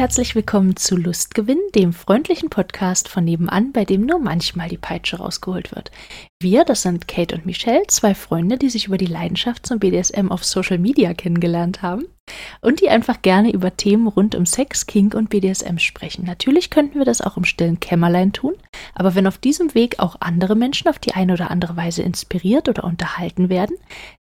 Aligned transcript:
herzlich 0.00 0.34
willkommen 0.34 0.76
zu 0.76 0.96
Lustgewinn, 0.96 1.60
dem 1.74 1.92
freundlichen 1.92 2.48
Podcast 2.48 3.06
von 3.06 3.22
nebenan, 3.22 3.70
bei 3.70 3.84
dem 3.84 4.06
nur 4.06 4.18
manchmal 4.18 4.70
die 4.70 4.78
Peitsche 4.78 5.18
rausgeholt 5.18 5.76
wird. 5.76 5.90
Wir, 6.40 6.64
das 6.64 6.80
sind 6.80 7.06
Kate 7.06 7.34
und 7.34 7.44
Michelle, 7.44 7.82
zwei 7.88 8.14
Freunde, 8.14 8.56
die 8.56 8.70
sich 8.70 8.86
über 8.86 8.96
die 8.96 9.04
Leidenschaft 9.04 9.66
zum 9.66 9.78
BDSM 9.78 10.32
auf 10.32 10.42
Social 10.42 10.78
Media 10.78 11.12
kennengelernt 11.12 11.82
haben 11.82 12.06
und 12.62 12.80
die 12.80 12.88
einfach 12.88 13.20
gerne 13.20 13.52
über 13.52 13.76
Themen 13.76 14.06
rund 14.06 14.34
um 14.34 14.46
Sex, 14.46 14.86
Kink 14.86 15.12
und 15.12 15.28
BDSM 15.28 15.76
sprechen. 15.76 16.24
Natürlich 16.24 16.70
könnten 16.70 16.96
wir 16.96 17.04
das 17.04 17.20
auch 17.20 17.36
im 17.36 17.44
stillen 17.44 17.78
Kämmerlein 17.78 18.32
tun, 18.32 18.54
aber 18.94 19.14
wenn 19.14 19.26
auf 19.26 19.36
diesem 19.36 19.74
Weg 19.74 19.98
auch 19.98 20.16
andere 20.20 20.56
Menschen 20.56 20.88
auf 20.88 20.98
die 20.98 21.12
eine 21.12 21.34
oder 21.34 21.50
andere 21.50 21.76
Weise 21.76 22.00
inspiriert 22.00 22.70
oder 22.70 22.84
unterhalten 22.84 23.50
werden, 23.50 23.76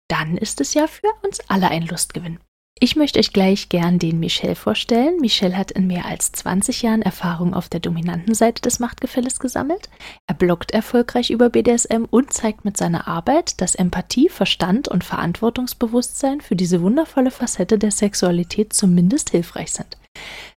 dann 0.08 0.38
ist 0.38 0.62
es 0.62 0.74
ja 0.74 0.88
für 0.88 1.10
uns 1.22 1.42
alle 1.50 1.68
ein 1.68 1.86
Lustgewinn. 1.86 2.40
Ich 2.78 2.98
möchte 2.98 3.20
euch 3.20 3.32
gleich 3.32 3.70
gern 3.70 4.00
den 4.00 4.20
Michel 4.20 4.54
vorstellen. 4.54 5.22
Michel 5.22 5.56
hat 5.56 5.72
in 5.72 5.88
mehr 5.88 6.06
als 6.06 6.34
20 6.34 6.82
Jahren 6.82 7.02
Erfahrung 7.02 7.54
auf 7.54 7.70
der 7.70 7.80
dominanten 7.80 8.34
Seite 8.34 8.62
des 8.62 8.80
Machtgefälles 8.80 9.40
gesammelt. 9.40 9.90
Er 10.28 10.36
bloggt 10.36 10.72
erfolgreich 10.72 11.30
über 11.30 11.50
BDSM 11.50 12.04
und 12.10 12.34
zeigt 12.34 12.66
mit 12.66 12.76
seiner 12.76 13.08
Arbeit, 13.08 13.62
dass 13.62 13.76
Empathie, 13.76 14.28
Verstand 14.28 14.90
und 14.90 15.06
Verantwortungsbewusstsein 15.06 16.42
für 16.42 16.58
diese 16.58 16.82
wundervolle 16.82 17.32
Facette 17.32 17.78
der 17.78 17.92
Sexualität 17.92 18.74
zumindest 18.74 19.30
hilfreich 19.30 19.72
sind. 19.72 19.98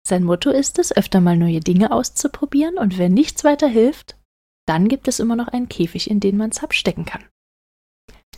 Sein 0.04 0.24
Motto 0.24 0.50
ist 0.50 0.80
es, 0.80 0.96
öfter 0.96 1.20
mal 1.20 1.36
neue 1.36 1.60
Dinge 1.60 1.92
auszuprobieren 1.92 2.78
und 2.78 2.98
wenn 2.98 3.14
nichts 3.14 3.44
weiter 3.44 3.68
hilft, 3.68 4.16
dann 4.66 4.88
gibt 4.88 5.06
es 5.06 5.20
immer 5.20 5.36
noch 5.36 5.48
einen 5.48 5.68
Käfig, 5.68 6.10
in 6.10 6.18
den 6.18 6.36
man 6.36 6.50
es 6.50 6.64
abstecken 6.64 7.04
kann. 7.04 7.24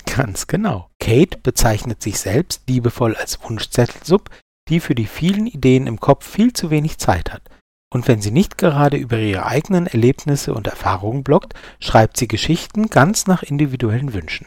Ganz 0.07 0.47
genau. 0.47 0.91
Kate 1.01 1.39
bezeichnet 1.39 2.03
sich 2.03 2.19
selbst 2.19 2.69
liebevoll 2.69 3.15
als 3.17 3.43
Wunschzettelsub, 3.43 4.29
die 4.69 4.81
für 4.81 4.95
die 4.95 5.07
vielen 5.07 5.47
Ideen 5.47 5.87
im 5.87 6.01
Kopf 6.01 6.27
viel 6.27 6.53
zu 6.53 6.71
wenig 6.71 6.99
Zeit 6.99 7.33
hat. 7.33 7.43
Und 7.93 8.07
wenn 8.07 8.21
sie 8.21 8.31
nicht 8.31 8.57
gerade 8.57 8.97
über 8.97 9.19
ihre 9.19 9.47
eigenen 9.47 9.87
Erlebnisse 9.87 10.55
und 10.55 10.69
Erfahrungen 10.69 11.25
bloggt, 11.25 11.55
schreibt 11.81 12.17
sie 12.17 12.29
Geschichten 12.29 12.89
ganz 12.89 13.27
nach 13.27 13.43
individuellen 13.43 14.13
Wünschen. 14.13 14.47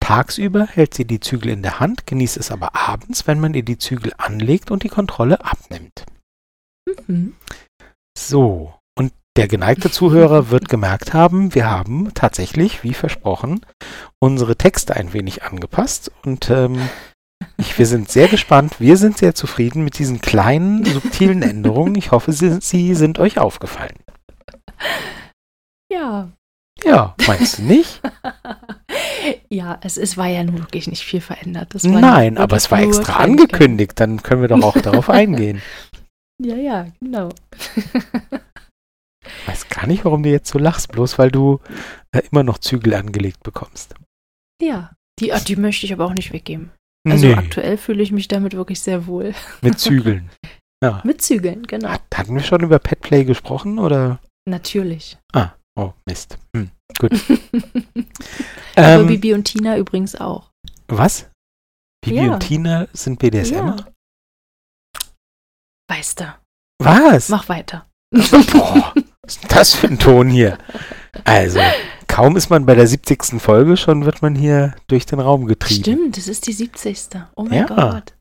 Tagsüber 0.00 0.66
hält 0.66 0.92
sie 0.92 1.06
die 1.06 1.20
Zügel 1.20 1.50
in 1.50 1.62
der 1.62 1.80
Hand, 1.80 2.06
genießt 2.06 2.36
es 2.36 2.50
aber 2.50 2.76
abends, 2.76 3.26
wenn 3.26 3.40
man 3.40 3.54
ihr 3.54 3.64
die 3.64 3.78
Zügel 3.78 4.12
anlegt 4.18 4.70
und 4.70 4.82
die 4.82 4.90
Kontrolle 4.90 5.42
abnimmt. 5.42 6.04
Mhm. 7.06 7.34
So, 8.16 8.74
der 9.36 9.48
geneigte 9.48 9.90
Zuhörer 9.90 10.50
wird 10.50 10.68
gemerkt 10.68 11.12
haben, 11.12 11.54
wir 11.54 11.68
haben 11.68 12.14
tatsächlich, 12.14 12.84
wie 12.84 12.94
versprochen, 12.94 13.66
unsere 14.20 14.56
Texte 14.56 14.94
ein 14.94 15.12
wenig 15.12 15.42
angepasst 15.42 16.12
und 16.24 16.50
ähm, 16.50 16.78
ich, 17.56 17.78
wir 17.78 17.86
sind 17.86 18.10
sehr 18.10 18.28
gespannt. 18.28 18.80
Wir 18.80 18.96
sind 18.96 19.18
sehr 19.18 19.34
zufrieden 19.34 19.84
mit 19.84 19.98
diesen 19.98 20.20
kleinen, 20.20 20.84
subtilen 20.84 21.42
Änderungen. 21.42 21.94
Ich 21.94 22.10
hoffe, 22.10 22.32
sie, 22.32 22.58
sie 22.60 22.94
sind 22.94 23.18
euch 23.18 23.38
aufgefallen. 23.38 23.98
Ja. 25.90 26.30
Ja, 26.82 27.14
meinst 27.26 27.58
du 27.58 27.62
nicht? 27.62 28.00
ja, 29.48 29.78
es, 29.82 29.96
es 29.96 30.16
war 30.16 30.26
ja 30.26 30.42
nun 30.42 30.58
wirklich 30.58 30.88
nicht 30.88 31.04
viel 31.04 31.20
verändert. 31.20 31.74
Nein, 31.82 32.38
aber 32.38 32.56
es 32.56 32.70
war 32.70 32.80
extra 32.80 33.16
angekündigt. 33.16 33.92
Dann 34.00 34.22
können 34.22 34.42
wir 34.42 34.48
doch 34.48 34.62
auch 34.62 34.78
darauf 34.78 35.08
eingehen. 35.10 35.62
Ja, 36.42 36.56
ja, 36.56 36.86
genau. 37.00 37.28
Ich 39.44 39.48
weiß 39.48 39.68
gar 39.68 39.86
nicht, 39.86 40.06
warum 40.06 40.22
du 40.22 40.30
jetzt 40.30 40.50
so 40.50 40.58
lachst, 40.58 40.90
bloß 40.90 41.18
weil 41.18 41.30
du 41.30 41.60
äh, 42.12 42.22
immer 42.30 42.42
noch 42.42 42.56
Zügel 42.56 42.94
angelegt 42.94 43.42
bekommst. 43.42 43.94
Ja, 44.62 44.92
die, 45.20 45.34
ach, 45.34 45.44
die 45.44 45.56
möchte 45.56 45.84
ich 45.84 45.92
aber 45.92 46.06
auch 46.06 46.14
nicht 46.14 46.32
weggeben. 46.32 46.70
Also 47.06 47.26
nee. 47.26 47.34
aktuell 47.34 47.76
fühle 47.76 48.02
ich 48.02 48.10
mich 48.10 48.26
damit 48.26 48.54
wirklich 48.54 48.80
sehr 48.80 49.06
wohl. 49.06 49.34
Mit 49.60 49.78
Zügeln. 49.78 50.30
Ja. 50.82 51.00
Mit 51.02 51.22
Zügeln, 51.22 51.62
genau. 51.62 51.88
Hat, 51.88 52.02
hatten 52.14 52.34
wir 52.34 52.42
schon 52.42 52.62
über 52.62 52.78
Petplay 52.78 53.24
gesprochen 53.24 53.78
oder? 53.78 54.20
Natürlich. 54.46 55.16
Ah, 55.32 55.52
oh 55.78 55.94
Mist. 56.04 56.36
Hm, 56.54 56.70
gut. 56.98 57.10
aber 58.76 59.00
ähm, 59.00 59.06
Bibi 59.06 59.32
und 59.32 59.44
Tina 59.44 59.78
übrigens 59.78 60.14
auch. 60.14 60.50
Was? 60.88 61.30
Bibi 62.04 62.16
ja. 62.26 62.34
und 62.34 62.40
Tina 62.40 62.86
sind 62.92 63.18
BDSM? 63.18 63.54
Ja. 63.54 63.76
Weißt 65.88 66.20
du. 66.20 66.34
Was? 66.82 67.30
Mach 67.30 67.48
weiter. 67.48 67.88
Boah. 68.52 68.92
Was 69.24 69.36
ist 69.36 69.52
das 69.52 69.74
für 69.74 69.86
ein 69.86 69.98
Ton 69.98 70.28
hier? 70.28 70.58
Also, 71.24 71.60
kaum 72.08 72.36
ist 72.36 72.50
man 72.50 72.66
bei 72.66 72.74
der 72.74 72.86
70. 72.86 73.40
Folge, 73.40 73.76
schon 73.76 74.04
wird 74.04 74.20
man 74.20 74.34
hier 74.34 74.74
durch 74.86 75.06
den 75.06 75.18
Raum 75.18 75.46
getrieben. 75.46 75.82
Stimmt, 75.82 76.16
das 76.18 76.28
ist 76.28 76.46
die 76.46 76.52
70. 76.52 77.08
Oh 77.34 77.44
mein 77.44 77.60
ja. 77.60 77.66
Gott. 77.66 78.14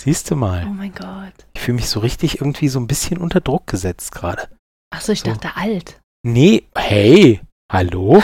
Siehst 0.00 0.30
du 0.30 0.36
mal. 0.36 0.66
Oh 0.66 0.72
mein 0.72 0.92
Gott. 0.92 1.34
Ich 1.54 1.60
fühle 1.60 1.76
mich 1.76 1.88
so 1.88 2.00
richtig 2.00 2.40
irgendwie 2.40 2.68
so 2.68 2.80
ein 2.80 2.88
bisschen 2.88 3.18
unter 3.18 3.40
Druck 3.40 3.66
gesetzt 3.66 4.12
gerade. 4.12 4.48
Achso, 4.92 5.12
ich 5.12 5.20
so. 5.20 5.26
dachte 5.26 5.56
alt. 5.56 6.00
Nee, 6.26 6.64
hey, 6.76 7.40
hallo? 7.70 8.22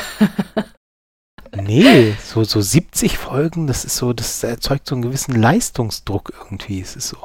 nee, 1.55 2.15
so, 2.25 2.43
so 2.43 2.61
70 2.61 3.19
Folgen, 3.19 3.69
das 3.69 3.85
ist 3.85 3.97
so, 3.97 4.13
das 4.13 4.43
erzeugt 4.43 4.89
so 4.89 4.97
einen 4.97 5.03
gewissen 5.03 5.41
Leistungsdruck 5.41 6.33
irgendwie. 6.37 6.81
Es 6.81 6.97
ist 6.97 7.09
so. 7.09 7.19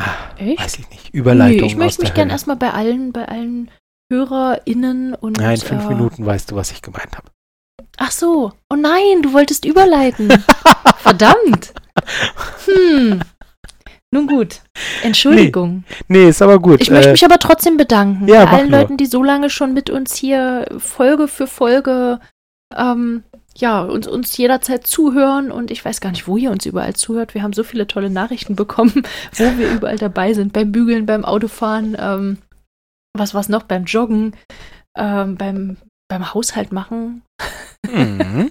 Ah, 0.00 0.34
Echt? 0.38 0.60
Weiß 0.60 0.78
ich 0.78 0.88
nicht. 0.90 1.12
Überleitung. 1.12 1.60
Nee, 1.60 1.66
ich 1.66 1.76
möchte 1.76 2.02
mich 2.02 2.14
gerne 2.14 2.32
erstmal 2.32 2.56
bei 2.56 2.72
allen, 2.72 3.12
bei 3.12 3.26
allen 3.26 3.70
HörerInnen 4.10 5.14
und. 5.14 5.38
Nein, 5.38 5.54
in 5.54 5.60
fünf 5.60 5.84
äh, 5.84 5.88
Minuten 5.88 6.24
weißt 6.24 6.50
du, 6.50 6.56
was 6.56 6.70
ich 6.70 6.82
gemeint 6.82 7.16
habe. 7.16 7.30
Ach 7.96 8.10
so. 8.10 8.52
Oh 8.70 8.76
nein, 8.76 9.22
du 9.22 9.32
wolltest 9.32 9.64
überleiten. 9.64 10.30
Verdammt. 10.98 11.72
Hm. 12.66 13.20
Nun 14.10 14.26
gut. 14.26 14.62
Entschuldigung. 15.02 15.84
Nee, 16.08 16.18
nee 16.22 16.28
ist 16.28 16.40
aber 16.40 16.58
gut. 16.58 16.80
Ich 16.80 16.90
äh, 16.90 16.94
möchte 16.94 17.10
mich 17.10 17.24
aber 17.24 17.38
trotzdem 17.38 17.76
bedanken. 17.76 18.26
Ja, 18.26 18.46
bei 18.46 18.52
allen 18.52 18.70
nur. 18.70 18.80
Leuten, 18.80 18.96
die 18.96 19.06
so 19.06 19.22
lange 19.22 19.50
schon 19.50 19.74
mit 19.74 19.90
uns 19.90 20.14
hier 20.14 20.66
Folge 20.78 21.28
für 21.28 21.46
Folge 21.46 22.20
ähm, 22.76 23.24
ja, 23.56 23.82
uns, 23.82 24.06
uns 24.06 24.36
jederzeit 24.36 24.86
zuhören 24.86 25.50
und 25.50 25.70
ich 25.70 25.84
weiß 25.84 26.00
gar 26.00 26.10
nicht, 26.10 26.28
wo 26.28 26.36
ihr 26.36 26.50
uns 26.50 26.64
überall 26.64 26.94
zuhört. 26.94 27.34
Wir 27.34 27.42
haben 27.42 27.52
so 27.52 27.64
viele 27.64 27.86
tolle 27.86 28.08
Nachrichten 28.08 28.54
bekommen, 28.54 29.02
wo 29.36 29.44
wir 29.58 29.72
überall 29.72 29.98
dabei 29.98 30.32
sind. 30.32 30.52
Beim 30.52 30.70
Bügeln, 30.70 31.06
beim 31.06 31.24
Autofahren, 31.24 31.96
ähm, 31.98 32.38
was 33.18 33.34
was 33.34 33.48
noch, 33.48 33.64
beim 33.64 33.84
Joggen, 33.84 34.36
ähm, 34.96 35.36
beim, 35.36 35.76
beim 36.08 36.34
Haushalt 36.34 36.72
machen. 36.72 37.22
Mhm. 37.86 38.50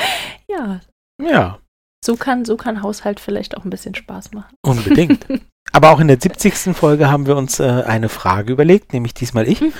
ja. 0.50 0.80
Ja. 1.20 1.58
So 2.04 2.16
kann, 2.16 2.44
so 2.44 2.56
kann 2.56 2.82
Haushalt 2.82 3.20
vielleicht 3.20 3.56
auch 3.56 3.64
ein 3.64 3.70
bisschen 3.70 3.94
Spaß 3.94 4.32
machen. 4.32 4.54
Unbedingt. 4.64 5.26
Aber 5.72 5.90
auch 5.90 6.00
in 6.00 6.08
der 6.08 6.20
70. 6.20 6.74
Folge 6.74 7.10
haben 7.10 7.26
wir 7.26 7.36
uns 7.36 7.60
äh, 7.60 7.82
eine 7.86 8.08
Frage 8.08 8.52
überlegt, 8.52 8.92
nämlich 8.92 9.14
diesmal 9.14 9.46
ich. 9.46 9.60
Mhm. 9.60 9.72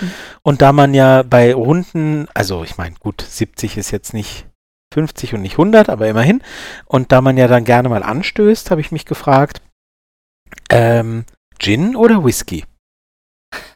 Und 0.43 0.61
da 0.61 0.73
man 0.73 0.93
ja 0.93 1.23
bei 1.23 1.55
Runden, 1.55 2.29
also 2.35 2.63
ich 2.65 2.77
meine, 2.77 2.95
gut, 2.97 3.23
70 3.23 3.79
ist 3.79 3.91
jetzt 3.91 4.13
nicht 4.13 4.47
50 4.93 5.35
und 5.35 5.43
nicht 5.43 5.53
100, 5.53 5.89
aber 5.89 6.09
immerhin. 6.09 6.43
Und 6.87 7.13
da 7.13 7.21
man 7.21 7.37
ja 7.37 7.49
dann 7.49 7.65
gerne 7.65 7.89
mal 7.89 8.03
anstößt, 8.03 8.71
habe 8.71 8.81
ich 8.81 8.93
mich 8.93 9.07
gefragt, 9.07 9.63
ähm, 10.71 11.25
Gin 11.59 11.97
oder 11.97 12.25
Whisky? 12.25 12.65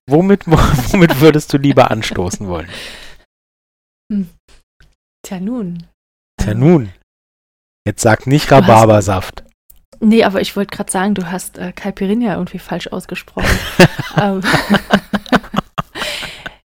Womit, 0.08 0.46
womit 0.46 1.20
würdest 1.20 1.52
du 1.52 1.58
lieber 1.58 1.90
anstoßen 1.90 2.48
wollen? 2.48 2.68
Hm. 4.12 4.28
Tja 5.24 5.40
nun. 5.40 5.86
Tja 6.40 6.54
nun. 6.54 6.92
Jetzt 7.86 8.02
sag 8.02 8.26
nicht 8.26 8.50
Rhabarbersaft. 8.50 9.44
Nee, 10.00 10.24
aber 10.24 10.40
ich 10.40 10.56
wollte 10.56 10.74
gerade 10.74 10.90
sagen, 10.90 11.14
du 11.14 11.30
hast 11.30 11.58
äh, 11.58 11.72
Caipirinha 11.72 12.34
irgendwie 12.34 12.58
falsch 12.58 12.88
ausgesprochen. 12.88 13.58
ähm, 14.20 14.42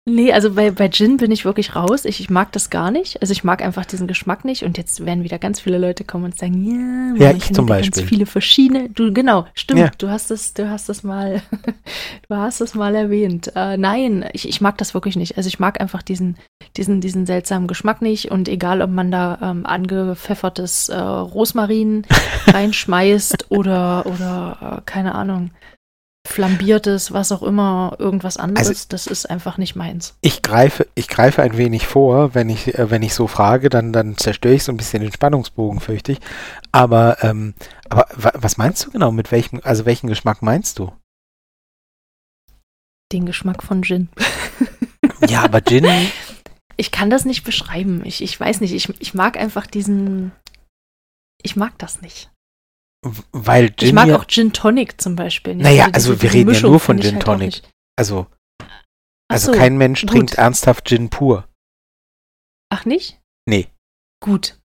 Nee, 0.10 0.32
also 0.32 0.54
bei, 0.54 0.72
bei 0.72 0.88
Gin 0.88 1.18
bin 1.18 1.32
ich 1.32 1.44
wirklich 1.44 1.76
raus. 1.76 2.06
Ich, 2.06 2.22
ich 2.22 2.30
mag 2.30 2.54
das 2.54 2.70
gar 2.70 2.92
nicht. 2.92 3.22
Also 3.22 3.34
ich 3.34 3.44
mag 3.44 3.62
einfach 3.62 3.84
diesen 3.84 4.08
Geschmack 4.08 4.46
nicht. 4.46 4.64
Und 4.64 4.78
jetzt 4.78 5.06
werden 5.06 5.26
wieder 5.26 5.38
ganz 5.38 5.60
viele 5.60 5.78
Leute 5.78 6.06
kommen 6.06 6.24
und 6.24 6.40
sagen, 6.40 7.16
ja, 7.18 7.26
ja 7.28 7.36
ich 7.36 7.52
zum 7.54 7.66
Beispiel. 7.66 7.92
Ganz 7.92 8.10
viele 8.10 8.26
verschiedene. 8.26 8.90
Du 8.90 9.12
genau, 9.12 9.48
stimmt. 9.54 9.82
Ja. 9.82 9.92
Du 9.98 10.10
hast 10.10 10.32
es, 10.32 10.54
du 10.54 10.70
hast 10.70 10.88
es 10.88 11.04
mal, 11.04 11.42
du 12.30 12.36
hast 12.38 12.62
es 12.62 12.74
mal 12.74 12.96
erwähnt. 12.96 13.52
Äh, 13.54 13.76
nein, 13.76 14.24
ich, 14.32 14.48
ich 14.48 14.62
mag 14.62 14.78
das 14.78 14.94
wirklich 14.94 15.18
nicht. 15.18 15.36
Also 15.36 15.50
ich 15.50 15.60
mag 15.60 15.82
einfach 15.82 16.02
diesen, 16.02 16.38
diesen, 16.78 17.02
diesen 17.02 17.26
seltsamen 17.26 17.68
Geschmack 17.68 18.02
nicht. 18.02 18.32
Und 18.32 18.48
egal, 18.48 18.82
ob 18.82 18.92
man 18.92 19.12
da 19.12 19.38
ähm, 19.42 19.66
angepfeffertes 19.66 20.88
äh, 20.88 20.98
Rosmarin 20.98 22.04
reinschmeißt 22.48 23.52
oder 23.52 24.06
oder 24.06 24.78
äh, 24.78 24.82
keine 24.86 25.16
Ahnung 25.16 25.52
flambiertes, 26.28 27.12
was 27.12 27.32
auch 27.32 27.44
immer, 27.44 27.96
irgendwas 28.00 28.38
anderes, 28.38 28.68
also, 28.68 28.86
das 28.90 29.08
ist 29.08 29.30
einfach 29.30 29.58
nicht 29.58 29.76
meins. 29.76 30.16
Ich 30.22 30.42
greife, 30.42 30.88
ich 30.96 31.08
greife 31.08 31.42
ein 31.42 31.58
wenig 31.58 31.88
vor, 31.88 32.36
wenn 32.36 32.50
ich, 32.50 32.78
äh, 32.78 32.92
wenn 32.92 33.02
ich 33.02 33.14
so 33.14 33.28
frage, 33.28 33.70
dann, 33.70 33.94
dann 33.94 34.18
zerstöre 34.18 34.54
ich 34.54 34.64
so 34.64 34.72
ein 34.72 34.78
bisschen 34.78 35.02
den 35.02 35.12
Spannungsbogen, 35.12 35.80
fürchte 35.80 36.14
ich. 36.14 36.20
Aber, 36.72 37.18
ähm, 37.24 37.54
aber 37.90 38.08
was 38.16 38.58
meinst 38.58 38.86
du 38.86 38.92
genau? 38.92 39.12
Mit 39.12 39.32
welchem, 39.32 39.62
also 39.64 39.86
welchen 39.86 40.08
Geschmack 40.08 40.42
meinst 40.42 40.80
du? 40.80 40.92
Den 43.12 43.26
Geschmack 43.26 43.64
von 43.64 43.84
Gin. 43.84 44.10
ja, 45.28 45.44
aber 45.44 45.62
Gin. 45.62 45.88
Ich 46.76 46.92
kann 46.92 47.10
das 47.10 47.26
nicht 47.26 47.44
beschreiben. 47.44 48.04
Ich, 48.06 48.22
ich 48.22 48.40
weiß 48.40 48.62
nicht, 48.62 48.74
ich, 48.74 48.90
ich 49.00 49.14
mag 49.14 49.38
einfach 49.38 49.66
diesen. 49.66 50.32
Ich 51.42 51.56
mag 51.56 51.78
das 51.78 52.02
nicht. 52.02 52.30
Weil 53.32 53.70
Gin 53.76 53.88
ich 53.88 53.94
mag 53.94 54.08
ja, 54.08 54.18
auch 54.18 54.26
Gin 54.26 54.54
Tonic 54.54 55.00
zum 55.02 55.16
Beispiel. 55.16 55.56
nicht. 55.56 55.64
naja, 55.64 55.90
also 55.94 56.14
diese 56.14 56.24
wir 56.24 56.34
reden 56.34 56.50
ja 56.50 56.54
Mischung 56.54 56.72
nur 56.72 56.80
von 56.80 56.98
ich 56.98 57.06
Gin 57.06 57.16
halt 57.16 57.24
Tonic. 57.26 57.62
Also, 57.98 58.28
also 59.28 59.52
so, 59.52 59.58
kein 59.58 59.78
Mensch 59.78 60.02
gut. 60.02 60.12
trinkt 60.12 60.36
ernsthaft 60.36 60.88
Gin 60.88 61.10
pur. 61.10 61.48
Ach 62.70 62.86
nicht? 62.86 63.20
Nee. 63.48 63.68
Gut. 64.24 64.58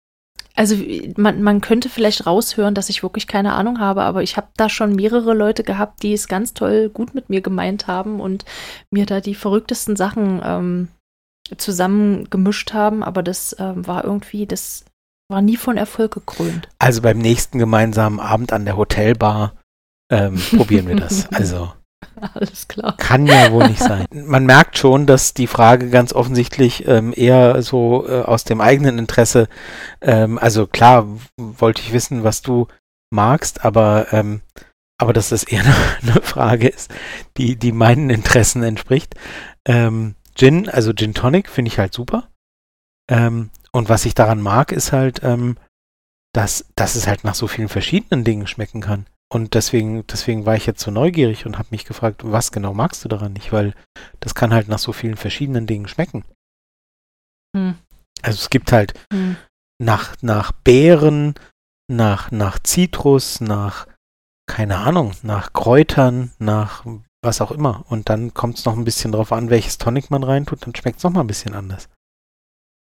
Also 0.54 0.76
man, 1.16 1.42
man 1.42 1.60
könnte 1.62 1.88
vielleicht 1.88 2.26
raushören, 2.26 2.74
dass 2.74 2.90
ich 2.90 3.02
wirklich 3.02 3.26
keine 3.26 3.54
Ahnung 3.54 3.78
habe, 3.78 4.02
aber 4.02 4.22
ich 4.22 4.36
habe 4.36 4.48
da 4.56 4.68
schon 4.68 4.94
mehrere 4.94 5.32
Leute 5.32 5.62
gehabt, 5.64 6.02
die 6.02 6.12
es 6.12 6.28
ganz 6.28 6.52
toll 6.52 6.90
gut 6.90 7.14
mit 7.14 7.30
mir 7.30 7.40
gemeint 7.40 7.86
haben 7.86 8.20
und 8.20 8.44
mir 8.90 9.06
da 9.06 9.20
die 9.20 9.34
verrücktesten 9.34 9.96
Sachen 9.96 10.42
ähm, 10.44 10.88
zusammengemischt 11.56 12.74
haben, 12.74 13.02
aber 13.02 13.22
das 13.22 13.56
ähm, 13.58 13.86
war 13.86 14.04
irgendwie, 14.04 14.46
das 14.46 14.84
war 15.32 15.42
nie 15.42 15.56
von 15.56 15.76
Erfolg 15.76 16.14
gekrönt. 16.14 16.68
Also 16.78 17.02
beim 17.02 17.18
nächsten 17.18 17.58
gemeinsamen 17.58 18.20
Abend 18.20 18.52
an 18.52 18.64
der 18.64 18.76
Hotelbar 18.76 19.54
ähm, 20.10 20.40
probieren 20.56 20.86
wir 20.86 20.96
das. 20.96 21.32
Also 21.32 21.72
Alles 22.34 22.68
klar. 22.68 22.96
kann 22.98 23.26
ja 23.26 23.50
wohl 23.50 23.66
nicht 23.66 23.82
sein. 23.82 24.06
Man 24.12 24.46
merkt 24.46 24.78
schon, 24.78 25.06
dass 25.06 25.34
die 25.34 25.46
Frage 25.48 25.90
ganz 25.90 26.12
offensichtlich 26.12 26.86
ähm, 26.86 27.12
eher 27.16 27.62
so 27.62 28.06
äh, 28.06 28.22
aus 28.22 28.44
dem 28.44 28.60
eigenen 28.60 28.98
Interesse, 28.98 29.48
ähm, 30.00 30.38
also 30.38 30.66
klar 30.66 31.06
wollte 31.36 31.82
ich 31.82 31.92
wissen, 31.92 32.22
was 32.22 32.42
du 32.42 32.68
magst, 33.10 33.64
aber 33.64 34.06
ähm, 34.12 34.42
aber 34.98 35.12
dass 35.12 35.30
das 35.30 35.42
eher 35.42 35.64
eine, 35.64 35.74
eine 36.02 36.22
Frage 36.22 36.68
ist, 36.68 36.92
die 37.36 37.56
die 37.56 37.72
meinen 37.72 38.10
Interessen 38.10 38.62
entspricht. 38.62 39.14
Ähm, 39.64 40.14
Gin, 40.34 40.68
also 40.68 40.92
Gin 40.92 41.14
Tonic 41.14 41.48
finde 41.48 41.70
ich 41.70 41.78
halt 41.78 41.92
super. 41.92 42.28
Und 43.74 43.88
was 43.88 44.04
ich 44.04 44.14
daran 44.14 44.40
mag, 44.40 44.72
ist 44.72 44.92
halt, 44.92 45.22
ähm, 45.22 45.56
dass, 46.34 46.66
dass 46.76 46.94
es 46.94 47.06
halt 47.06 47.24
nach 47.24 47.34
so 47.34 47.46
vielen 47.46 47.68
verschiedenen 47.68 48.24
Dingen 48.24 48.46
schmecken 48.46 48.80
kann. 48.80 49.06
Und 49.32 49.54
deswegen, 49.54 50.06
deswegen 50.06 50.44
war 50.44 50.56
ich 50.56 50.66
jetzt 50.66 50.82
so 50.82 50.90
neugierig 50.90 51.46
und 51.46 51.58
habe 51.58 51.68
mich 51.70 51.86
gefragt, 51.86 52.20
was 52.22 52.52
genau 52.52 52.74
magst 52.74 53.04
du 53.04 53.08
daran 53.08 53.32
nicht? 53.32 53.50
Weil 53.50 53.74
das 54.20 54.34
kann 54.34 54.52
halt 54.52 54.68
nach 54.68 54.78
so 54.78 54.92
vielen 54.92 55.16
verschiedenen 55.16 55.66
Dingen 55.66 55.88
schmecken. 55.88 56.24
Hm. 57.56 57.78
Also 58.20 58.38
es 58.38 58.50
gibt 58.50 58.72
halt 58.72 58.92
Hm. 59.12 59.36
nach, 59.78 60.16
nach 60.20 60.52
Beeren, 60.52 61.34
nach, 61.90 62.30
nach 62.30 62.58
Zitrus, 62.58 63.40
nach, 63.40 63.86
keine 64.46 64.78
Ahnung, 64.78 65.12
nach 65.22 65.52
Kräutern, 65.54 66.32
nach 66.38 66.84
was 67.22 67.40
auch 67.40 67.52
immer. 67.52 67.84
Und 67.88 68.08
dann 68.08 68.34
kommt 68.34 68.58
es 68.58 68.64
noch 68.64 68.76
ein 68.76 68.84
bisschen 68.84 69.12
drauf 69.12 69.32
an, 69.32 69.48
welches 69.48 69.78
Tonic 69.78 70.10
man 70.10 70.24
reintut, 70.24 70.66
dann 70.66 70.74
schmeckt 70.74 70.98
es 70.98 71.04
noch 71.04 71.12
mal 71.12 71.20
ein 71.20 71.26
bisschen 71.26 71.54
anders. 71.54 71.88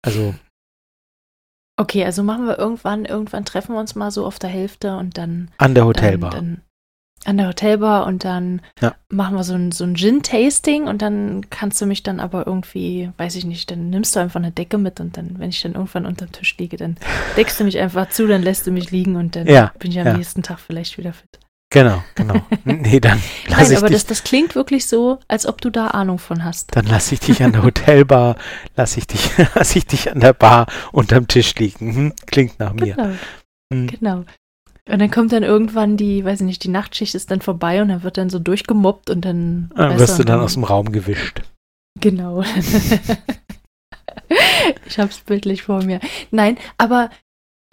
Also, 0.05 0.35
Okay, 1.77 2.03
also 2.03 2.23
machen 2.23 2.47
wir 2.47 2.57
irgendwann, 2.57 3.05
irgendwann 3.05 3.45
treffen 3.45 3.73
wir 3.75 3.79
uns 3.79 3.93
mal 3.95 4.09
so 4.11 4.25
auf 4.25 4.39
der 4.39 4.49
Hälfte 4.49 4.97
und 4.97 5.17
dann 5.17 5.49
an 5.59 5.75
der 5.75 5.85
Hotelbar. 5.85 6.31
Dann, 6.31 6.45
dann 6.45 6.61
an 7.25 7.37
der 7.37 7.47
Hotelbar 7.49 8.05
und 8.07 8.23
dann 8.23 8.61
Ja. 8.81 8.95
machen 9.09 9.35
wir 9.35 9.43
so 9.43 9.53
ein, 9.53 9.71
so 9.71 9.83
ein 9.83 9.95
Gin-Tasting 9.95 10.87
und 10.87 11.01
dann 11.01 11.49
kannst 11.49 11.79
du 11.81 11.85
mich 11.85 12.01
dann 12.03 12.19
aber 12.19 12.47
irgendwie, 12.47 13.11
weiß 13.17 13.35
ich 13.35 13.45
nicht, 13.45 13.69
dann 13.69 13.89
nimmst 13.89 14.15
du 14.15 14.19
einfach 14.19 14.39
eine 14.39 14.51
Decke 14.51 14.77
mit 14.77 14.99
und 14.99 15.17
dann, 15.17 15.37
wenn 15.39 15.49
ich 15.49 15.61
dann 15.61 15.73
irgendwann 15.73 16.05
unterm 16.05 16.31
Tisch 16.31 16.57
liege, 16.57 16.77
dann 16.77 16.95
deckst 17.35 17.59
du 17.59 17.63
mich 17.63 17.77
einfach 17.79 18.09
zu, 18.09 18.27
dann 18.27 18.41
lässt 18.43 18.65
du 18.65 18.71
mich 18.71 18.91
liegen 18.91 19.15
und 19.15 19.35
dann 19.35 19.45
Ja, 19.47 19.71
bin 19.77 19.91
ich 19.91 19.99
am 19.99 20.07
ja. 20.07 20.13
nächsten 20.13 20.41
Tag 20.43 20.59
vielleicht 20.59 20.97
wieder 20.97 21.13
fit. 21.13 21.39
Genau, 21.69 22.01
genau. 22.15 22.35
nee, 22.63 23.01
dann 23.01 23.21
lass 23.47 23.57
Nein, 23.57 23.71
ich 23.71 23.77
aber 23.77 23.87
dich 23.87 23.97
das, 23.97 24.05
das 24.05 24.23
klingt 24.23 24.55
wirklich 24.55 24.87
so, 24.87 25.19
als 25.27 25.45
ob 25.45 25.59
du 25.59 25.69
da 25.69 25.87
Ahnung 25.87 26.17
von 26.17 26.45
hast. 26.45 26.73
Dann 26.75 26.85
lasse 26.85 27.13
ich 27.13 27.19
dich 27.19 27.43
an 27.43 27.51
der 27.51 27.63
Hotelbar, 27.63 28.37
lasse 28.77 28.99
ich 28.99 29.07
dich, 29.07 29.31
lasse 29.55 29.77
ich 29.77 29.85
dich 29.85 30.11
an 30.11 30.21
der 30.21 30.33
Bar 30.33 30.67
unterm 30.93 31.27
Tisch 31.27 31.53
liegen. 31.55 31.93
Hm? 31.93 32.13
Klingt 32.25 32.59
nach 32.59 32.73
mir. 32.73 32.95
Genau, 32.95 33.13
Hm. 33.73 33.87
genau. 33.87 34.23
Und 34.89 34.99
dann 34.99 35.11
kommt 35.11 35.33
dann 35.33 35.43
irgendwann 35.43 35.97
die, 35.97 36.23
weiß 36.23 36.39
ich 36.39 36.45
nicht, 36.45 36.63
die 36.63 36.69
Nachtschicht 36.69 37.13
ist 37.13 37.29
dann 37.29 37.41
vorbei 37.41 37.81
und 37.81 37.89
dann 37.89 38.03
wird 38.03 38.17
dann 38.17 38.29
so 38.29 38.39
durchgemobbt 38.39 39.09
und 39.09 39.25
dann 39.25 39.69
Dann 39.75 39.89
weißt 39.89 39.99
wirst 39.99 40.17
du 40.17 40.21
und 40.21 40.29
dann 40.29 40.39
aus 40.39 40.53
dem 40.53 40.63
Raum 40.63 40.93
gewischt. 40.93 41.41
Genau. 41.99 42.41
ich 44.85 44.97
hab's 44.97 45.19
bildlich 45.19 45.63
vor 45.63 45.83
mir. 45.83 45.99
Nein, 46.31 46.57
aber 46.77 47.09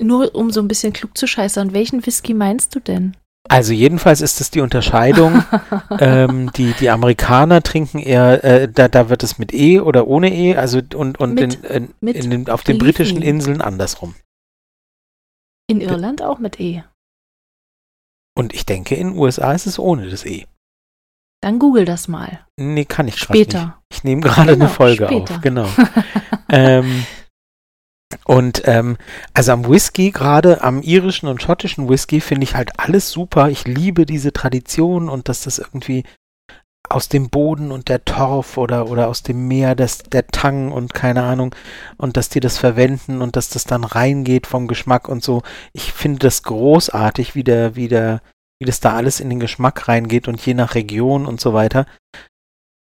nur 0.01 0.35
um 0.35 0.51
so 0.51 0.61
ein 0.61 0.67
bisschen 0.67 0.93
klug 0.93 1.17
zu 1.17 1.29
scheißern, 1.29 1.73
welchen 1.73 2.05
Whisky 2.05 2.35
meinst 2.35 2.75
du 2.75 2.81
denn? 2.81 3.17
Also 3.49 3.73
jedenfalls 3.73 4.21
ist 4.23 4.41
es 4.41 4.51
die 4.51 4.61
Unterscheidung. 4.61 5.45
ähm, 6.01 6.51
die, 6.53 6.73
die 6.81 6.89
Amerikaner 6.91 7.63
trinken 7.63 7.99
eher, 7.99 8.43
äh, 8.43 8.69
da, 8.69 8.89
da 8.89 9.11
wird 9.11 9.23
es 9.23 9.39
mit 9.39 9.53
E 9.53 9.81
oder 9.81 10.07
ohne 10.07 10.33
E, 10.35 10.57
also 10.57 10.81
und, 10.95 11.19
und 11.21 11.35
Mit- 11.35 11.55
in, 11.57 11.65
in, 11.65 11.95
mit 12.01 12.17
in 12.17 12.31
den, 12.31 12.49
auf 12.49 12.63
den 12.63 12.79
britischen. 12.79 13.21
Inseln 13.23 13.61
andersrum. 13.61 14.15
In 15.69 15.81
Irland 15.81 16.23
auch 16.23 16.39
mit 16.39 16.59
E. 16.59 16.85
Und 18.37 18.53
ich 18.55 18.67
denke, 18.67 18.95
in 18.97 19.11
den 19.11 19.19
USA 19.19 19.53
ist 19.53 19.67
es 19.67 19.79
ohne 19.79 20.09
das 20.11 20.25
E. 20.27 20.47
Dann 21.43 21.59
google 21.59 21.85
das 21.85 22.09
mal. 22.09 22.41
Nee, 22.59 22.87
kann 22.87 23.07
ich 23.09 23.17
gerade 23.21 23.39
nicht. 23.39 23.51
Später. 23.53 23.79
Ich 23.93 24.03
nehme 24.05 24.23
gerade 24.23 24.53
Genau, 24.55 24.65
eine 24.65 24.75
Folge 24.75 25.07
später. 25.07 25.35
auf. 25.35 25.41
Genau. 25.43 25.69
ähm, 26.51 27.05
und 28.25 28.63
ähm, 28.67 28.97
also 29.33 29.53
am 29.53 29.69
Whisky, 29.69 30.11
gerade 30.11 30.63
am 30.63 30.83
irischen 30.83 31.29
und 31.29 31.43
schottischen 31.43 31.89
Whisky, 31.89 32.21
finde 32.21 32.45
ich 32.45 32.55
halt 32.55 32.79
alles 32.79 33.11
super. 33.11 33.49
Ich 33.51 33.67
liebe 33.67 34.07
diese 34.07 34.33
Tradition 34.33 35.09
und 35.09 35.29
dass 35.29 35.43
das 35.43 35.59
irgendwie 35.59 36.05
aus 36.89 37.09
dem 37.09 37.31
Boden 37.31 37.73
und 37.73 37.89
der 37.89 38.05
Torf 38.05 38.57
oder, 38.57 38.89
oder 38.89 39.09
aus 39.09 39.23
dem 39.23 39.49
Meer, 39.49 39.75
das, 39.75 39.99
der 39.99 40.27
Tang 40.27 40.71
und 40.71 40.93
keine 40.95 41.23
Ahnung, 41.23 41.55
und 41.97 42.17
dass 42.17 42.29
die 42.29 42.41
das 42.41 42.59
verwenden 42.59 43.23
und 43.23 43.37
dass 43.37 43.49
das 43.49 43.65
dann 43.65 43.85
reingeht 43.85 44.47
vom 44.47 44.69
Geschmack 44.69 45.09
und 45.09 45.23
so. 45.23 45.43
Ich 45.73 45.93
finde 45.93 46.21
das 46.21 46.43
großartig, 46.43 47.35
wie 47.35 47.45
der, 47.45 47.75
wie 47.75 47.89
der, 47.89 48.21
wie 48.61 48.67
das 48.67 48.81
da 48.81 48.95
alles 48.95 49.21
in 49.21 49.31
den 49.31 49.41
Geschmack 49.41 49.89
reingeht 49.89 50.29
und 50.29 50.45
je 50.45 50.55
nach 50.55 50.75
Region 50.75 51.27
und 51.27 51.41
so 51.41 51.55
weiter. 51.55 51.87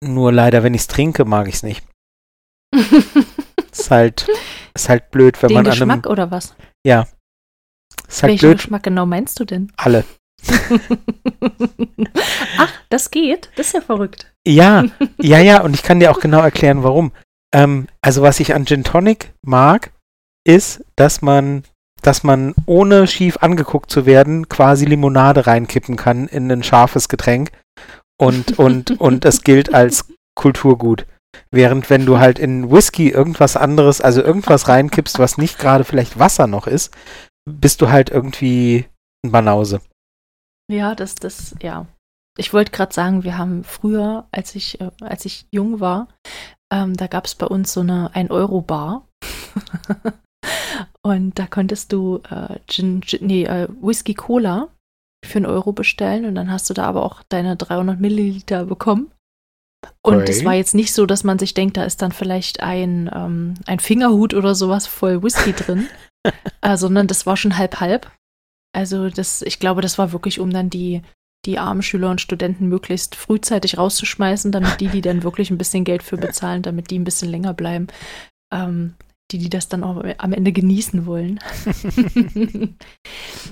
Nur 0.04 0.32
leider, 0.32 0.62
wenn 0.62 0.74
ich 0.74 0.82
es 0.82 0.86
trinke, 0.86 1.24
mag 1.24 1.48
ich 1.48 1.56
es 1.56 1.62
nicht. 1.62 1.84
Ist 3.78 3.90
halt, 3.90 4.26
ist 4.74 4.88
halt 4.88 5.10
blöd, 5.10 5.40
wenn 5.42 5.48
Den 5.48 5.54
man 5.56 5.64
Geschmack 5.64 6.06
an 6.06 6.12
oder 6.12 6.30
was? 6.30 6.54
einem. 6.86 7.06
Ist 8.08 8.22
halt 8.22 8.32
Welchen 8.32 8.46
blöd, 8.48 8.58
Geschmack 8.58 8.82
genau 8.82 9.06
meinst 9.06 9.38
du 9.40 9.44
denn? 9.44 9.72
alle. 9.76 10.04
Ach, 12.58 12.72
das 12.90 13.10
geht? 13.10 13.50
Das 13.56 13.68
ist 13.68 13.72
ja 13.74 13.80
verrückt. 13.80 14.32
Ja, 14.46 14.84
ja, 15.20 15.38
ja, 15.38 15.60
und 15.62 15.74
ich 15.74 15.82
kann 15.82 16.00
dir 16.00 16.10
auch 16.10 16.20
genau 16.20 16.40
erklären, 16.40 16.82
warum. 16.82 17.12
Ähm, 17.52 17.88
also, 18.02 18.22
was 18.22 18.40
ich 18.40 18.54
an 18.54 18.66
Gin 18.66 18.84
Tonic 18.84 19.32
mag, 19.42 19.90
ist, 20.46 20.84
dass 20.96 21.22
man, 21.22 21.64
dass 22.02 22.22
man 22.22 22.54
ohne 22.66 23.06
schief 23.06 23.38
angeguckt 23.38 23.90
zu 23.90 24.06
werden, 24.06 24.48
quasi 24.48 24.84
Limonade 24.84 25.46
reinkippen 25.46 25.96
kann 25.96 26.28
in 26.28 26.50
ein 26.50 26.62
scharfes 26.62 27.08
Getränk. 27.08 27.50
Und, 28.20 28.58
und, 28.58 29.00
und 29.00 29.24
das 29.24 29.42
gilt 29.42 29.72
als 29.74 30.06
Kulturgut. 30.34 31.06
Während 31.50 31.88
wenn 31.90 32.04
du 32.04 32.18
halt 32.18 32.38
in 32.38 32.70
Whisky 32.70 33.08
irgendwas 33.08 33.56
anderes, 33.56 34.00
also 34.00 34.22
irgendwas 34.22 34.68
reinkippst, 34.68 35.18
was 35.18 35.38
nicht 35.38 35.58
gerade 35.58 35.84
vielleicht 35.84 36.18
Wasser 36.18 36.46
noch 36.46 36.66
ist, 36.66 36.94
bist 37.48 37.80
du 37.80 37.88
halt 37.88 38.10
irgendwie 38.10 38.86
ein 39.24 39.32
Banause. 39.32 39.80
Ja, 40.70 40.94
das, 40.94 41.14
das, 41.14 41.54
ja. 41.62 41.86
Ich 42.36 42.52
wollte 42.52 42.70
gerade 42.70 42.94
sagen, 42.94 43.24
wir 43.24 43.38
haben 43.38 43.64
früher, 43.64 44.28
als 44.30 44.54
ich, 44.54 44.80
äh, 44.80 44.90
als 45.00 45.24
ich 45.24 45.46
jung 45.50 45.80
war, 45.80 46.08
ähm, 46.72 46.94
da 46.94 47.06
gab 47.06 47.24
es 47.24 47.34
bei 47.34 47.46
uns 47.46 47.72
so 47.72 47.80
eine 47.80 48.10
1-Euro-Bar. 48.14 49.08
und 51.02 51.38
da 51.38 51.46
konntest 51.46 51.92
du 51.92 52.20
äh, 52.30 52.58
Gin, 52.66 53.00
Gin, 53.00 53.26
nee, 53.26 53.44
äh, 53.44 53.68
Whisky 53.80 54.14
Cola 54.14 54.68
für 55.24 55.38
einen 55.38 55.46
Euro 55.46 55.72
bestellen 55.72 56.26
und 56.26 56.34
dann 56.34 56.50
hast 56.50 56.70
du 56.70 56.74
da 56.74 56.84
aber 56.84 57.02
auch 57.04 57.22
deine 57.28 57.56
300 57.56 57.98
Milliliter 57.98 58.66
bekommen. 58.66 59.10
Und 60.02 60.28
es 60.28 60.44
war 60.44 60.54
jetzt 60.54 60.74
nicht 60.74 60.92
so, 60.92 61.06
dass 61.06 61.24
man 61.24 61.38
sich 61.38 61.54
denkt, 61.54 61.76
da 61.76 61.84
ist 61.84 62.02
dann 62.02 62.12
vielleicht 62.12 62.60
ein, 62.60 63.10
ähm, 63.14 63.54
ein 63.66 63.78
Fingerhut 63.78 64.34
oder 64.34 64.54
sowas 64.54 64.86
voll 64.86 65.22
Whisky 65.22 65.52
drin, 65.52 65.86
äh, 66.62 66.76
sondern 66.76 67.06
das 67.06 67.26
war 67.26 67.36
schon 67.36 67.58
halb-halb. 67.58 68.10
Also 68.74 69.08
das, 69.10 69.42
ich 69.42 69.60
glaube, 69.60 69.80
das 69.80 69.98
war 69.98 70.12
wirklich, 70.12 70.40
um 70.40 70.50
dann 70.50 70.70
die, 70.70 71.02
die 71.46 71.58
armen 71.58 71.82
Schüler 71.82 72.10
und 72.10 72.20
Studenten 72.20 72.68
möglichst 72.68 73.14
frühzeitig 73.14 73.78
rauszuschmeißen, 73.78 74.52
damit 74.52 74.80
die, 74.80 74.88
die 74.88 75.00
dann 75.00 75.22
wirklich 75.22 75.50
ein 75.50 75.58
bisschen 75.58 75.84
Geld 75.84 76.02
für 76.02 76.16
bezahlen, 76.16 76.62
damit 76.62 76.90
die 76.90 76.98
ein 76.98 77.04
bisschen 77.04 77.30
länger 77.30 77.54
bleiben, 77.54 77.86
ähm, 78.52 78.94
die, 79.30 79.38
die 79.38 79.50
das 79.50 79.68
dann 79.68 79.84
auch 79.84 80.02
am 80.18 80.32
Ende 80.32 80.52
genießen 80.52 81.04
wollen. 81.06 81.38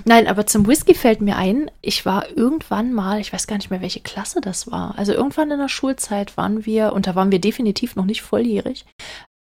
Nein, 0.05 0.27
aber 0.27 0.45
zum 0.47 0.67
Whisky 0.67 0.93
fällt 0.93 1.21
mir 1.21 1.35
ein, 1.35 1.69
ich 1.81 2.05
war 2.05 2.29
irgendwann 2.35 2.93
mal, 2.93 3.19
ich 3.19 3.31
weiß 3.33 3.47
gar 3.47 3.57
nicht 3.57 3.69
mehr, 3.69 3.81
welche 3.81 4.01
Klasse 4.01 4.41
das 4.41 4.71
war. 4.71 4.97
Also 4.97 5.13
irgendwann 5.13 5.51
in 5.51 5.59
der 5.59 5.69
Schulzeit 5.69 6.35
waren 6.37 6.65
wir, 6.65 6.93
und 6.93 7.07
da 7.07 7.15
waren 7.15 7.31
wir 7.31 7.39
definitiv 7.39 7.95
noch 7.95 8.05
nicht 8.05 8.21
volljährig, 8.21 8.85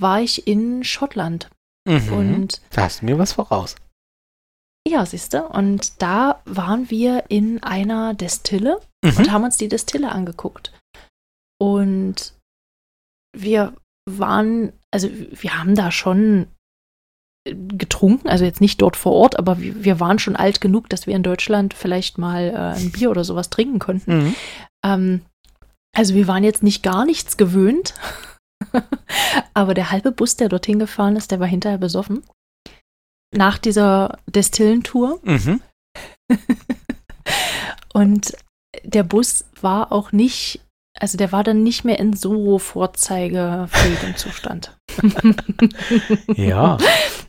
war 0.00 0.20
ich 0.20 0.46
in 0.46 0.84
Schottland. 0.84 1.50
Mhm. 1.88 2.12
Und 2.12 2.60
da 2.70 2.82
hast 2.82 3.00
du 3.02 3.06
mir 3.06 3.18
was 3.18 3.32
voraus. 3.32 3.76
ja, 4.86 5.04
siehst 5.06 5.34
du, 5.34 5.44
und 5.46 6.00
da 6.02 6.40
waren 6.44 6.90
wir 6.90 7.24
in 7.28 7.62
einer 7.62 8.14
Destille 8.14 8.80
Mhm. 9.04 9.16
und 9.16 9.32
haben 9.32 9.42
uns 9.44 9.56
die 9.56 9.66
Destille 9.68 10.12
angeguckt. 10.12 10.72
Und 11.60 12.34
wir 13.36 13.74
waren, 14.08 14.72
also 14.90 15.08
wir 15.10 15.58
haben 15.58 15.74
da 15.74 15.90
schon 15.90 16.48
getrunken, 17.44 18.28
also 18.28 18.44
jetzt 18.44 18.60
nicht 18.60 18.80
dort 18.80 18.96
vor 18.96 19.12
Ort, 19.12 19.38
aber 19.38 19.60
wir, 19.60 19.84
wir 19.84 20.00
waren 20.00 20.18
schon 20.18 20.36
alt 20.36 20.60
genug, 20.60 20.88
dass 20.88 21.06
wir 21.06 21.16
in 21.16 21.24
Deutschland 21.24 21.74
vielleicht 21.74 22.16
mal 22.18 22.50
äh, 22.50 22.80
ein 22.80 22.92
Bier 22.92 23.10
oder 23.10 23.24
sowas 23.24 23.50
trinken 23.50 23.78
konnten. 23.80 24.16
Mhm. 24.16 24.34
Ähm, 24.84 25.22
also 25.96 26.14
wir 26.14 26.28
waren 26.28 26.44
jetzt 26.44 26.62
nicht 26.62 26.82
gar 26.82 27.04
nichts 27.04 27.36
gewöhnt, 27.36 27.94
aber 29.54 29.74
der 29.74 29.90
halbe 29.90 30.12
Bus, 30.12 30.36
der 30.36 30.48
dorthin 30.48 30.78
gefahren 30.78 31.16
ist, 31.16 31.30
der 31.30 31.40
war 31.40 31.48
hinterher 31.48 31.78
besoffen. 31.78 32.22
Nach 33.34 33.58
dieser 33.58 34.18
Destillentour. 34.26 35.18
Mhm. 35.22 35.60
Und 37.92 38.36
der 38.84 39.02
Bus 39.02 39.44
war 39.60 39.90
auch 39.90 40.12
nicht, 40.12 40.60
also 41.02 41.18
der 41.18 41.32
war 41.32 41.42
dann 41.42 41.62
nicht 41.64 41.84
mehr 41.84 41.98
in 41.98 42.12
so 42.14 42.58
vorzeigefähigem 42.60 44.16
Zustand. 44.16 44.76
Ja. 46.36 46.78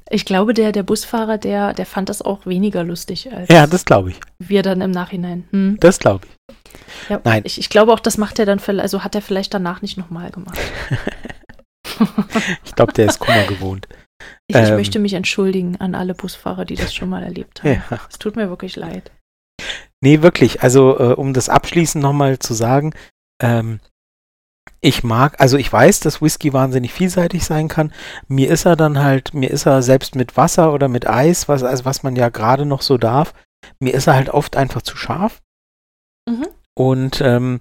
Ich 0.10 0.26
glaube, 0.26 0.54
der, 0.54 0.72
der 0.72 0.84
Busfahrer, 0.84 1.38
der, 1.40 1.74
der 1.74 1.86
fand 1.86 2.10
das 2.10 2.22
auch 2.22 2.46
weniger 2.46 2.84
lustig 2.84 3.34
als 3.34 3.50
Ja, 3.50 3.66
das 3.68 3.84
glaube 3.86 4.12
ich. 4.12 4.20
wir 4.40 4.62
dann 4.62 4.82
im 4.82 4.92
Nachhinein. 4.92 5.46
Hm. 5.52 5.78
Das 5.80 5.98
glaube 6.00 6.28
ich. 6.28 6.56
Ja, 7.10 7.20
Nein. 7.24 7.42
Ich, 7.46 7.58
ich 7.60 7.70
glaube 7.70 7.92
auch, 7.94 8.00
das 8.00 8.18
macht 8.18 8.38
er 8.40 8.46
dann, 8.46 8.60
vielleicht- 8.60 8.84
also 8.84 9.04
hat 9.04 9.16
er 9.16 9.22
vielleicht 9.22 9.54
danach 9.54 9.82
nicht 9.82 9.98
nochmal 9.98 10.30
gemacht. 10.32 10.60
Ich 12.66 12.74
glaube, 12.76 12.94
der 12.94 13.06
ist 13.08 13.20
Kummer 13.20 13.44
gewohnt. 13.44 13.88
Ich, 14.48 14.56
ich 14.56 14.70
Ähm. 14.70 14.76
möchte 14.76 15.00
mich 15.00 15.14
entschuldigen 15.14 15.80
an 15.80 15.94
alle 15.96 16.14
Busfahrer, 16.16 16.66
die 16.66 16.76
das 16.76 16.94
schon 16.94 17.10
mal 17.10 17.22
erlebt 17.24 17.62
haben. 17.64 17.84
Ja. 17.90 18.00
Es 18.10 18.18
tut 18.18 18.36
mir 18.36 18.50
wirklich 18.50 18.76
leid. 18.76 19.12
Nee, 20.02 20.22
wirklich. 20.22 20.64
Also, 20.64 20.98
äh, 21.00 21.14
um 21.14 21.34
das 21.34 21.50
abschließend 21.50 22.02
nochmal 22.02 22.40
zu 22.40 22.54
sagen, 22.56 22.94
ähm, 23.44 23.80
ich 24.82 25.04
mag, 25.04 25.40
also 25.40 25.58
ich 25.58 25.72
weiß, 25.72 26.02
dass 26.02 26.22
Whisky 26.22 26.52
wahnsinnig 26.52 26.94
vielseitig 26.94 27.46
sein 27.46 27.68
kann. 27.70 27.94
Mir 28.28 28.50
ist 28.50 28.66
er 28.66 28.76
dann 28.76 29.00
halt, 29.00 29.34
mir 29.34 29.50
ist 29.50 29.66
er 29.66 29.82
selbst 29.82 30.16
mit 30.16 30.36
Wasser 30.36 30.74
oder 30.74 30.90
mit 30.90 31.08
Eis, 31.08 31.48
was, 31.48 31.64
also 31.64 31.86
was 31.86 32.04
man 32.04 32.16
ja 32.16 32.30
gerade 32.30 32.66
noch 32.66 32.82
so 32.82 32.98
darf, 32.98 33.34
mir 33.80 33.94
ist 33.94 34.08
er 34.08 34.16
halt 34.16 34.30
oft 34.30 34.58
einfach 34.58 34.82
zu 34.82 34.98
scharf. 34.98 35.42
Mhm. 36.30 36.48
Und, 36.78 37.22
ähm, 37.22 37.60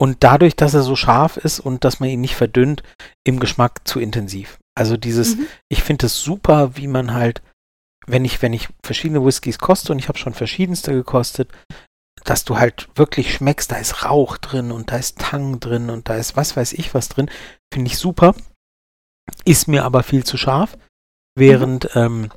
und 0.00 0.24
dadurch, 0.24 0.56
dass 0.56 0.74
er 0.74 0.82
so 0.82 0.96
scharf 0.96 1.36
ist 1.36 1.60
und 1.60 1.84
dass 1.84 2.00
man 2.00 2.08
ihn 2.08 2.20
nicht 2.20 2.36
verdünnt, 2.36 2.82
im 3.24 3.38
Geschmack 3.38 3.86
zu 3.86 4.00
intensiv. 4.00 4.58
Also 4.76 4.96
dieses, 4.96 5.36
Mhm. 5.36 5.46
ich 5.68 5.82
finde 5.82 6.06
es 6.06 6.20
super, 6.20 6.76
wie 6.76 6.86
man 6.86 7.14
halt, 7.14 7.42
wenn 8.06 8.24
ich, 8.24 8.42
wenn 8.42 8.52
ich 8.52 8.68
verschiedene 8.84 9.24
Whiskys 9.24 9.58
koste 9.58 9.92
und 9.92 9.98
ich 9.98 10.08
habe 10.08 10.18
schon 10.18 10.34
verschiedenste 10.34 10.92
gekostet, 10.92 11.50
dass 12.28 12.44
du 12.44 12.58
halt 12.58 12.88
wirklich 12.94 13.34
schmeckst, 13.34 13.72
da 13.72 13.76
ist 13.76 14.04
Rauch 14.04 14.36
drin 14.36 14.72
und 14.72 14.90
da 14.90 14.96
ist 14.96 15.18
Tang 15.18 15.60
drin 15.60 15.90
und 15.90 16.08
da 16.08 16.16
ist 16.16 16.36
was 16.36 16.56
weiß 16.56 16.72
ich 16.74 16.94
was 16.94 17.08
drin, 17.08 17.30
finde 17.72 17.90
ich 17.90 17.98
super. 17.98 18.34
Ist 19.44 19.68
mir 19.68 19.84
aber 19.84 20.02
viel 20.02 20.24
zu 20.24 20.36
scharf, 20.36 20.76
während 21.36 21.90
ähm, 21.94 22.30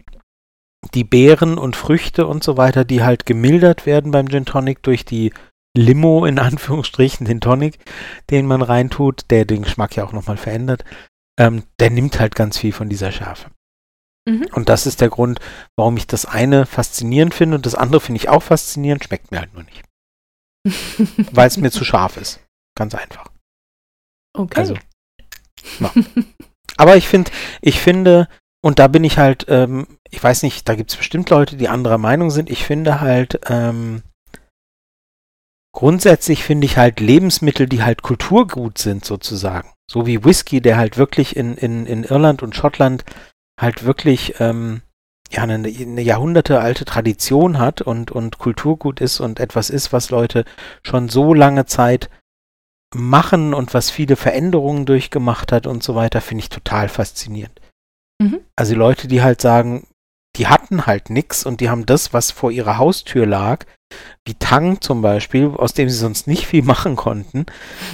die 0.94 1.04
Beeren 1.04 1.58
und 1.58 1.76
Früchte 1.76 2.26
und 2.26 2.44
so 2.44 2.58
weiter, 2.58 2.86
die 2.86 3.04
halt 3.04 3.26
gemildert 3.26 3.86
werden 3.86 4.12
beim 4.12 4.30
Gin 4.30 4.46
Tonic 4.46 4.82
durch 4.84 5.06
die 5.06 5.34
Limo 5.78 6.26
in 6.26 6.40
Anführungsstrichen, 6.40 7.26
den 7.26 7.42
Tonic, 7.42 7.80
den 8.30 8.46
man 8.46 8.62
reintut, 8.62 9.30
der 9.30 9.46
den 9.46 9.64
Geschmack 9.64 9.96
ja 9.96 10.04
auch 10.06 10.14
nochmal 10.14 10.38
verändert, 10.38 10.84
ähm, 11.40 11.64
der 11.80 11.90
nimmt 11.90 12.20
halt 12.20 12.36
ganz 12.36 12.58
viel 12.58 12.72
von 12.72 12.90
dieser 12.90 13.12
Schärfe. 13.12 13.52
Mhm. 14.28 14.48
Und 14.54 14.70
das 14.70 14.86
ist 14.86 15.02
der 15.02 15.10
Grund, 15.10 15.40
warum 15.78 15.98
ich 15.98 16.08
das 16.08 16.26
eine 16.26 16.66
faszinierend 16.66 17.34
finde 17.34 17.56
und 17.56 17.66
das 17.66 17.76
andere 17.76 18.02
finde 18.02 18.18
ich 18.18 18.30
auch 18.30 18.44
faszinierend, 18.44 19.04
schmeckt 19.04 19.32
mir 19.32 19.40
halt 19.40 19.54
nur 19.54 19.64
nicht. 19.64 19.84
Weil 21.32 21.48
es 21.48 21.58
mir 21.58 21.72
zu 21.72 21.86
scharf 21.86 22.18
ist. 22.18 22.40
Ganz 22.76 22.96
einfach. 22.96 23.28
Okay. 24.34 24.60
Also, 24.60 24.76
ja. 25.80 25.92
Aber 26.78 26.96
ich 26.96 27.08
finde, 27.08 27.32
ich 27.62 27.80
finde, 27.80 28.28
und 28.62 28.80
da 28.80 28.88
bin 28.88 29.04
ich 29.04 29.18
halt, 29.18 29.46
ähm, 29.50 29.88
ich 30.10 30.24
weiß 30.24 30.44
nicht, 30.44 30.68
da 30.68 30.76
gibt 30.76 30.92
es 30.92 30.98
bestimmt 30.98 31.30
Leute, 31.30 31.58
die 31.58 31.68
anderer 31.68 31.98
Meinung 31.98 32.30
sind. 32.30 32.50
Ich 32.50 32.64
finde 32.64 33.02
halt, 33.02 33.40
ähm, 33.48 34.04
grundsätzlich 35.74 36.44
finde 36.44 36.66
ich 36.66 36.78
halt 36.78 37.00
Lebensmittel, 37.00 37.68
die 37.68 37.84
halt 37.84 38.02
Kulturgut 38.02 38.78
sind, 38.78 39.06
sozusagen. 39.06 39.74
So 39.90 40.06
wie 40.06 40.24
Whisky, 40.24 40.62
der 40.62 40.78
halt 40.78 40.98
wirklich 40.98 41.36
in, 41.36 41.56
in, 41.56 41.86
in 41.86 42.04
Irland 42.04 42.44
und 42.44 42.56
Schottland 42.56 43.04
halt 43.60 43.84
wirklich 43.86 44.36
ähm, 44.40 44.82
ja, 45.32 45.44
eine, 45.44 45.56
eine 45.56 46.02
jahrhundertealte 46.02 46.86
Tradition 46.86 47.60
hat 47.60 47.82
und, 47.82 48.12
und 48.12 48.40
Kulturgut 48.40 49.00
ist 49.00 49.20
und 49.20 49.40
etwas 49.40 49.70
ist, 49.70 49.94
was 49.94 50.10
Leute 50.10 50.44
schon 50.84 51.10
so 51.10 51.34
lange 51.34 51.66
Zeit 51.66 52.10
machen 52.96 53.54
und 53.54 53.74
was 53.76 53.92
viele 53.92 54.16
Veränderungen 54.16 54.86
durchgemacht 54.86 55.52
hat 55.52 55.68
und 55.68 55.84
so 55.84 55.94
weiter, 55.94 56.22
finde 56.22 56.44
ich 56.44 56.50
total 56.50 56.90
faszinierend. 56.90 57.62
Mhm. 58.20 58.40
Also 58.56 58.74
Leute, 58.76 59.08
die 59.08 59.22
halt 59.22 59.42
sagen, 59.42 59.86
die 60.36 60.48
hatten 60.48 60.86
halt 60.86 61.10
nix 61.10 61.46
und 61.46 61.62
die 61.62 61.70
haben 61.70 61.86
das, 61.86 62.14
was 62.14 62.32
vor 62.32 62.52
ihrer 62.52 62.78
Haustür 62.78 63.26
lag, 63.26 63.66
wie 64.26 64.36
Tang 64.36 64.82
zum 64.82 65.02
Beispiel, 65.02 65.48
aus 65.56 65.74
dem 65.74 65.90
sie 65.90 65.98
sonst 65.98 66.28
nicht 66.28 66.48
viel 66.48 66.64
machen 66.64 66.96
konnten, 66.96 67.46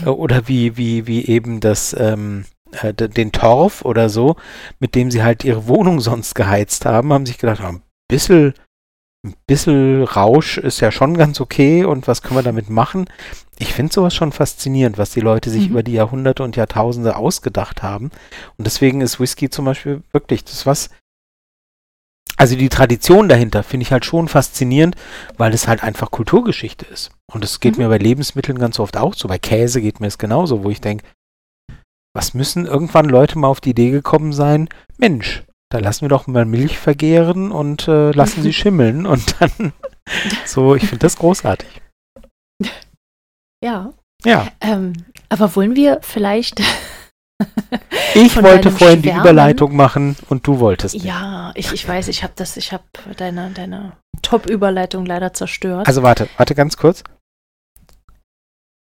äh, 0.05 0.09
oder 0.09 0.47
wie, 0.47 0.77
wie, 0.77 1.07
wie 1.07 1.25
eben 1.25 1.59
das, 1.59 1.95
ähm, 1.97 2.45
äh, 2.83 2.93
den 2.93 3.31
Torf 3.31 3.83
oder 3.83 4.09
so, 4.09 4.35
mit 4.79 4.95
dem 4.95 5.11
sie 5.11 5.23
halt 5.23 5.43
ihre 5.43 5.67
Wohnung 5.67 5.99
sonst 6.01 6.35
geheizt 6.35 6.85
haben, 6.85 7.13
haben 7.13 7.25
sich 7.25 7.37
gedacht, 7.37 7.61
ah, 7.61 7.69
ein 7.69 7.81
bisschen, 8.09 8.53
ein 9.25 9.35
bisschen 9.47 10.03
Rausch 10.03 10.57
ist 10.57 10.79
ja 10.81 10.91
schon 10.91 11.17
ganz 11.17 11.41
okay 11.41 11.83
und 11.85 12.07
was 12.07 12.21
können 12.21 12.37
wir 12.37 12.43
damit 12.43 12.69
machen? 12.69 13.09
Ich 13.57 13.73
finde 13.73 13.93
sowas 13.93 14.13
schon 14.13 14.31
faszinierend, 14.31 14.97
was 14.97 15.11
die 15.11 15.21
Leute 15.21 15.49
sich 15.49 15.65
Mhm. 15.65 15.69
über 15.71 15.83
die 15.83 15.93
Jahrhunderte 15.93 16.43
und 16.43 16.55
Jahrtausende 16.57 17.15
ausgedacht 17.15 17.81
haben. 17.83 18.11
Und 18.57 18.65
deswegen 18.67 19.01
ist 19.01 19.19
Whisky 19.19 19.49
zum 19.49 19.65
Beispiel 19.65 20.03
wirklich 20.11 20.43
das 20.43 20.65
was. 20.65 20.89
Also 22.37 22.57
die 22.57 22.67
Tradition 22.69 23.29
dahinter 23.29 23.63
finde 23.63 23.83
ich 23.83 23.93
halt 23.93 24.03
schon 24.03 24.27
faszinierend, 24.27 24.95
weil 25.37 25.53
es 25.53 25.67
halt 25.69 25.83
einfach 25.83 26.11
Kulturgeschichte 26.11 26.85
ist. 26.85 27.11
Und 27.31 27.45
es 27.45 27.61
geht 27.61 27.77
Mhm. 27.77 27.83
mir 27.83 27.89
bei 27.89 27.97
Lebensmitteln 27.97 28.59
ganz 28.59 28.77
oft 28.79 28.97
auch 28.97 29.13
so. 29.13 29.29
Bei 29.29 29.39
Käse 29.39 29.79
geht 29.81 30.01
mir 30.01 30.07
es 30.07 30.17
genauso, 30.17 30.63
wo 30.63 30.69
ich 30.69 30.81
denke, 30.81 31.05
was 32.15 32.33
müssen 32.33 32.65
irgendwann 32.65 33.05
Leute 33.05 33.37
mal 33.37 33.49
auf 33.49 33.61
die 33.61 33.71
Idee 33.71 33.91
gekommen 33.91 34.31
sein? 34.31 34.69
Mensch, 34.97 35.43
da 35.69 35.79
lassen 35.79 36.01
wir 36.01 36.09
doch 36.09 36.27
mal 36.27 36.45
Milch 36.45 36.79
vergären 36.79 37.51
und 37.51 37.87
äh, 37.87 38.11
lassen 38.11 38.41
sie 38.41 38.53
schimmeln 38.61 39.05
und 39.05 39.35
dann 39.39 39.73
so, 40.45 40.75
ich 40.75 40.83
finde 40.83 40.99
das 40.99 41.17
großartig. 41.17 41.81
ja. 43.63 43.93
Ja, 44.23 44.47
Ähm, 44.61 44.93
aber 45.29 45.55
wollen 45.55 45.75
wir 45.75 45.99
vielleicht. 46.01 46.59
ich 48.15 48.41
wollte 48.41 48.71
vorhin 48.71 49.01
die 49.03 49.09
Schwärmen? 49.09 49.21
Überleitung 49.21 49.75
machen 49.75 50.15
und 50.29 50.47
du 50.47 50.59
wolltest. 50.59 50.95
nicht. 50.95 51.05
ja, 51.05 51.51
ich, 51.53 51.71
ich 51.73 51.87
weiß, 51.87 52.07
ich 52.07 52.23
habe 52.23 52.33
das, 52.35 52.57
ich 52.57 52.71
habe 52.71 52.85
deine, 53.17 53.51
deine 53.51 53.97
Top-Überleitung 54.23 55.05
leider 55.05 55.33
zerstört. 55.33 55.85
Also 55.87 56.01
warte, 56.01 56.27
warte 56.37 56.55
ganz 56.55 56.77
kurz. 56.77 57.03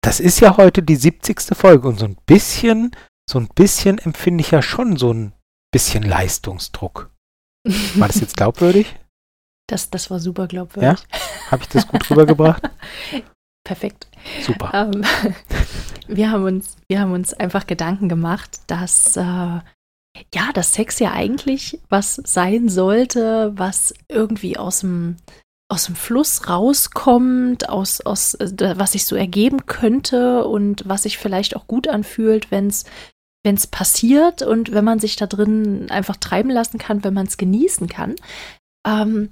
Das 0.02 0.20
ist 0.20 0.40
ja 0.40 0.56
heute 0.56 0.82
die 0.82 0.96
70. 0.96 1.40
Folge 1.56 1.88
und 1.88 1.98
so 1.98 2.04
ein 2.04 2.16
bisschen, 2.26 2.90
so 3.28 3.38
ein 3.38 3.48
bisschen 3.48 3.98
empfinde 3.98 4.42
ich 4.42 4.50
ja 4.50 4.62
schon 4.62 4.96
so 4.96 5.12
ein 5.12 5.32
bisschen 5.72 6.02
Leistungsdruck. 6.02 7.10
War 7.94 8.08
das 8.08 8.20
jetzt 8.20 8.36
glaubwürdig? 8.36 8.96
Das, 9.68 9.90
das 9.90 10.10
war 10.10 10.18
super 10.18 10.48
glaubwürdig. 10.48 11.02
Habe 11.50 11.62
ich 11.62 11.68
das 11.68 11.86
gut 11.88 12.10
rübergebracht? 12.10 12.62
Perfekt. 13.64 14.08
Super. 14.42 14.70
Ähm, 14.74 15.04
wir, 16.08 16.30
haben 16.30 16.44
uns, 16.44 16.76
wir 16.88 17.00
haben 17.00 17.12
uns 17.12 17.32
einfach 17.32 17.66
Gedanken 17.66 18.08
gemacht, 18.08 18.60
dass, 18.66 19.16
äh, 19.16 19.20
ja, 19.22 20.52
dass 20.52 20.74
Sex 20.74 20.98
ja 20.98 21.12
eigentlich 21.12 21.80
was 21.88 22.16
sein 22.16 22.68
sollte, 22.68 23.52
was 23.54 23.94
irgendwie 24.08 24.58
aus 24.58 24.80
dem, 24.80 25.16
aus 25.70 25.86
dem 25.86 25.94
Fluss 25.94 26.48
rauskommt, 26.48 27.68
aus, 27.68 28.00
aus, 28.00 28.34
äh, 28.34 28.74
was 28.76 28.92
sich 28.92 29.06
so 29.06 29.14
ergeben 29.16 29.64
könnte 29.66 30.44
und 30.44 30.82
was 30.86 31.04
sich 31.04 31.18
vielleicht 31.18 31.56
auch 31.56 31.66
gut 31.66 31.88
anfühlt, 31.88 32.50
wenn 32.50 32.66
es 32.66 32.84
wenn 33.44 33.56
es 33.56 33.66
passiert 33.66 34.42
und 34.42 34.72
wenn 34.72 34.84
man 34.84 34.98
sich 34.98 35.16
da 35.16 35.26
drin 35.26 35.90
einfach 35.90 36.16
treiben 36.16 36.50
lassen 36.50 36.78
kann, 36.78 37.04
wenn 37.04 37.14
man 37.14 37.26
es 37.26 37.36
genießen 37.36 37.88
kann. 37.88 38.16
Ähm, 38.86 39.30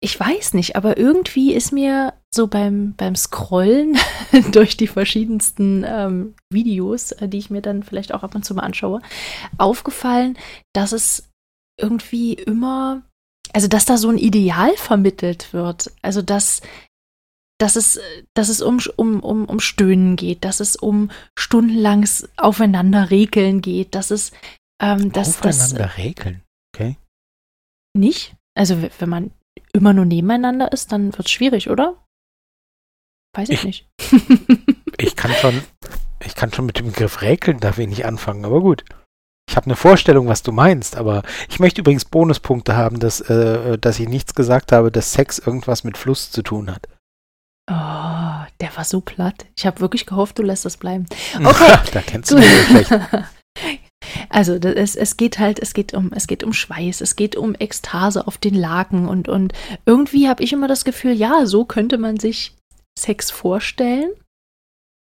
ich 0.00 0.18
weiß 0.18 0.54
nicht, 0.54 0.76
aber 0.76 0.96
irgendwie 0.96 1.52
ist 1.54 1.72
mir 1.72 2.14
so 2.32 2.46
beim, 2.46 2.94
beim 2.96 3.16
Scrollen 3.16 3.98
durch 4.52 4.76
die 4.76 4.86
verschiedensten 4.86 5.84
ähm, 5.86 6.34
Videos, 6.50 7.12
äh, 7.12 7.28
die 7.28 7.38
ich 7.38 7.50
mir 7.50 7.62
dann 7.62 7.82
vielleicht 7.82 8.14
auch 8.14 8.22
ab 8.22 8.34
und 8.34 8.44
zu 8.44 8.54
mal 8.54 8.62
anschaue, 8.62 9.00
aufgefallen, 9.56 10.38
dass 10.72 10.92
es 10.92 11.28
irgendwie 11.80 12.34
immer, 12.34 13.02
also 13.52 13.66
dass 13.66 13.86
da 13.86 13.96
so 13.96 14.08
ein 14.08 14.18
Ideal 14.18 14.76
vermittelt 14.76 15.52
wird. 15.52 15.90
Also 16.00 16.22
dass, 16.22 16.60
dass 17.60 17.76
es, 17.76 17.98
dass 18.34 18.48
es 18.48 18.62
um, 18.62 18.78
um, 18.96 19.20
um, 19.20 19.44
um 19.46 19.60
Stöhnen 19.60 20.16
geht, 20.16 20.44
dass 20.44 20.60
es 20.60 20.76
um 20.76 21.10
stundenlanges 21.38 22.28
Aufeinanderregeln 22.36 23.60
geht, 23.60 23.94
dass 23.94 24.10
es 24.10 24.32
ähm, 24.80 25.10
dass, 25.12 25.40
dass, 25.40 25.72
Aufeinander 25.72 25.96
regeln. 25.96 26.42
Okay. 26.74 26.96
nicht. 27.96 28.36
Also 28.56 28.80
wenn 28.98 29.08
man 29.08 29.30
immer 29.72 29.92
nur 29.92 30.04
nebeneinander 30.04 30.70
ist, 30.72 30.92
dann 30.92 31.12
wird 31.16 31.26
es 31.26 31.30
schwierig, 31.32 31.68
oder? 31.70 31.96
Weiß 33.36 33.48
ich, 33.50 33.58
Ich- 33.58 33.64
nicht. 33.64 33.88
Ich 35.00 35.14
kann 35.14 35.30
schon, 35.32 35.62
ich 36.24 36.34
kann 36.34 36.52
schon 36.52 36.66
mit 36.66 36.80
dem 36.80 36.86
Begriff 36.86 37.22
räkeln 37.22 37.60
da 37.60 37.76
wenig 37.76 38.04
anfangen, 38.04 38.44
aber 38.44 38.60
gut. 38.60 38.84
ich 39.48 39.54
habe 39.54 39.66
eine 39.66 39.76
Vorstellung, 39.76 40.26
was 40.26 40.42
du 40.42 40.50
meinst, 40.50 40.96
aber 40.96 41.22
ich 41.48 41.60
möchte 41.60 41.82
übrigens 41.82 42.04
Bonuspunkte 42.04 42.74
haben, 42.76 42.98
dass, 42.98 43.20
äh, 43.20 43.78
dass 43.78 44.00
ich 44.00 44.08
nichts 44.08 44.34
gesagt 44.34 44.72
habe, 44.72 44.90
dass 44.90 45.12
Sex 45.12 45.38
irgendwas 45.38 45.84
mit 45.84 45.96
Fluss 45.96 46.32
zu 46.32 46.42
tun 46.42 46.68
hat. 46.74 46.88
Oh, 47.70 48.46
der 48.60 48.76
war 48.76 48.84
so 48.84 49.00
platt. 49.00 49.46
Ich 49.56 49.66
habe 49.66 49.80
wirklich 49.80 50.06
gehofft, 50.06 50.38
du 50.38 50.42
lässt 50.42 50.64
das 50.64 50.76
bleiben. 50.76 51.06
Okay. 51.44 51.78
da 51.92 52.00
kennst 52.00 52.30
du 52.30 52.36
mich 52.36 52.66
schlecht. 52.66 52.90
Also 54.30 54.54
es, 54.54 54.94
es 54.94 55.16
geht 55.16 55.38
halt, 55.38 55.58
es 55.58 55.74
geht 55.74 55.92
um, 55.92 56.12
es 56.12 56.28
geht 56.28 56.44
um 56.44 56.52
Schweiß, 56.52 57.00
es 57.00 57.16
geht 57.16 57.34
um 57.34 57.54
Ekstase 57.58 58.26
auf 58.26 58.38
den 58.38 58.54
Laken 58.54 59.08
und, 59.08 59.28
und 59.28 59.52
irgendwie 59.86 60.28
habe 60.28 60.42
ich 60.42 60.52
immer 60.52 60.68
das 60.68 60.84
Gefühl, 60.84 61.12
ja, 61.12 61.46
so 61.46 61.64
könnte 61.64 61.98
man 61.98 62.18
sich 62.18 62.54
Sex 62.98 63.30
vorstellen. 63.30 64.10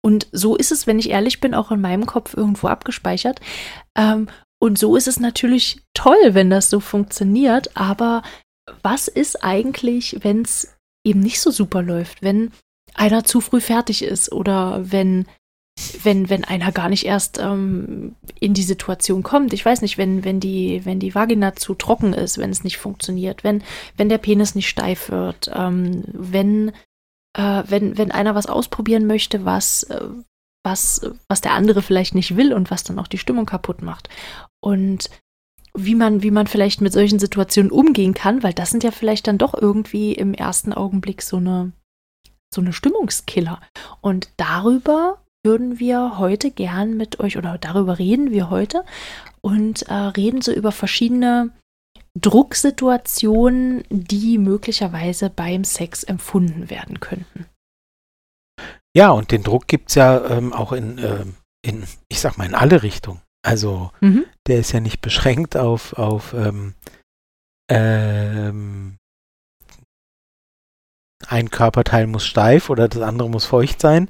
Und 0.02 0.28
so 0.32 0.56
ist 0.56 0.72
es, 0.72 0.88
wenn 0.88 1.00
ich 1.00 1.10
ehrlich 1.10 1.42
bin, 1.42 1.54
auch 1.54 1.72
in 1.72 1.82
meinem 1.82 2.06
Kopf 2.06 2.34
irgendwo 2.34 2.68
abgespeichert. 2.68 3.42
Ähm, 3.98 4.30
und 4.60 4.80
so 4.80 4.96
ist 4.96 5.08
es 5.08 5.20
natürlich 5.20 5.82
toll, 5.94 6.34
wenn 6.34 6.50
das 6.50 6.70
so 6.70 6.80
funktioniert. 6.80 7.76
Aber 7.76 8.24
was 8.84 9.08
ist 9.08 9.44
eigentlich, 9.44 10.20
wenn 10.22 10.44
es 10.44 10.77
eben 11.08 11.20
nicht 11.22 11.40
so 11.40 11.52
super 11.52 11.82
läuft, 11.82 12.22
wenn 12.22 12.52
einer 12.94 13.24
zu 13.24 13.42
früh 13.42 13.62
fertig 13.62 14.04
ist 14.04 14.32
oder 14.32 14.92
wenn 14.92 15.26
wenn, 16.02 16.28
wenn 16.30 16.44
einer 16.44 16.72
gar 16.72 16.90
nicht 16.90 17.06
erst 17.06 17.38
ähm, 17.38 18.16
in 18.40 18.56
die 18.56 18.64
Situation 18.64 19.22
kommt. 19.22 19.54
Ich 19.54 19.64
weiß 19.64 19.82
nicht, 19.82 20.00
wenn, 20.00 20.24
wenn, 20.24 20.40
die, 20.40 20.84
wenn 20.86 21.00
die 21.00 21.14
Vagina 21.14 21.56
zu 21.56 21.76
trocken 21.76 22.14
ist, 22.14 22.40
wenn 22.40 22.50
es 22.50 22.64
nicht 22.64 22.78
funktioniert, 22.78 23.44
wenn, 23.44 23.64
wenn 23.96 24.10
der 24.10 24.18
Penis 24.18 24.56
nicht 24.56 24.70
steif 24.70 25.12
wird, 25.12 25.52
ähm, 25.54 26.04
wenn, 26.08 26.70
äh, 27.38 27.64
wenn, 27.68 27.96
wenn 27.98 28.12
einer 28.12 28.34
was 28.34 28.48
ausprobieren 28.48 29.06
möchte, 29.06 29.46
was, 29.46 29.84
äh, 29.84 30.02
was, 30.64 31.02
was 31.28 31.42
der 31.42 31.54
andere 31.54 31.84
vielleicht 31.84 32.16
nicht 32.16 32.36
will 32.36 32.54
und 32.54 32.72
was 32.72 32.84
dann 32.84 32.98
auch 32.98 33.08
die 33.08 33.20
Stimmung 33.20 33.46
kaputt 33.46 33.84
macht. 33.84 34.10
Und 34.60 35.12
wie 35.78 35.96
man, 35.96 36.24
wie 36.24 36.32
man 36.32 36.48
vielleicht 36.48 36.82
mit 36.82 36.92
solchen 36.92 37.20
Situationen 37.20 37.72
umgehen 37.72 38.14
kann, 38.14 38.44
weil 38.44 38.54
das 38.54 38.72
sind 38.72 38.84
ja 38.84 38.92
vielleicht 38.92 39.28
dann 39.28 39.38
doch 39.38 39.54
irgendwie 39.54 40.14
im 40.14 40.34
ersten 40.34 40.74
Augenblick 40.74 41.22
so 41.22 41.38
eine, 41.38 41.72
so 42.54 42.62
eine 42.62 42.74
Stimmungskiller. 42.74 43.62
Und 44.02 44.32
darüber 44.38 45.22
würden 45.44 45.80
wir 45.80 46.18
heute 46.18 46.52
gern 46.52 46.98
mit 46.98 47.20
euch 47.20 47.38
oder 47.38 47.58
darüber 47.58 48.00
reden 48.00 48.32
wir 48.32 48.50
heute 48.50 48.84
und 49.42 49.84
äh, 49.84 49.94
reden 49.94 50.42
so 50.42 50.52
über 50.52 50.72
verschiedene 50.72 51.52
Drucksituationen, 52.20 53.84
die 53.90 54.40
möglicherweise 54.40 55.30
beim 55.30 55.64
Sex 55.64 56.04
empfunden 56.04 56.70
werden 56.70 57.00
könnten. 57.00 57.46
Ja, 58.96 59.12
und 59.12 59.32
den 59.32 59.44
Druck 59.44 59.68
gibt 59.68 59.90
es 59.90 59.96
ja 59.96 60.26
ähm, 60.30 60.54
auch 60.54 60.72
in, 60.72 60.98
äh, 60.98 61.26
in, 61.62 61.84
ich 62.10 62.20
sag 62.20 62.38
mal, 62.38 62.46
in 62.46 62.56
alle 62.56 62.82
Richtungen. 62.82 63.22
Also 63.46 63.91
mhm. 64.01 64.25
der 64.48 64.60
ist 64.60 64.72
ja 64.72 64.79
nicht 64.79 65.01
beschränkt 65.01 65.56
auf, 65.58 65.94
auf 65.94 66.34
ähm, 66.34 66.74
ähm, 67.70 68.98
ein 71.27 71.50
Körperteil 71.50 72.08
muss 72.08 72.25
steif 72.25 72.70
oder 72.70 72.88
das 72.88 73.01
andere 73.01 73.29
muss 73.29 73.46
feucht 73.46 73.82
sein 73.82 74.10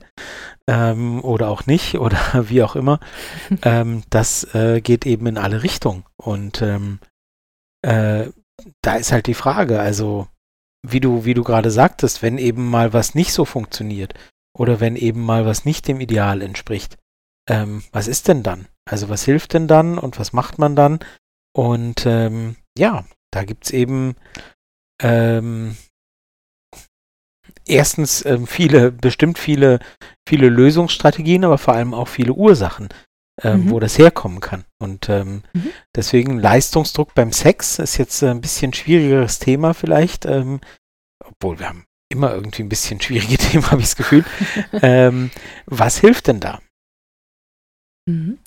ähm, 0.68 1.24
oder 1.24 1.50
auch 1.50 1.66
nicht 1.66 1.96
oder 2.00 2.20
wie 2.50 2.64
auch 2.64 2.76
immer. 2.76 3.00
ähm, 3.64 4.04
das 4.10 4.44
äh, 4.54 4.82
geht 4.82 5.06
eben 5.06 5.28
in 5.28 5.38
alle 5.38 5.64
Richtungen. 5.64 6.04
Und 6.18 6.62
ähm, 6.62 7.00
äh, 7.82 8.30
da 8.82 8.96
ist 8.96 9.12
halt 9.12 9.28
die 9.28 9.34
Frage, 9.34 9.80
also 9.80 10.28
wie 10.86 11.00
du, 11.00 11.26
wie 11.26 11.34
du 11.34 11.44
gerade 11.44 11.72
sagtest, 11.72 12.22
wenn 12.22 12.38
eben 12.38 12.70
mal 12.70 12.94
was 12.94 13.16
nicht 13.16 13.34
so 13.34 13.46
funktioniert 13.46 14.14
oder 14.58 14.80
wenn 14.80 14.96
eben 14.96 15.24
mal 15.24 15.46
was 15.46 15.66
nicht 15.66 15.88
dem 15.88 16.00
Ideal 16.00 16.42
entspricht, 16.42 16.98
ähm, 17.48 17.84
was 17.92 18.08
ist 18.08 18.28
denn 18.28 18.44
dann? 18.44 18.68
Also 18.90 19.10
was 19.10 19.24
hilft 19.26 19.54
denn 19.54 19.68
dann 19.68 19.98
und 19.98 20.20
was 20.20 20.34
macht 20.34 20.60
man 20.60 20.76
dann? 20.76 21.00
Und 21.56 22.06
ähm, 22.06 22.56
ja, 22.78 23.06
da 23.32 23.44
gibt 23.44 23.66
es 23.66 23.72
eben 23.72 24.16
ähm, 25.02 25.76
erstens 27.66 28.26
ähm, 28.26 28.48
viele, 28.48 28.92
bestimmt 28.92 29.38
viele, 29.40 29.80
viele 30.28 30.50
Lösungsstrategien, 30.50 31.44
aber 31.44 31.58
vor 31.58 31.74
allem 31.74 31.94
auch 31.94 32.08
viele 32.08 32.34
Ursachen, 32.34 32.90
ähm, 33.44 33.66
mhm. 33.66 33.70
wo 33.72 33.80
das 33.80 33.98
herkommen 33.98 34.40
kann. 34.40 34.66
Und 34.80 35.10
ähm, 35.10 35.44
mhm. 35.54 35.70
deswegen 35.96 36.40
Leistungsdruck 36.40 37.14
beim 37.14 37.32
Sex 37.32 37.80
ist 37.80 37.98
jetzt 37.98 38.24
ein 38.24 38.42
bisschen 38.42 38.74
schwierigeres 38.74 39.40
Thema 39.40 39.74
vielleicht, 39.74 40.26
ähm, 40.26 40.62
obwohl 41.24 41.60
wir 41.60 41.70
haben 41.70 41.86
immer 42.10 42.34
irgendwie 42.34 42.64
ein 42.64 42.70
bisschen 42.70 43.02
schwierige 43.02 43.38
Themen, 43.38 43.70
habe 43.70 43.82
ich 43.82 43.88
das 43.88 43.96
Gefühl. 43.96 44.26
Ähm, 44.82 45.32
was 45.66 45.98
hilft 45.98 46.28
denn 46.28 46.40
da? 46.40 46.60
Mhm. 48.08 48.40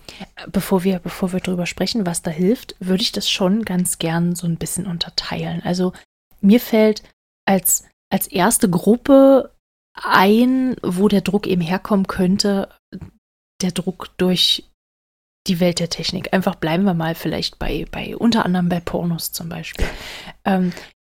Bevor 0.51 0.85
wir, 0.85 0.99
bevor 0.99 1.33
wir 1.33 1.41
drüber 1.41 1.67
sprechen, 1.67 2.07
was 2.07 2.23
da 2.23 2.31
hilft, 2.31 2.75
würde 2.81 3.03
ich 3.03 3.13
das 3.13 3.31
schon 3.31 3.65
ganz 3.65 3.99
gern 3.99 4.35
so 4.35 4.47
ein 4.47 4.57
bisschen 4.57 4.87
unterteilen. 4.87 5.63
Also 5.63 5.93
mir 6.41 6.61
fällt 6.61 7.03
als 7.47 7.85
als 8.13 8.27
erste 8.27 8.69
Gruppe 8.69 9.55
ein, 9.95 10.77
wo 10.83 11.09
der 11.09 11.21
Druck 11.21 11.47
eben 11.47 11.63
herkommen 11.63 12.07
könnte, 12.07 12.69
der 13.63 13.73
Druck 13.73 14.11
durch 14.17 14.65
die 15.47 15.61
Welt 15.61 15.81
der 15.81 15.89
Technik. 15.89 16.33
Einfach 16.33 16.55
bleiben 16.57 16.85
wir 16.85 16.95
mal 16.95 17.15
vielleicht 17.15 17.59
bei, 17.59 17.87
bei 17.91 18.17
unter 18.17 18.45
anderem 18.45 18.69
bei 18.69 18.81
Pornos 18.81 19.33
zum 19.33 19.49
Beispiel. 19.49 19.87
Ähm, 20.45 20.73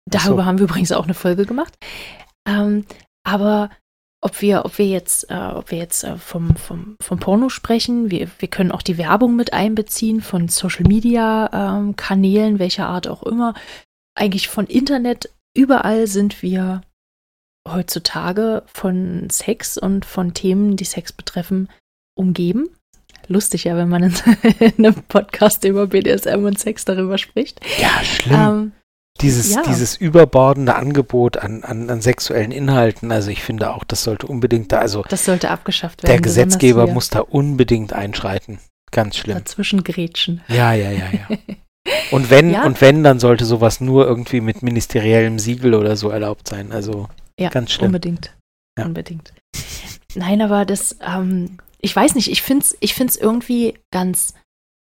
darüber 0.10 0.43
so. 0.43 0.45
haben 0.45 0.60
wir 0.60 0.65
übrigens 0.65 0.91
auch 0.91 1.03
eine 1.03 1.13
Folge 1.13 1.45
gemacht. 1.45 1.75
Ähm, 2.47 2.86
aber 3.25 3.69
ob 4.24 4.42
wir, 4.42 4.66
ob 4.66 4.78
wir 4.78 4.88
jetzt, 4.88 5.30
äh, 5.30 5.36
ob 5.36 5.72
wir 5.72 5.78
jetzt 5.78 6.04
äh, 6.04 6.18
vom, 6.18 6.56
vom, 6.56 6.96
vom 7.02 7.20
Porno 7.20 7.50
sprechen, 7.50 8.10
wir, 8.10 8.30
wir 8.40 8.48
können 8.48 8.72
auch 8.72 8.82
die 8.82 8.98
Werbung 8.98 9.36
mit 9.36 9.54
einbeziehen 9.54 10.22
von 10.22 10.48
Social 10.48 10.86
Media 10.88 11.50
ähm, 11.54 11.96
Kanälen, 11.96 12.60
welcher 12.60 12.88
Art 12.88 13.08
auch 13.08 13.24
immer. 13.24 13.54
Eigentlich 14.16 14.48
von 14.48 14.68
Internet 14.68 15.30
Überall 15.56 16.08
sind 16.08 16.42
wir 16.42 16.82
heutzutage 17.68 18.64
von 18.66 19.30
Sex 19.30 19.78
und 19.78 20.04
von 20.04 20.34
Themen, 20.34 20.78
die 20.78 20.84
Sex 20.84 21.14
betreffen, 21.14 21.70
umgeben. 22.18 22.70
Lustig 23.28 23.66
ja, 23.66 23.78
wenn 23.78 23.88
man 23.88 24.04
in, 24.04 24.14
einem 24.78 24.96
Podcast 25.04 25.64
über 25.64 25.88
BDSM 25.88 26.44
und 26.44 26.60
Sex 26.60 26.86
darüber 26.86 27.18
spricht. 27.18 27.62
Ja, 27.80 28.04
schlimm. 28.04 28.36
Ähm, 28.36 28.72
dieses, 29.21 29.54
ja. 29.54 29.62
dieses 29.63 29.95
überbordende 29.95 30.76
Angebot 30.76 31.38
an, 31.38 31.63
an, 31.63 31.89
an 31.89 32.02
sexuellen 32.02 32.52
Inhalten, 32.52 33.12
also 33.12 33.30
ich 33.30 33.43
finde 33.43 33.73
auch, 33.73 33.84
das 33.84 34.04
sollte 34.04 34.28
unbedingt 34.28 34.71
da, 34.71 34.80
also 34.80 35.04
das 35.08 35.26
sollte 35.26 35.49
abgeschafft 35.49 36.04
werden. 36.04 36.12
Der 36.12 36.21
Gesetzgeber 36.21 36.88
muss 36.88 37.10
da 37.10 37.19
unbedingt 37.19 37.93
einschreiten. 37.93 38.60
Ganz 38.91 39.17
schlimm. 39.17 39.38
Dazwischen 39.38 39.84
grätschen. 39.84 40.41
Ja, 40.47 40.73
ja, 40.73 40.91
ja, 40.91 41.10
ja. 41.12 41.38
Und 42.12 42.30
wenn, 42.30 42.52
ja. 42.52 42.65
und 42.65 42.80
wenn, 42.80 43.04
dann 43.04 43.19
sollte 43.19 43.43
sowas 43.43 43.82
nur 43.82 44.08
irgendwie 44.08 44.39
mit 44.39 44.63
ministeriellem 44.63 45.38
Siegel 45.38 45.73
oder 45.73 45.97
so 45.97 46.10
erlaubt 46.10 46.47
sein. 46.47 46.71
Also 46.71 47.10
ja, 47.38 47.49
ganz 47.49 47.71
schlimm. 47.71 47.88
Unbedingt. 47.88 48.34
Ja. 48.78 48.86
Unbedingt. 48.86 49.34
Nein, 50.15 50.41
aber 50.41 50.63
das, 50.63 50.95
ähm, 51.02 51.58
ich 51.82 51.93
weiß 51.93 52.15
nicht, 52.15 52.32
ich 52.32 52.41
finde 52.41 52.63
es 52.63 52.78
ich 52.80 52.93
find's 52.93 53.17
irgendwie 53.17 53.78
ganz, 53.91 54.34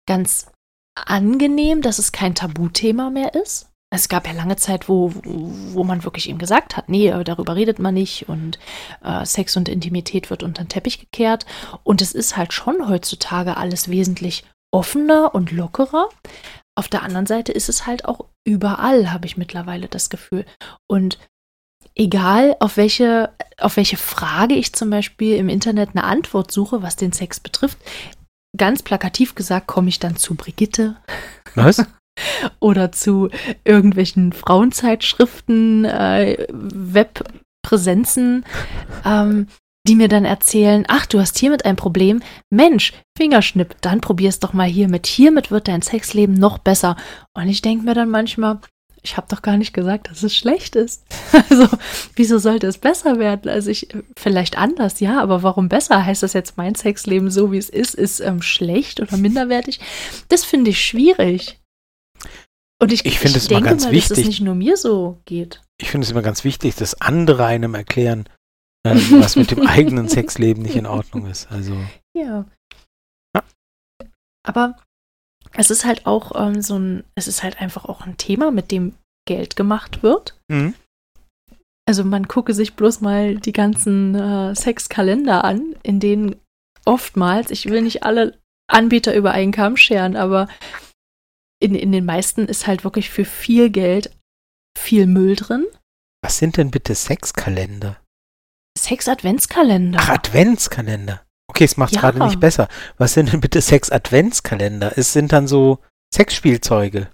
ganz 0.08 0.52
angenehm, 0.96 1.82
dass 1.82 1.98
es 1.98 2.12
kein 2.12 2.36
Tabuthema 2.36 3.10
mehr 3.10 3.34
ist. 3.34 3.71
Es 3.94 4.08
gab 4.08 4.26
ja 4.26 4.32
lange 4.32 4.56
Zeit, 4.56 4.88
wo, 4.88 5.12
wo 5.14 5.84
man 5.84 6.06
wirklich 6.06 6.30
eben 6.30 6.40
gesagt 6.40 6.78
hat, 6.78 6.88
nee, 6.88 7.12
darüber 7.26 7.58
redet 7.58 7.78
man 7.78 7.94
nicht 7.94 8.30
und 8.30 8.58
äh, 9.04 9.26
Sex 9.26 9.58
und 9.58 9.68
Intimität 9.68 10.30
wird 10.30 10.44
unter 10.44 10.64
den 10.64 10.70
Teppich 10.70 11.00
gekehrt. 11.00 11.46
Und 11.84 12.02
es 12.02 12.14
ist 12.14 12.38
halt 12.38 12.54
schon 12.54 12.88
heutzutage 12.88 13.58
alles 13.58 13.90
wesentlich 13.90 14.46
offener 14.74 15.36
und 15.36 15.52
lockerer. 15.52 16.08
Auf 16.76 16.88
der 16.88 17.04
anderen 17.04 17.26
Seite 17.26 17.52
ist 17.52 17.68
es 17.68 17.86
halt 17.86 18.06
auch 18.06 18.26
überall, 18.46 19.12
habe 19.12 19.26
ich 19.26 19.36
mittlerweile 19.36 19.90
das 19.90 20.10
Gefühl. 20.10 20.46
Und 20.90 21.20
egal, 21.94 22.56
auf 22.62 22.78
welche, 22.78 23.34
auf 23.58 23.76
welche 23.76 23.98
Frage 23.98 24.56
ich 24.56 24.72
zum 24.74 24.90
Beispiel 24.90 25.36
im 25.36 25.50
Internet 25.50 25.90
eine 25.94 26.06
Antwort 26.06 26.52
suche, 26.52 26.82
was 26.82 26.96
den 26.96 27.12
Sex 27.12 27.42
betrifft, 27.42 27.78
ganz 28.58 28.84
plakativ 28.84 29.36
gesagt, 29.36 29.68
komme 29.68 29.90
ich 29.90 30.00
dann 30.00 30.16
zu 30.16 30.36
Brigitte. 30.36 30.96
Was? 31.56 31.86
Oder 32.60 32.92
zu 32.92 33.30
irgendwelchen 33.64 34.34
Frauenzeitschriften, 34.34 35.86
äh, 35.86 36.46
Webpräsenzen. 36.50 38.46
Ähm, 39.06 39.48
die 39.88 39.96
mir 39.96 40.08
dann 40.08 40.26
erzählen, 40.26 40.86
ach, 40.88 41.06
du 41.08 41.20
hast 41.20 41.40
hiermit 41.40 41.66
ein 41.66 41.76
Problem. 41.76 42.22
Mensch, 42.52 42.94
Fingerschnipp, 43.18 43.76
dann 43.82 44.00
probier's 44.00 44.40
doch 44.40 44.54
mal 44.54 44.68
hiermit. 44.68 45.08
Hiermit 45.08 45.50
wird 45.50 45.68
dein 45.68 45.82
Sexleben 45.82 46.36
noch 46.36 46.60
besser. 46.60 46.96
Und 47.34 47.48
ich 47.48 47.62
denke 47.62 47.86
mir 47.86 47.96
dann 47.96 48.10
manchmal, 48.10 48.60
ich 49.04 49.18
habe 49.18 49.28
doch 49.30 49.42
gar 49.42 49.58
nicht 49.58 49.74
gesagt, 49.74 50.10
dass 50.10 50.22
es 50.22 50.36
schlecht 50.36 50.76
ist. 50.76 51.04
Also, 51.50 51.68
wieso 52.16 52.38
sollte 52.38 52.68
es 52.68 52.78
besser 52.78 53.18
werden? 53.18 53.50
Also 53.50 53.72
ich, 53.72 53.88
vielleicht 54.18 54.58
anders, 54.58 55.00
ja, 55.00 55.22
aber 55.22 55.44
warum 55.44 55.70
besser? 55.70 56.06
Heißt 56.06 56.24
das 56.24 56.34
jetzt, 56.34 56.58
mein 56.58 56.76
Sexleben 56.76 57.32
so 57.32 57.52
wie 57.52 57.58
es 57.58 57.70
ist, 57.70 57.96
ist 57.96 58.20
ähm, 58.20 58.42
schlecht 58.42 59.00
oder 59.00 59.18
minderwertig? 59.18 59.80
Das 60.30 60.44
finde 60.44 60.72
ich 60.72 60.84
schwierig. 60.84 61.61
Und 62.82 62.92
ich, 62.92 63.06
ich, 63.06 63.24
ich 63.24 63.36
es 63.36 63.48
denke 63.48 63.70
ganz 63.70 63.86
mal, 63.86 63.92
wichtig, 63.92 64.10
dass 64.10 64.18
es 64.18 64.26
nicht 64.26 64.42
nur 64.42 64.56
mir 64.56 64.76
so 64.76 65.22
geht. 65.26 65.62
Ich 65.80 65.92
finde 65.92 66.06
es 66.06 66.12
immer 66.12 66.24
ganz 66.24 66.44
wichtig, 66.44 66.76
dass 66.76 67.00
andere 67.00 67.46
einem 67.46 67.76
erklären, 67.76 68.28
ähm, 68.84 69.00
was 69.22 69.36
mit 69.36 69.52
dem 69.52 69.68
eigenen 69.68 70.10
Sexleben 70.10 70.64
nicht 70.64 70.76
in 70.76 70.88
Ordnung 70.88 71.28
ist. 71.28 71.52
Also. 71.52 71.78
Ja. 72.18 72.46
ja. 73.36 73.44
Aber 74.44 74.78
es 75.54 75.70
ist 75.70 75.86
halt 75.86 76.08
auch 76.08 76.32
ähm, 76.36 76.62
so 76.62 76.80
ein, 76.80 77.04
es 77.14 77.28
ist 77.28 77.44
halt 77.44 77.62
einfach 77.62 77.86
auch 77.86 78.02
ein 78.02 78.18
Thema, 78.18 78.50
mit 78.50 78.72
dem 78.72 78.96
Geld 79.28 79.56
gemacht 79.56 80.02
wird. 80.02 80.40
Mhm. 80.48 80.74
Also 81.88 82.04
man 82.04 82.28
gucke 82.28 82.54
sich 82.54 82.76
bloß 82.76 83.02
mal 83.02 83.36
die 83.36 83.54
ganzen 83.54 84.16
äh, 84.16 84.56
Sexkalender 84.56 85.44
an, 85.44 85.76
in 85.84 86.00
denen 86.00 86.36
oftmals, 86.86 87.52
ich 87.52 87.68
will 87.68 87.82
nicht 87.82 88.04
alle 88.04 88.40
Anbieter 88.68 89.14
über 89.16 89.32
einen 89.32 89.52
Kamm 89.52 89.78
scheren, 89.78 90.16
aber 90.16 90.48
in, 91.62 91.76
in 91.76 91.92
den 91.92 92.06
meisten 92.06 92.46
ist 92.48 92.68
halt 92.68 92.84
wirklich 92.84 93.10
für 93.10 93.26
viel 93.26 93.70
Geld 93.70 94.12
viel 94.78 95.06
Müll 95.08 95.36
drin. 95.36 95.66
Was 96.24 96.38
sind 96.38 96.58
denn 96.58 96.72
bitte 96.72 96.96
Sexkalender? 96.96 97.98
Sex-Adventskalender. 98.78 100.00
Ach, 100.02 100.10
Adventskalender. 100.10 101.22
Okay, 101.48 101.66
es 101.66 101.76
macht 101.78 101.94
Ja. 101.94 102.02
gerade 102.02 102.20
nicht 102.24 102.40
besser. 102.40 102.68
Was 102.98 103.14
sind 103.14 103.32
denn 103.34 103.42
bitte 103.42 103.62
Sex-Adventskalender? 103.62 104.98
Es 104.98 105.14
sind 105.14 105.32
dann 105.34 105.48
so 105.48 105.80
Sexspielzeuge. 106.14 107.10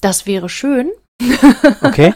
Das 0.00 0.26
wäre 0.26 0.48
schön. 0.48 0.90
Okay. 1.82 2.14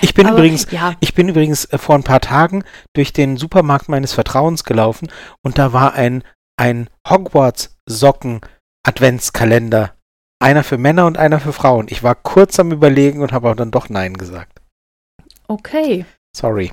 Ich 0.00 0.14
bin 0.14 0.26
Aber, 0.28 0.38
übrigens, 0.38 0.70
Ja, 0.70 0.94
ich 1.00 1.14
bin 1.14 1.28
übrigens 1.28 1.64
äh, 1.66 1.78
vor 1.78 1.96
ein 1.96 2.04
paar 2.04 2.20
Tagen 2.20 2.62
durch 2.94 3.12
den 3.12 3.36
Supermarkt 3.36 3.88
meines 3.88 4.12
Vertrauens 4.12 4.62
gelaufen 4.62 5.08
und 5.42 5.58
da 5.58 5.72
war 5.72 5.94
ein, 5.94 6.22
ein 6.56 6.88
Hogwarts-Socken-Adventskalender. 7.08 9.95
Einer 10.46 10.62
für 10.62 10.78
Männer 10.78 11.06
und 11.06 11.18
einer 11.18 11.40
für 11.40 11.52
Frauen. 11.52 11.88
Ich 11.90 12.04
war 12.04 12.14
kurz 12.14 12.60
am 12.60 12.70
Überlegen 12.70 13.20
und 13.20 13.32
habe 13.32 13.50
auch 13.50 13.56
dann 13.56 13.72
doch 13.72 13.88
Nein 13.88 14.14
gesagt. 14.14 14.60
okay. 15.48 16.04
Sorry. 16.36 16.70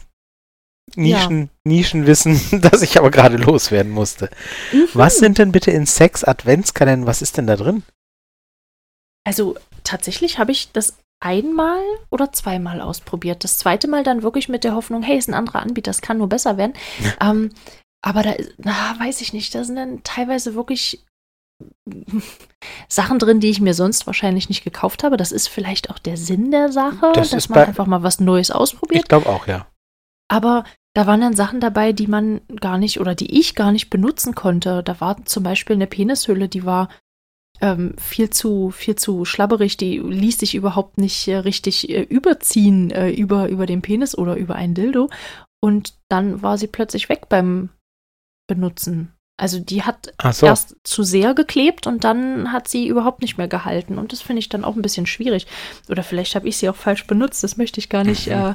Nischen, 0.95 1.49
Nischenwissen, 1.63 2.39
das 2.61 2.83
ich 2.83 2.99
aber 2.99 3.09
gerade 3.09 3.37
loswerden 3.37 3.91
musste. 3.91 4.29
Mhm. 4.71 4.89
Was 4.93 5.17
sind 5.17 5.39
denn 5.39 5.51
bitte 5.51 5.71
in 5.71 5.87
Sex-Adventskalendern? 5.87 7.07
Was 7.07 7.23
ist 7.23 7.37
denn 7.37 7.47
da 7.47 7.55
drin? 7.55 7.81
Also 9.25 9.55
tatsächlich 9.83 10.37
habe 10.37 10.51
ich 10.51 10.71
das 10.71 10.97
einmal 11.19 11.81
oder 12.11 12.31
zweimal 12.31 12.79
ausprobiert. 12.79 13.43
Das 13.43 13.57
zweite 13.57 13.87
Mal 13.87 14.03
dann 14.03 14.21
wirklich 14.21 14.49
mit 14.49 14.63
der 14.65 14.75
Hoffnung, 14.75 15.01
hey, 15.01 15.17
ist 15.17 15.29
ein 15.29 15.33
anderer 15.33 15.61
Anbieter, 15.63 15.89
das 15.89 16.01
kann 16.01 16.19
nur 16.19 16.29
besser 16.29 16.57
werden. 16.57 16.73
ähm, 17.21 17.51
aber 18.03 18.21
da, 18.21 18.33
ist- 18.33 18.53
na, 18.59 18.95
weiß 18.99 19.21
ich 19.21 19.33
nicht, 19.33 19.55
da 19.55 19.63
sind 19.63 19.77
dann 19.77 20.03
teilweise 20.03 20.53
wirklich 20.53 21.03
Sachen 22.87 23.19
drin, 23.19 23.39
die 23.39 23.49
ich 23.49 23.61
mir 23.61 23.73
sonst 23.73 24.07
wahrscheinlich 24.07 24.49
nicht 24.49 24.63
gekauft 24.63 25.03
habe. 25.03 25.17
Das 25.17 25.31
ist 25.31 25.47
vielleicht 25.47 25.89
auch 25.89 25.99
der 25.99 26.17
Sinn 26.17 26.51
der 26.51 26.71
Sache, 26.71 27.11
Das 27.13 27.31
dass 27.31 27.49
man 27.49 27.59
einfach 27.59 27.85
mal 27.87 28.03
was 28.03 28.19
Neues 28.19 28.49
Ich 28.49 28.55
ausprobiert. 28.55 29.09
glaube 29.09 29.27
auch, 29.29 29.47
ja. 29.47 29.67
Aber 30.29 30.63
da 30.95 31.07
waren 31.07 31.21
dann 31.21 31.35
Sachen 31.35 31.59
dabei, 31.59 31.91
die 31.91 32.07
man 32.07 32.41
gar 32.61 32.77
nicht 32.77 32.99
oder 32.99 33.15
die 33.15 33.39
ich 33.39 33.55
gar 33.55 33.71
nicht 33.71 33.89
benutzen 33.89 34.35
konnte. 34.35 34.83
Da 34.83 34.99
war 35.01 35.25
zum 35.25 35.43
Beispiel 35.43 35.75
eine 35.75 35.87
Penishülle, 35.87 36.47
die 36.47 36.65
war 36.65 36.89
ähm, 37.61 37.95
viel 37.97 38.29
zu 38.29 38.71
viel 38.71 38.95
zu 38.95 39.25
schlabberig, 39.25 39.77
die 39.77 39.99
ließ 39.99 40.37
sich 40.39 40.55
überhaupt 40.55 40.97
nicht 40.97 41.27
äh, 41.27 41.37
richtig 41.37 41.89
äh, 41.89 42.01
überziehen 42.01 42.91
äh, 42.91 43.09
über 43.11 43.49
über 43.49 43.65
den 43.65 43.81
Penis 43.81 44.17
oder 44.17 44.35
über 44.35 44.55
ein 44.55 44.73
Dildo. 44.73 45.09
Und 45.61 45.95
dann 46.09 46.41
war 46.41 46.57
sie 46.57 46.67
plötzlich 46.67 47.09
weg 47.09 47.29
beim 47.29 47.69
Benutzen. 48.47 49.13
Also 49.35 49.59
die 49.59 49.81
hat 49.81 50.13
so. 50.31 50.45
erst 50.45 50.75
zu 50.83 51.03
sehr 51.03 51.33
geklebt 51.33 51.87
und 51.87 52.03
dann 52.03 52.51
hat 52.51 52.67
sie 52.67 52.87
überhaupt 52.87 53.21
nicht 53.21 53.37
mehr 53.37 53.47
gehalten. 53.47 53.97
Und 53.97 54.11
das 54.11 54.21
finde 54.21 54.39
ich 54.39 54.49
dann 54.49 54.63
auch 54.63 54.75
ein 54.75 54.83
bisschen 54.83 55.07
schwierig. 55.07 55.47
Oder 55.89 56.03
vielleicht 56.03 56.35
habe 56.35 56.47
ich 56.47 56.57
sie 56.57 56.69
auch 56.69 56.75
falsch 56.75 57.07
benutzt. 57.07 57.43
Das 57.43 57.57
möchte 57.57 57.79
ich 57.79 57.89
gar 57.89 58.03
nicht. 58.03 58.27
Mhm. 58.27 58.33
Äh, 58.33 58.53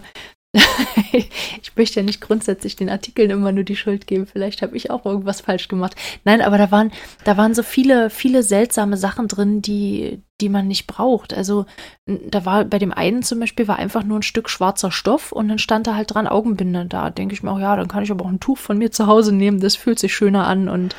ich 1.12 1.76
möchte 1.76 2.00
ja 2.00 2.04
nicht 2.04 2.20
grundsätzlich 2.20 2.76
den 2.76 2.88
Artikeln 2.90 3.30
immer 3.30 3.52
nur 3.52 3.64
die 3.64 3.76
Schuld 3.76 4.06
geben. 4.06 4.26
Vielleicht 4.26 4.62
habe 4.62 4.76
ich 4.76 4.90
auch 4.90 5.04
irgendwas 5.06 5.40
falsch 5.40 5.68
gemacht. 5.68 5.94
Nein, 6.24 6.40
aber 6.40 6.58
da 6.58 6.70
waren, 6.70 6.92
da 7.24 7.36
waren 7.36 7.54
so 7.54 7.62
viele, 7.62 8.10
viele 8.10 8.42
seltsame 8.42 8.96
Sachen 8.96 9.28
drin, 9.28 9.62
die, 9.62 10.22
die 10.40 10.48
man 10.48 10.68
nicht 10.68 10.86
braucht. 10.86 11.34
Also 11.34 11.66
da 12.06 12.44
war 12.44 12.64
bei 12.64 12.78
dem 12.78 12.92
einen 12.92 13.22
zum 13.22 13.40
Beispiel 13.40 13.68
war 13.68 13.76
einfach 13.76 14.04
nur 14.04 14.18
ein 14.18 14.22
Stück 14.22 14.48
schwarzer 14.48 14.90
Stoff 14.90 15.32
und 15.32 15.48
dann 15.48 15.58
stand 15.58 15.86
da 15.86 15.94
halt 15.94 16.14
dran 16.14 16.26
Augenbinde. 16.26 16.86
Da 16.86 17.10
denke 17.10 17.34
ich 17.34 17.42
mir 17.42 17.50
auch, 17.52 17.60
ja, 17.60 17.76
dann 17.76 17.88
kann 17.88 18.02
ich 18.02 18.10
aber 18.10 18.24
auch 18.24 18.30
ein 18.30 18.40
Tuch 18.40 18.58
von 18.58 18.78
mir 18.78 18.90
zu 18.90 19.06
Hause 19.06 19.34
nehmen. 19.34 19.60
Das 19.60 19.76
fühlt 19.76 19.98
sich 19.98 20.14
schöner 20.14 20.46
an 20.46 20.68
und 20.68 20.94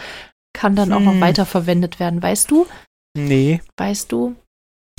kann 0.53 0.75
dann 0.75 0.91
auch 0.93 0.99
noch 0.99 1.13
Hm. 1.13 1.21
weiterverwendet 1.21 1.99
werden. 1.99 2.21
Weißt 2.21 2.49
du? 2.51 2.65
Nee. 3.15 3.61
Weißt 3.77 4.11
du? 4.11 4.35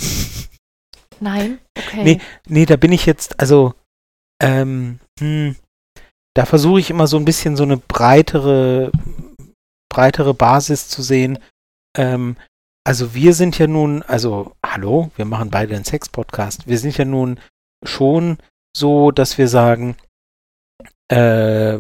Nein? 1.21 1.59
Okay. 1.77 2.03
Nee. 2.05 2.21
Nee, 2.49 2.67
da 2.67 2.77
bin 2.77 2.93
ich 2.93 3.05
jetzt, 3.07 3.39
also, 3.41 3.75
ähm, 4.41 4.99
hm, 5.19 5.57
da 6.35 6.47
versuche 6.47 6.81
ich 6.81 6.91
immer 6.91 7.07
so 7.07 7.17
ein 7.17 7.25
bisschen 7.25 7.57
so 7.57 7.63
eine 7.63 7.77
breitere, 7.77 8.91
breitere 9.89 10.35
Basis 10.35 10.89
zu 10.89 11.03
sehen. 11.03 11.39
Ähm, 11.97 12.37
also 12.87 13.15
wir 13.15 13.35
sind 13.35 13.59
ja 13.59 13.67
nun, 13.67 14.03
also, 14.03 14.57
hallo, 14.65 15.11
wir 15.17 15.25
machen 15.25 15.51
beide 15.51 15.75
einen 15.75 15.85
Sex-Podcast. 15.85 16.67
Wir 16.67 16.79
sind 16.79 16.97
ja 16.97 17.05
nun 17.05 17.39
schon 17.85 18.39
so, 18.77 19.11
dass 19.11 19.39
wir 19.39 19.49
sagen, 19.49 19.97
äh, 21.09 21.79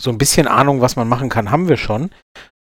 so 0.00 0.10
ein 0.10 0.18
bisschen 0.18 0.46
Ahnung, 0.46 0.80
was 0.80 0.96
man 0.96 1.08
machen 1.08 1.28
kann, 1.28 1.50
haben 1.50 1.68
wir 1.68 1.76
schon. 1.76 2.10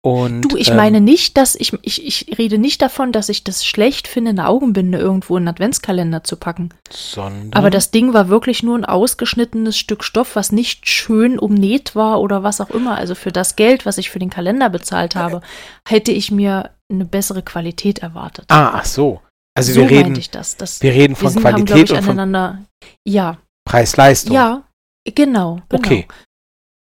Und, 0.03 0.41
Du, 0.41 0.57
ich 0.57 0.69
ähm, 0.69 0.77
meine 0.77 0.99
nicht, 0.99 1.37
dass 1.37 1.53
ich, 1.53 1.73
ich, 1.83 2.07
ich 2.07 2.37
rede 2.39 2.57
nicht 2.57 2.81
davon, 2.81 3.11
dass 3.11 3.29
ich 3.29 3.43
das 3.43 3.63
schlecht 3.63 4.07
finde, 4.07 4.31
eine 4.31 4.47
Augenbinde 4.47 4.97
irgendwo 4.97 5.37
in 5.37 5.43
einen 5.43 5.49
Adventskalender 5.49 6.23
zu 6.23 6.37
packen. 6.37 6.69
sondern, 6.89 7.53
Aber 7.53 7.69
das 7.69 7.91
Ding 7.91 8.11
war 8.13 8.27
wirklich 8.27 8.63
nur 8.63 8.75
ein 8.75 8.85
ausgeschnittenes 8.85 9.77
Stück 9.77 10.03
Stoff, 10.03 10.35
was 10.35 10.51
nicht 10.51 10.89
schön 10.89 11.37
umnäht 11.37 11.95
war 11.95 12.19
oder 12.19 12.41
was 12.41 12.59
auch 12.61 12.71
immer. 12.71 12.97
Also 12.97 13.13
für 13.13 13.31
das 13.31 13.55
Geld, 13.55 13.85
was 13.85 13.99
ich 13.99 14.09
für 14.09 14.17
den 14.17 14.31
Kalender 14.31 14.69
bezahlt 14.69 15.15
habe, 15.15 15.41
hätte 15.87 16.11
ich 16.11 16.31
mir 16.31 16.71
eine 16.91 17.05
bessere 17.05 17.43
Qualität 17.43 17.99
erwartet. 17.99 18.45
Ah, 18.49 18.71
ach 18.73 18.85
so. 18.85 19.21
Also 19.53 19.73
so 19.73 19.81
wir 19.81 19.89
reden, 19.89 20.19
das. 20.31 20.57
das 20.57 20.81
wir 20.81 20.93
reden 20.93 21.13
wir 21.13 21.17
von 21.17 21.29
sind, 21.29 21.45
haben, 21.45 21.65
glaube 21.65 21.85
Qualität 21.85 21.91
ich, 21.91 22.09
und 22.09 22.17
von. 22.17 22.67
Ja, 23.05 23.37
Preis-Leistung. 23.65 24.33
ja, 24.33 24.63
genau. 25.05 25.59
genau. 25.69 25.83
Okay. 25.85 26.07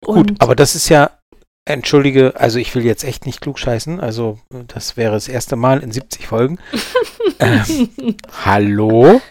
Gut, 0.04 0.17
Und 0.17 0.41
aber 0.41 0.56
das 0.56 0.75
ist 0.75 0.89
ja, 0.89 1.12
entschuldige, 1.65 2.34
also 2.36 2.60
ich 2.60 2.73
will 2.75 2.86
jetzt 2.86 3.04
echt 3.04 3.25
nicht 3.25 3.41
klugscheißen, 3.41 3.99
also 3.99 4.39
das 4.67 4.97
wäre 4.97 5.13
das 5.13 5.28
erste 5.28 5.56
Mal 5.56 5.82
in 5.84 5.91
70 5.91 6.28
Folgen. 6.28 6.60
ähm, 7.39 8.15
hallo? 8.45 9.21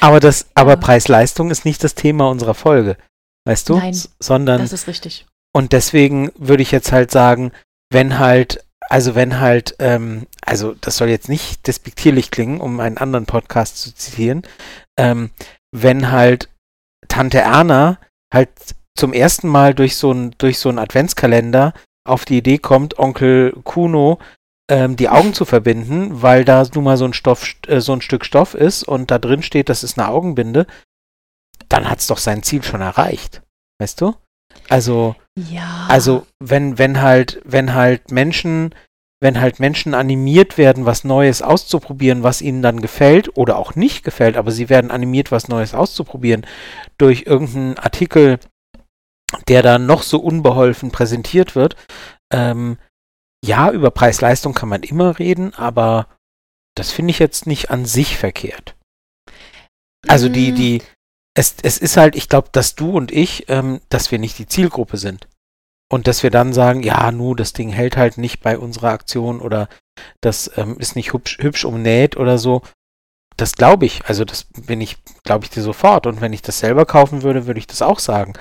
Aber 0.00 0.18
das, 0.20 0.46
aber 0.54 0.72
Ja. 0.72 0.76
Preis-Leistung 0.76 1.50
ist 1.50 1.64
nicht 1.64 1.84
das 1.84 1.94
Thema 1.94 2.28
unserer 2.28 2.54
Folge, 2.54 2.96
weißt 3.46 3.68
du? 3.68 3.76
Nein, 3.76 3.90
S- 3.90 4.10
Sondern, 4.18 4.60
das 4.60 4.72
ist 4.72 4.86
richtig. 4.88 5.26
und 5.54 5.72
deswegen 5.72 6.32
würde 6.36 6.62
ich 6.62 6.72
jetzt 6.72 6.90
halt 6.92 7.10
sagen, 7.10 7.52
wenn 7.92 8.18
halt, 8.18 8.64
also 8.88 9.14
wenn 9.14 9.38
halt, 9.40 9.76
ähm, 9.78 10.26
also 10.44 10.74
das 10.80 10.96
soll 10.96 11.08
jetzt 11.10 11.28
nicht 11.28 11.66
despektierlich 11.66 12.30
klingen, 12.30 12.60
um 12.60 12.80
einen 12.80 12.98
anderen 12.98 13.26
Podcast 13.26 13.78
zu 13.80 13.94
zitieren, 13.94 14.42
ähm, 14.98 15.30
wenn 15.70 16.10
halt 16.10 16.48
Tante 17.08 17.38
Erna 17.38 17.98
halt 18.34 18.48
zum 18.96 19.12
ersten 19.12 19.48
Mal 19.48 19.74
durch 19.74 19.96
so 19.96 20.12
ein 20.12 20.34
durch 20.38 20.58
so 20.58 20.68
einen 20.68 20.78
Adventskalender 20.78 21.72
auf 22.04 22.24
die 22.24 22.38
Idee 22.38 22.58
kommt, 22.58 22.98
Onkel 22.98 23.52
Kuno 23.64 24.18
ähm, 24.70 24.96
die 24.96 25.08
Augen 25.08 25.34
zu 25.34 25.44
verbinden, 25.44 26.22
weil 26.22 26.44
da 26.44 26.64
nun 26.74 26.84
mal 26.84 26.96
so 26.96 27.04
ein 27.04 27.12
Stoff, 27.12 27.46
äh, 27.66 27.80
so 27.80 27.92
ein 27.92 28.00
Stück 28.00 28.24
Stoff 28.24 28.54
ist 28.54 28.84
und 28.84 29.10
da 29.10 29.18
drin 29.18 29.42
steht, 29.42 29.68
das 29.68 29.84
ist 29.84 29.98
eine 29.98 30.08
Augenbinde, 30.08 30.66
dann 31.68 31.88
hat's 31.88 32.06
doch 32.06 32.18
sein 32.18 32.42
Ziel 32.42 32.62
schon 32.62 32.80
erreicht, 32.80 33.42
weißt 33.80 34.00
du? 34.00 34.14
Also 34.68 35.14
Ja. 35.36 35.86
also 35.88 36.26
wenn, 36.40 36.78
wenn 36.78 37.00
halt, 37.00 37.40
wenn 37.44 37.74
halt 37.74 38.10
Menschen, 38.10 38.74
wenn 39.20 39.40
halt 39.40 39.60
Menschen 39.60 39.94
animiert 39.94 40.58
werden, 40.58 40.86
was 40.86 41.04
Neues 41.04 41.42
auszuprobieren, 41.42 42.22
was 42.22 42.42
ihnen 42.42 42.62
dann 42.62 42.80
gefällt 42.80 43.36
oder 43.36 43.56
auch 43.56 43.74
nicht 43.74 44.04
gefällt, 44.04 44.36
aber 44.36 44.50
sie 44.52 44.68
werden 44.68 44.90
animiert, 44.90 45.30
was 45.32 45.48
Neues 45.48 45.74
auszuprobieren, 45.74 46.46
durch 46.98 47.24
irgendeinen 47.26 47.78
Artikel, 47.78 48.38
der 49.48 49.62
dann 49.62 49.86
noch 49.86 50.02
so 50.02 50.18
unbeholfen 50.18 50.90
präsentiert 50.90 51.54
wird, 51.54 51.76
ähm, 52.32 52.78
ja, 53.44 53.70
über 53.70 53.90
Preis-Leistung 53.90 54.54
kann 54.54 54.68
man 54.68 54.82
immer 54.82 55.18
reden, 55.18 55.54
aber 55.54 56.06
das 56.76 56.90
finde 56.90 57.10
ich 57.10 57.18
jetzt 57.18 57.46
nicht 57.46 57.70
an 57.70 57.84
sich 57.84 58.16
verkehrt. 58.16 58.76
Also 60.08 60.28
die, 60.28 60.52
Mm. 60.52 60.54
die, 60.56 60.82
es, 61.34 61.56
es 61.62 61.78
ist 61.78 61.96
halt, 61.96 62.16
ich 62.16 62.28
glaube, 62.28 62.48
dass 62.52 62.74
du 62.74 62.90
und 62.92 63.10
ich, 63.10 63.48
ähm, 63.48 63.80
dass 63.88 64.10
wir 64.10 64.18
nicht 64.18 64.38
die 64.38 64.46
Zielgruppe 64.46 64.96
sind. 64.96 65.28
Und 65.90 66.06
dass 66.06 66.22
wir 66.22 66.30
dann 66.30 66.54
sagen, 66.54 66.82
ja, 66.82 67.12
nu, 67.12 67.34
das 67.34 67.52
Ding 67.52 67.68
hält 67.68 67.98
halt 67.98 68.16
nicht 68.16 68.40
bei 68.40 68.58
unserer 68.58 68.90
Aktion 68.90 69.40
oder 69.40 69.68
das 70.22 70.50
ähm, 70.56 70.78
ist 70.78 70.96
nicht 70.96 71.12
hübsch, 71.12 71.36
hübsch 71.38 71.66
umnäht 71.66 72.16
oder 72.16 72.38
so. 72.38 72.62
Das 73.36 73.54
glaube 73.54 73.84
ich. 73.84 74.06
Also 74.06 74.24
das 74.24 74.44
bin 74.44 74.80
ich, 74.80 74.96
glaube 75.22 75.44
ich 75.44 75.50
dir 75.50 75.62
sofort. 75.62 76.06
Und 76.06 76.22
wenn 76.22 76.32
ich 76.32 76.40
das 76.40 76.60
selber 76.60 76.86
kaufen 76.86 77.22
würde, 77.22 77.46
würde 77.46 77.58
ich 77.58 77.66
das 77.66 77.82
auch 77.82 77.98
sagen. 77.98 78.32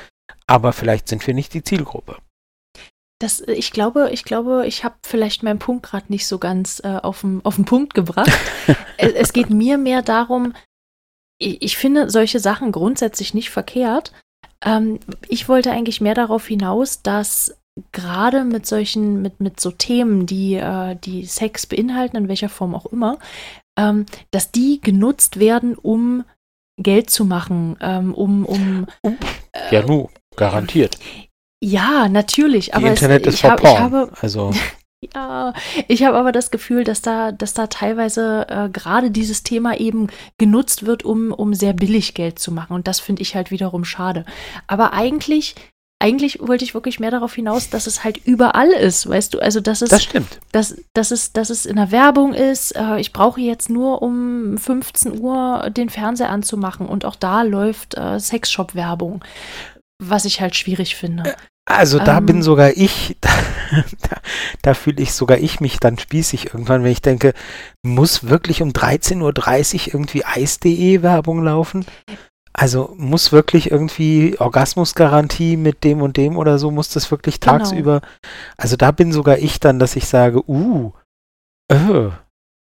Aber 0.47 0.73
vielleicht 0.73 1.07
sind 1.07 1.25
wir 1.25 1.33
nicht 1.33 1.53
die 1.53 1.63
Zielgruppe. 1.63 2.17
Das, 3.19 3.39
äh, 3.39 3.53
ich 3.53 3.71
glaube, 3.71 4.09
ich 4.11 4.23
glaube, 4.23 4.65
ich 4.67 4.83
habe 4.83 4.95
vielleicht 5.03 5.43
meinen 5.43 5.59
Punkt 5.59 5.83
gerade 5.83 6.05
nicht 6.09 6.27
so 6.27 6.39
ganz 6.39 6.81
äh, 6.83 6.97
auf 7.01 7.21
den 7.21 7.65
Punkt 7.65 7.93
gebracht. 7.93 8.31
es, 8.97 9.13
es 9.13 9.33
geht 9.33 9.49
mir 9.49 9.77
mehr 9.77 10.01
darum, 10.01 10.53
ich, 11.41 11.61
ich 11.61 11.77
finde 11.77 12.09
solche 12.09 12.39
Sachen 12.39 12.71
grundsätzlich 12.71 13.33
nicht 13.33 13.49
verkehrt. 13.49 14.11
Ähm, 14.63 14.99
ich 15.27 15.49
wollte 15.49 15.71
eigentlich 15.71 16.01
mehr 16.01 16.15
darauf 16.15 16.47
hinaus, 16.47 17.01
dass 17.01 17.57
gerade 17.91 18.43
mit 18.43 18.65
solchen, 18.65 19.21
mit, 19.21 19.39
mit 19.39 19.59
so 19.59 19.71
Themen, 19.71 20.25
die, 20.25 20.55
äh, 20.55 20.95
die 20.95 21.25
Sex 21.25 21.65
beinhalten, 21.65 22.17
in 22.17 22.27
welcher 22.27 22.49
Form 22.49 22.75
auch 22.75 22.85
immer, 22.87 23.17
ähm, 23.77 24.05
dass 24.31 24.51
die 24.51 24.81
genutzt 24.81 25.39
werden, 25.39 25.75
um 25.75 26.23
Geld 26.77 27.09
zu 27.09 27.25
machen, 27.25 27.77
ähm, 27.81 28.13
um, 28.13 28.45
um 28.45 28.87
äh, 29.03 29.75
Ja, 29.75 29.85
nu, 29.85 30.09
garantiert. 30.35 30.97
Ja, 31.63 32.09
natürlich. 32.09 32.73
Aber 32.73 32.87
Internet 32.87 33.27
es, 33.27 33.35
ist 33.35 33.41
for 33.41 33.51
hab, 33.51 33.61
porn. 33.61 33.79
Habe, 33.79 34.11
also. 34.21 34.51
Ja, 35.15 35.53
ich 35.87 36.03
habe 36.03 36.15
aber 36.15 36.31
das 36.31 36.51
Gefühl, 36.51 36.83
dass 36.83 37.01
da, 37.01 37.31
dass 37.31 37.55
da 37.55 37.65
teilweise 37.65 38.45
äh, 38.47 38.69
gerade 38.69 39.09
dieses 39.09 39.41
Thema 39.41 39.79
eben 39.79 40.09
genutzt 40.37 40.85
wird, 40.85 41.03
um, 41.03 41.31
um 41.31 41.55
sehr 41.55 41.73
billig 41.73 42.13
Geld 42.13 42.37
zu 42.37 42.51
machen. 42.51 42.73
Und 42.73 42.87
das 42.87 42.99
finde 42.99 43.23
ich 43.23 43.33
halt 43.33 43.49
wiederum 43.49 43.83
schade. 43.83 44.25
Aber 44.67 44.93
eigentlich, 44.93 45.55
eigentlich 45.97 46.39
wollte 46.39 46.63
ich 46.63 46.75
wirklich 46.75 46.99
mehr 46.99 47.09
darauf 47.09 47.33
hinaus, 47.33 47.71
dass 47.71 47.87
es 47.87 48.03
halt 48.03 48.25
überall 48.25 48.69
ist, 48.69 49.09
weißt 49.09 49.33
du? 49.33 49.39
Also, 49.39 49.59
dass 49.59 49.81
es, 49.81 49.89
das 49.89 50.03
stimmt. 50.03 50.39
Dass, 50.51 50.75
dass, 50.93 51.09
es, 51.09 51.33
dass 51.33 51.49
es 51.49 51.65
in 51.65 51.77
der 51.77 51.91
Werbung 51.91 52.35
ist. 52.35 52.75
Äh, 52.75 52.99
ich 52.99 53.11
brauche 53.11 53.41
jetzt 53.41 53.71
nur 53.71 54.03
um 54.03 54.59
15 54.59 55.19
Uhr 55.19 55.71
den 55.71 55.89
Fernseher 55.89 56.29
anzumachen 56.29 56.85
und 56.85 57.05
auch 57.05 57.15
da 57.15 57.41
läuft 57.41 57.97
äh, 57.97 58.19
Sexshop-Werbung 58.19 59.23
was 60.01 60.25
ich 60.25 60.41
halt 60.41 60.55
schwierig 60.55 60.95
finde. 60.95 61.29
Äh, 61.29 61.35
also 61.65 61.99
da 61.99 62.17
ähm, 62.17 62.25
bin 62.25 62.43
sogar 62.43 62.71
ich, 62.75 63.17
da, 63.21 63.29
da, 64.01 64.17
da 64.61 64.73
fühle 64.73 65.01
ich 65.01 65.13
sogar 65.13 65.37
ich 65.37 65.59
mich 65.59 65.79
dann 65.79 65.97
spießig 65.97 66.47
irgendwann, 66.47 66.83
wenn 66.83 66.91
ich 66.91 67.01
denke, 67.01 67.33
muss 67.83 68.27
wirklich 68.27 68.61
um 68.61 68.69
13.30 68.69 69.21
Uhr 69.21 69.93
irgendwie 69.93 70.25
Eis.de 70.25 71.01
Werbung 71.01 71.43
laufen? 71.43 71.85
Also 72.53 72.93
muss 72.97 73.31
wirklich 73.31 73.71
irgendwie 73.71 74.35
Orgasmusgarantie 74.37 75.55
mit 75.55 75.85
dem 75.85 76.01
und 76.01 76.17
dem 76.17 76.35
oder 76.35 76.59
so, 76.59 76.69
muss 76.69 76.89
das 76.89 77.09
wirklich 77.09 77.39
genau. 77.39 77.59
tagsüber. 77.59 78.01
Also 78.57 78.75
da 78.75 78.91
bin 78.91 79.13
sogar 79.13 79.37
ich 79.37 79.59
dann, 79.61 79.79
dass 79.79 79.95
ich 79.95 80.05
sage, 80.07 80.47
uh, 80.49 80.91
äh, 81.71 82.09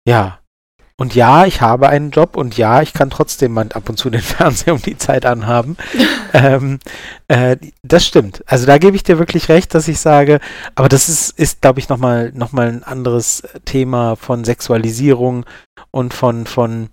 ja, 0.08 0.38
und 0.96 1.14
ja, 1.16 1.44
ich 1.44 1.60
habe 1.60 1.88
einen 1.88 2.10
Job 2.10 2.36
und 2.36 2.56
ja, 2.56 2.80
ich 2.80 2.92
kann 2.92 3.10
trotzdem 3.10 3.58
ab 3.58 3.88
und 3.88 3.98
zu 3.98 4.10
den 4.10 4.20
Fernseher 4.22 4.74
um 4.74 4.82
die 4.82 4.96
Zeit 4.96 5.26
anhaben. 5.26 5.76
ähm, 6.32 6.78
äh, 7.28 7.56
das 7.82 8.06
stimmt. 8.06 8.44
Also 8.46 8.66
da 8.66 8.78
gebe 8.78 8.94
ich 8.94 9.02
dir 9.02 9.18
wirklich 9.18 9.48
recht, 9.48 9.74
dass 9.74 9.88
ich 9.88 9.98
sage, 9.98 10.40
aber 10.74 10.88
das 10.88 11.08
ist, 11.08 11.38
ist 11.38 11.62
glaube 11.62 11.80
ich, 11.80 11.88
nochmal 11.88 12.30
noch 12.34 12.52
mal 12.52 12.68
ein 12.68 12.84
anderes 12.84 13.42
Thema 13.64 14.14
von 14.14 14.44
Sexualisierung 14.44 15.44
und 15.90 16.14
von, 16.14 16.46
von 16.46 16.90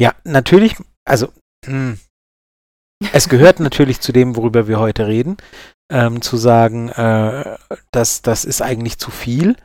ja, 0.00 0.14
natürlich, 0.24 0.76
also 1.04 1.28
mh, 1.66 1.72
hm, 1.72 1.98
es 3.12 3.28
gehört 3.28 3.60
natürlich 3.60 4.00
zu 4.00 4.12
dem, 4.12 4.36
worüber 4.36 4.68
wir 4.68 4.78
heute 4.78 5.06
reden, 5.06 5.36
ähm, 5.90 6.22
zu 6.22 6.36
sagen, 6.36 6.88
äh, 6.90 7.56
dass 7.90 8.22
das 8.22 8.44
ist 8.44 8.62
eigentlich 8.62 8.98
zu 8.98 9.10
viel. 9.10 9.56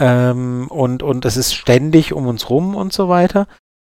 Ähm, 0.00 0.66
und, 0.68 1.02
und 1.02 1.24
es 1.24 1.36
ist 1.36 1.54
ständig 1.54 2.12
um 2.12 2.26
uns 2.26 2.50
rum 2.50 2.74
und 2.74 2.92
so 2.92 3.08
weiter. 3.08 3.46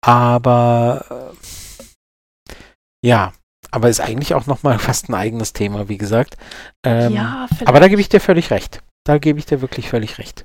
Aber 0.02 1.32
äh, 1.34 2.54
ja, 3.06 3.32
aber 3.70 3.88
ist 3.88 4.00
eigentlich 4.00 4.34
auch 4.34 4.46
nochmal 4.46 4.78
fast 4.80 5.08
ein 5.08 5.14
eigenes 5.14 5.52
Thema, 5.52 5.88
wie 5.88 5.98
gesagt. 5.98 6.36
Ähm, 6.84 7.14
ja, 7.14 7.48
aber 7.64 7.80
da 7.80 7.88
gebe 7.88 8.00
ich 8.00 8.08
dir 8.08 8.20
völlig 8.20 8.50
recht. 8.50 8.82
Da 9.04 9.18
gebe 9.18 9.38
ich 9.38 9.46
dir 9.46 9.60
wirklich 9.60 9.88
völlig 9.88 10.18
recht. 10.18 10.42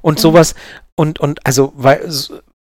Und 0.00 0.20
sowas, 0.20 0.54
und, 0.96 1.18
und 1.20 1.44
also, 1.46 1.72
weil 1.74 2.08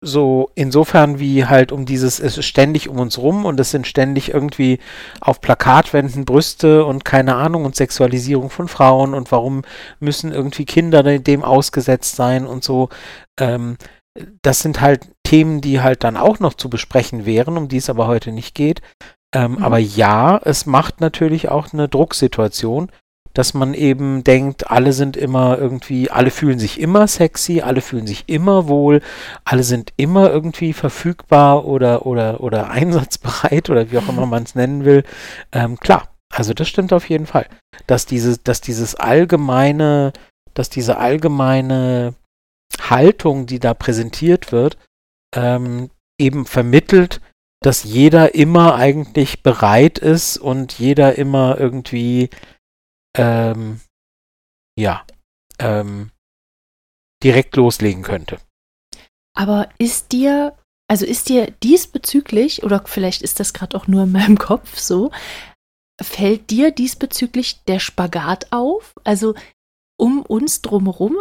so 0.01 0.51
insofern 0.53 1.19
wie 1.19 1.45
halt 1.45 1.71
um 1.71 1.86
dieses, 1.86 2.19
es 2.19 2.38
ist 2.38 2.45
ständig 2.45 2.88
um 2.88 2.99
uns 2.99 3.17
rum 3.17 3.45
und 3.45 3.60
es 3.60 3.71
sind 3.71 3.88
ständig 3.88 4.31
irgendwie 4.31 4.79
auf 5.21 5.41
Plakatwänden 5.41 6.23
Brüste 6.23 6.86
und 6.86 7.03
keine 7.03 7.36
Ahnung 7.36 7.65
und 7.65 7.75
Sexualisierung 7.75 8.49
von 8.49 8.67
Frauen 8.67 9.13
und 9.13 9.31
warum 9.31 9.63
müssen 9.99 10.31
irgendwie 10.31 10.65
Kinder 10.65 11.01
dem 11.19 11.43
ausgesetzt 11.43 12.15
sein 12.15 12.45
und 12.45 12.63
so. 12.63 12.89
Ähm, 13.39 13.77
das 14.41 14.60
sind 14.60 14.81
halt 14.81 15.10
Themen, 15.23 15.62
die 15.62 15.81
halt 15.81 16.03
dann 16.03 16.17
auch 16.17 16.39
noch 16.39 16.53
zu 16.53 16.69
besprechen 16.69 17.25
wären, 17.25 17.57
um 17.57 17.67
die 17.67 17.77
es 17.77 17.89
aber 17.89 18.07
heute 18.07 18.31
nicht 18.31 18.55
geht. 18.55 18.81
Ähm, 19.33 19.53
mhm. 19.53 19.63
Aber 19.63 19.77
ja, 19.77 20.39
es 20.43 20.65
macht 20.65 21.01
natürlich 21.01 21.49
auch 21.49 21.73
eine 21.73 21.88
Drucksituation, 21.88 22.91
dass 23.38 23.54
man 23.54 23.76
eben 23.76 24.23
denkt, 24.23 24.71
alle 24.71 24.93
sind 24.93 25.15
immer 25.15 25.60
irgendwie, 25.60 26.10
alle 26.10 26.32
fühlen 26.32 26.58
sich 26.58 26.80
immer 26.80 27.08
sexy, 27.08 27.62
alle 27.62 27.82
fühlen 27.82 28.08
sich 28.08 28.23
immer 28.26 28.67
wohl, 28.67 29.00
alle 29.45 29.62
sind 29.62 29.93
immer 29.95 30.32
irgendwie 30.32 30.73
verfügbar 30.73 31.65
oder, 31.65 32.08
oder, 32.08 32.41
oder 32.41 32.69
einsatzbereit 32.71 33.69
oder 33.69 33.91
wie 33.91 34.00
auch 34.00 34.10
immer 34.10 34.26
man 34.26 34.41
es 34.41 34.56
nennen 34.56 34.86
will. 34.86 35.04
Ähm, 35.52 35.80
klar, 35.80 36.10
also 36.34 36.56
das 36.56 36.67
stimmt 36.67 36.91
auf 36.91 37.08
jeden 37.10 37.28
Fall. 37.28 37.47
Dass 37.86 38.08
dieses, 38.08 38.41
dass 38.41 38.60
dieses 38.60 38.95
allgemeine, 38.95 40.13
dass 40.56 40.71
diese 40.71 40.97
allgemeine 40.97 42.15
Haltung, 42.82 43.45
die 43.45 43.60
da 43.60 43.76
präsentiert 43.76 44.52
wird, 44.52 44.80
ähm, 45.36 45.91
eben 46.19 46.47
vermittelt, 46.47 47.21
dass 47.62 47.84
jeder 47.84 48.34
immer 48.34 48.73
eigentlich 48.73 49.43
bereit 49.43 50.00
ist 50.00 50.38
und 50.38 50.73
jeder 50.80 51.19
immer 51.19 51.60
irgendwie 51.60 52.32
ähm, 53.17 53.82
ja, 54.80 55.06
ähm, 55.60 56.12
direkt 57.23 57.56
loslegen 57.56 58.03
könnte. 58.03 58.39
Aber 59.36 59.69
ist 59.77 60.12
dir, 60.12 60.56
also 60.89 61.06
ist 61.06 61.30
dir 61.30 61.51
diesbezüglich, 61.63 62.63
oder 62.63 62.84
vielleicht 62.86 63.21
ist 63.21 63.39
das 63.39 63.53
gerade 63.53 63.75
auch 63.75 63.88
nur 63.88 64.03
in 64.03 64.12
meinem 64.12 64.38
Kopf 64.39 64.77
so, 64.77 65.12
fällt 66.01 66.49
dir 66.51 66.71
diesbezüglich 66.71 67.63
der 67.65 67.80
Spagat 67.80 68.51
auf? 68.51 68.93
Also 69.03 69.36
um 69.99 70.21
uns 70.21 70.62
drumherum, 70.62 71.17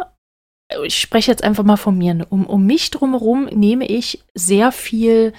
ich 0.84 1.00
spreche 1.00 1.30
jetzt 1.30 1.44
einfach 1.44 1.64
mal 1.64 1.76
von 1.76 1.96
mir, 1.96 2.14
ne, 2.14 2.26
um, 2.26 2.46
um 2.46 2.66
mich 2.66 2.90
drumherum 2.90 3.46
nehme 3.46 3.86
ich 3.86 4.22
sehr 4.34 4.72
viel 4.72 5.32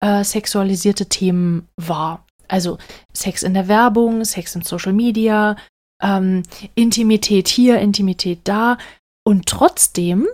äh, 0.00 0.22
sexualisierte 0.22 1.06
Themen 1.06 1.68
wahr. 1.76 2.26
Also 2.46 2.78
Sex 3.12 3.42
in 3.42 3.54
der 3.54 3.68
Werbung, 3.68 4.24
Sex 4.24 4.54
in 4.54 4.62
Social 4.62 4.92
Media, 4.92 5.56
ähm, 6.04 6.42
Intimität 6.74 7.48
hier, 7.48 7.78
Intimität 7.80 8.40
da. 8.44 8.78
Und 9.26 9.46
trotzdem, 9.46 10.28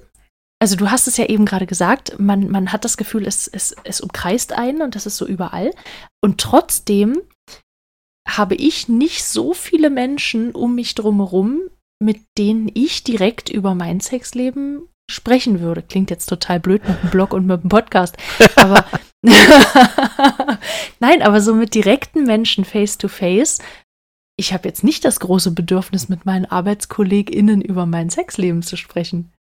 also 0.61 0.77
du 0.77 0.91
hast 0.91 1.07
es 1.07 1.17
ja 1.17 1.27
eben 1.27 1.47
gerade 1.47 1.67
gesagt, 1.67 2.19
man, 2.19 2.51
man 2.51 2.73
hat 2.73 2.85
das 2.85 2.97
Gefühl, 2.97 3.27
es, 3.27 3.47
es, 3.47 3.75
es 3.85 4.01
umkreist 4.01 4.53
einen 4.53 4.83
und 4.83 4.95
das 4.97 5.07
ist 5.07 5.17
so 5.17 5.27
überall. 5.27 5.71
Und 6.23 6.41
trotzdem 6.41 7.21
habe 8.29 8.55
ich 8.57 8.89
nicht 8.89 9.25
so 9.25 9.55
viele 9.55 9.91
Menschen 9.91 10.53
um 10.53 10.75
mich 10.75 10.95
drumherum, 10.95 11.63
mit 12.03 12.21
denen 12.37 12.71
ich 12.75 13.05
direkt 13.05 13.49
über 13.49 13.75
mein 13.75 14.01
Sexleben 14.01 14.89
sprechen 15.11 15.61
würde. 15.61 15.83
Klingt 15.83 16.11
jetzt 16.11 16.27
total 16.27 16.61
blöd 16.61 16.87
mit 16.87 17.03
dem 17.03 17.11
Blog 17.11 17.33
und 17.33 17.47
mit 17.47 17.63
dem 17.63 17.69
Podcast. 17.69 18.17
Aber 18.57 18.85
nein, 21.01 21.23
aber 21.23 21.41
so 21.41 21.55
mit 21.55 21.75
direkten 21.75 22.25
Menschen 22.25 22.65
face 22.65 22.97
to 22.97 23.09
face 23.09 23.59
ich 24.41 24.55
habe 24.55 24.67
jetzt 24.67 24.83
nicht 24.83 25.05
das 25.05 25.21
große 25.21 25.53
Bedürfnis, 25.53 26.09
mit 26.09 26.25
meinen 26.25 26.47
ArbeitskollegInnen 26.47 27.61
über 27.61 27.85
mein 27.85 28.09
Sexleben 28.09 28.63
zu 28.63 28.77
sprechen. 28.77 29.33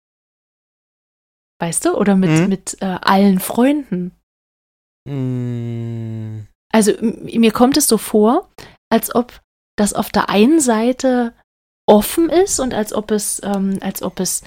Weißt 1.62 1.86
du? 1.86 1.96
Oder 1.96 2.18
mit, 2.18 2.30
mhm. 2.30 2.50
mit 2.50 2.78
äh, 2.82 2.98
allen 3.02 3.40
Freunden. 3.40 4.12
Mhm. 5.08 6.48
Also 6.72 6.92
mir 7.02 7.52
kommt 7.52 7.78
es 7.78 7.88
so 7.88 7.98
vor, 7.98 8.50
als 8.90 9.16
ob 9.16 9.42
das 9.78 9.94
auf 9.94 10.10
der 10.10 10.30
einen 10.30 10.60
Seite 10.60 11.34
offen 11.88 12.30
ist 12.30 12.60
und 12.60 12.74
als 12.74 12.94
ob 12.94 13.12
es, 13.12 13.42
ähm, 13.44 13.80
als 13.82 14.04
ob 14.04 14.20
es 14.20 14.44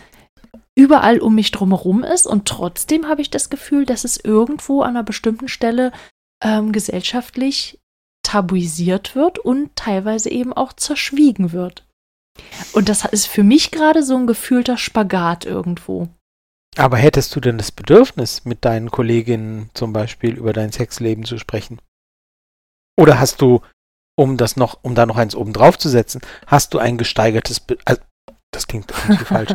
überall 0.79 1.19
um 1.19 1.35
mich 1.35 1.51
drumherum 1.51 2.05
ist 2.05 2.27
und 2.27 2.47
trotzdem 2.47 3.09
habe 3.09 3.23
ich 3.23 3.31
das 3.31 3.49
Gefühl, 3.51 3.87
dass 3.87 4.05
es 4.05 4.19
irgendwo 4.19 4.83
an 4.83 4.91
einer 4.91 5.03
bestimmten 5.03 5.49
Stelle 5.49 5.93
ähm, 6.45 6.73
gesellschaftlich 6.73 7.82
tabuisiert 8.33 9.15
wird 9.15 9.39
und 9.39 9.77
teilweise 9.77 10.31
eben 10.31 10.55
auch 10.55 10.73
zerschwiegen 10.73 11.53
wird. 11.53 11.87
Und 12.73 12.89
das 12.89 13.05
ist 13.05 13.27
für 13.27 13.43
mich 13.43 13.71
gerade 13.71 14.03
so 14.03 14.17
ein 14.17 14.27
gefühlter 14.27 14.79
Spagat 14.79 15.45
irgendwo. 15.45 16.09
Aber 16.79 16.97
hättest 16.97 17.37
du 17.37 17.41
denn 17.41 17.59
das 17.59 17.71
Bedürfnis, 17.71 18.47
mit 18.47 18.65
deinen 18.65 18.91
Kolleginnen 18.91 19.69
zum 19.75 19.93
Beispiel 19.93 20.39
über 20.39 20.55
dein 20.55 20.73
Sexleben 20.73 21.25
zu 21.25 21.37
sprechen? 21.37 21.83
Oder 22.99 23.21
hast 23.21 23.43
du, 23.43 23.61
um 24.17 24.39
das 24.39 24.57
noch, 24.57 24.79
um 24.81 24.95
da 24.95 25.05
noch 25.05 25.19
eins 25.19 25.35
oben 25.35 25.53
drauf 25.53 25.77
zu 25.77 25.91
setzen, 25.91 26.23
hast 26.47 26.73
du 26.73 26.79
ein 26.79 26.97
gesteigertes, 26.97 27.61
Be 27.61 27.77
also, 27.85 28.01
das 28.51 28.67
klingt 28.67 28.91
irgendwie 28.91 29.25
falsch, 29.27 29.55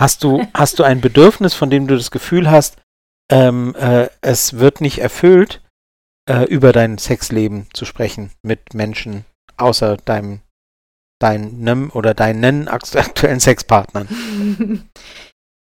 hast 0.00 0.24
du, 0.24 0.46
hast 0.54 0.78
du 0.78 0.82
ein 0.82 1.02
Bedürfnis, 1.02 1.52
von 1.52 1.68
dem 1.68 1.86
du 1.86 1.94
das 1.94 2.10
Gefühl 2.10 2.50
hast, 2.50 2.78
ähm, 3.30 3.74
äh, 3.74 4.08
es 4.22 4.54
wird 4.54 4.80
nicht 4.80 5.00
erfüllt, 5.00 5.60
äh, 6.28 6.44
über 6.44 6.72
dein 6.72 6.98
Sexleben 6.98 7.66
zu 7.72 7.84
sprechen 7.84 8.30
mit 8.42 8.74
Menschen 8.74 9.24
außer 9.56 9.96
deinem 9.98 10.40
deinem 11.20 11.90
oder 11.90 12.14
deinen 12.14 12.68
aktuellen 12.68 13.40
Sexpartnern? 13.40 14.08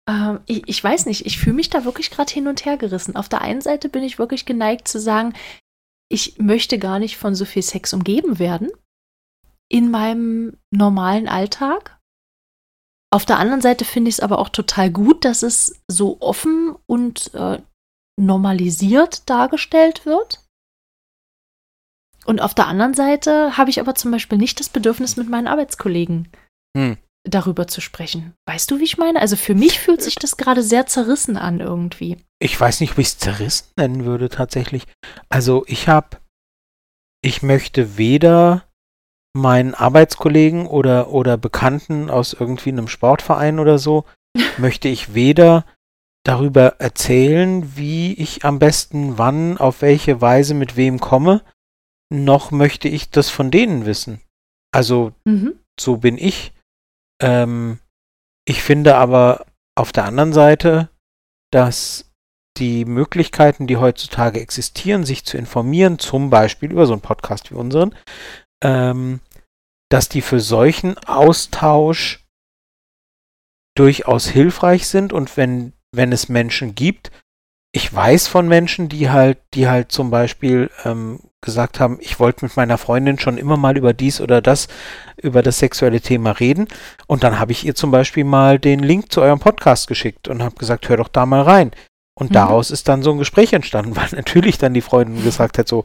ähm, 0.09 0.39
ich, 0.45 0.63
ich, 0.67 0.83
weiß 0.83 1.07
nicht, 1.07 1.25
ich 1.25 1.39
fühle 1.39 1.55
mich 1.55 1.69
da 1.69 1.83
wirklich 1.83 2.11
gerade 2.11 2.31
hin 2.31 2.47
und 2.47 2.65
her 2.65 2.77
gerissen. 2.77 3.15
Auf 3.15 3.27
der 3.27 3.41
einen 3.41 3.61
Seite 3.61 3.89
bin 3.89 4.03
ich 4.03 4.19
wirklich 4.19 4.45
geneigt 4.45 4.87
zu 4.87 4.99
sagen, 4.99 5.33
ich 6.09 6.37
möchte 6.37 6.77
gar 6.77 6.99
nicht 6.99 7.17
von 7.17 7.35
so 7.35 7.45
viel 7.45 7.63
Sex 7.63 7.93
umgeben 7.93 8.39
werden 8.39 8.69
in 9.69 9.89
meinem 9.89 10.57
normalen 10.71 11.27
Alltag. 11.27 11.99
Auf 13.13 13.25
der 13.25 13.39
anderen 13.39 13.61
Seite 13.61 13.85
finde 13.85 14.09
ich 14.09 14.15
es 14.15 14.19
aber 14.21 14.39
auch 14.39 14.49
total 14.49 14.89
gut, 14.91 15.25
dass 15.25 15.43
es 15.43 15.81
so 15.89 16.17
offen 16.21 16.75
und 16.85 17.33
äh, 17.33 17.61
normalisiert 18.19 19.29
dargestellt 19.29 20.05
wird. 20.05 20.40
Und 22.25 22.41
auf 22.41 22.53
der 22.53 22.67
anderen 22.67 22.93
Seite 22.93 23.57
habe 23.57 23.69
ich 23.69 23.79
aber 23.79 23.95
zum 23.95 24.11
Beispiel 24.11 24.37
nicht 24.37 24.59
das 24.59 24.69
Bedürfnis, 24.69 25.17
mit 25.17 25.29
meinen 25.29 25.47
Arbeitskollegen 25.47 26.29
hm. 26.77 26.97
darüber 27.23 27.67
zu 27.67 27.81
sprechen. 27.81 28.33
Weißt 28.47 28.69
du, 28.69 28.79
wie 28.79 28.83
ich 28.83 28.97
meine? 28.97 29.19
Also 29.19 29.35
für 29.35 29.55
mich 29.55 29.79
fühlt 29.79 30.01
sich 30.01 30.15
das 30.15 30.37
gerade 30.37 30.63
sehr 30.63 30.85
zerrissen 30.85 31.37
an 31.37 31.59
irgendwie. 31.59 32.17
Ich 32.39 32.59
weiß 32.59 32.79
nicht, 32.79 32.93
ob 32.93 32.99
ich 32.99 33.07
es 33.07 33.17
zerrissen 33.17 33.67
nennen 33.77 34.05
würde 34.05 34.29
tatsächlich. 34.29 34.85
Also 35.29 35.63
ich 35.67 35.87
habe, 35.87 36.17
ich 37.23 37.41
möchte 37.41 37.97
weder 37.97 38.65
meinen 39.33 39.73
Arbeitskollegen 39.73 40.67
oder, 40.67 41.11
oder 41.11 41.37
Bekannten 41.37 42.09
aus 42.09 42.33
irgendwie 42.33 42.69
einem 42.69 42.87
Sportverein 42.87 43.59
oder 43.59 43.79
so, 43.79 44.05
möchte 44.57 44.87
ich 44.87 45.13
weder 45.13 45.65
darüber 46.23 46.79
erzählen, 46.79 47.75
wie 47.75 48.13
ich 48.13 48.45
am 48.45 48.59
besten 48.59 49.17
wann, 49.17 49.57
auf 49.57 49.81
welche 49.81 50.21
Weise 50.21 50.53
mit 50.53 50.75
wem 50.75 50.99
komme, 50.99 51.41
noch 52.11 52.51
möchte 52.51 52.87
ich 52.87 53.09
das 53.09 53.29
von 53.29 53.51
denen 53.51 53.85
wissen. 53.85 54.21
Also 54.73 55.13
mhm. 55.25 55.59
so 55.79 55.97
bin 55.97 56.17
ich. 56.17 56.53
Ähm, 57.21 57.79
ich 58.45 58.61
finde 58.61 58.95
aber 58.95 59.45
auf 59.75 59.91
der 59.91 60.05
anderen 60.05 60.33
Seite, 60.33 60.89
dass 61.51 62.11
die 62.57 62.85
Möglichkeiten, 62.85 63.65
die 63.65 63.77
heutzutage 63.77 64.41
existieren, 64.41 65.05
sich 65.05 65.23
zu 65.23 65.37
informieren, 65.37 65.99
zum 65.99 66.29
Beispiel 66.29 66.71
über 66.71 66.85
so 66.85 66.93
einen 66.93 67.01
Podcast 67.01 67.49
wie 67.49 67.55
unseren, 67.55 67.95
ähm, 68.63 69.21
dass 69.89 70.09
die 70.09 70.21
für 70.21 70.39
solchen 70.39 70.97
Austausch 70.97 72.25
durchaus 73.75 74.27
hilfreich 74.27 74.87
sind 74.87 75.13
und 75.13 75.37
wenn, 75.37 75.71
wenn 75.93 76.11
es 76.11 76.27
Menschen 76.27 76.75
gibt, 76.75 77.11
ich 77.73 77.93
weiß 77.93 78.27
von 78.27 78.49
Menschen, 78.49 78.89
die 78.89 79.09
halt, 79.09 79.39
die 79.53 79.69
halt 79.69 79.93
zum 79.93 80.11
Beispiel 80.11 80.69
ähm, 80.83 81.21
gesagt 81.41 81.79
haben, 81.79 81.97
ich 81.99 82.19
wollte 82.19 82.45
mit 82.45 82.55
meiner 82.55 82.77
Freundin 82.77 83.19
schon 83.19 83.37
immer 83.37 83.57
mal 83.57 83.77
über 83.77 83.93
dies 83.93 84.21
oder 84.21 84.41
das, 84.41 84.67
über 85.17 85.41
das 85.41 85.59
sexuelle 85.59 86.01
Thema 86.01 86.31
reden. 86.31 86.67
Und 87.07 87.23
dann 87.23 87.39
habe 87.39 87.51
ich 87.51 87.65
ihr 87.65 87.75
zum 87.75 87.91
Beispiel 87.91 88.23
mal 88.23 88.59
den 88.59 88.79
Link 88.79 89.11
zu 89.11 89.21
eurem 89.21 89.39
Podcast 89.39 89.87
geschickt 89.87 90.27
und 90.27 90.43
habe 90.43 90.55
gesagt, 90.55 90.87
hör 90.87 90.97
doch 90.97 91.07
da 91.07 91.25
mal 91.25 91.41
rein. 91.41 91.71
Und 92.17 92.29
mhm. 92.29 92.35
daraus 92.35 92.71
ist 92.71 92.87
dann 92.87 93.03
so 93.03 93.11
ein 93.11 93.17
Gespräch 93.17 93.53
entstanden, 93.53 93.95
weil 93.95 94.09
natürlich 94.11 94.57
dann 94.57 94.73
die 94.73 94.81
Freundin 94.81 95.23
gesagt 95.23 95.57
hat, 95.57 95.67
so, 95.67 95.83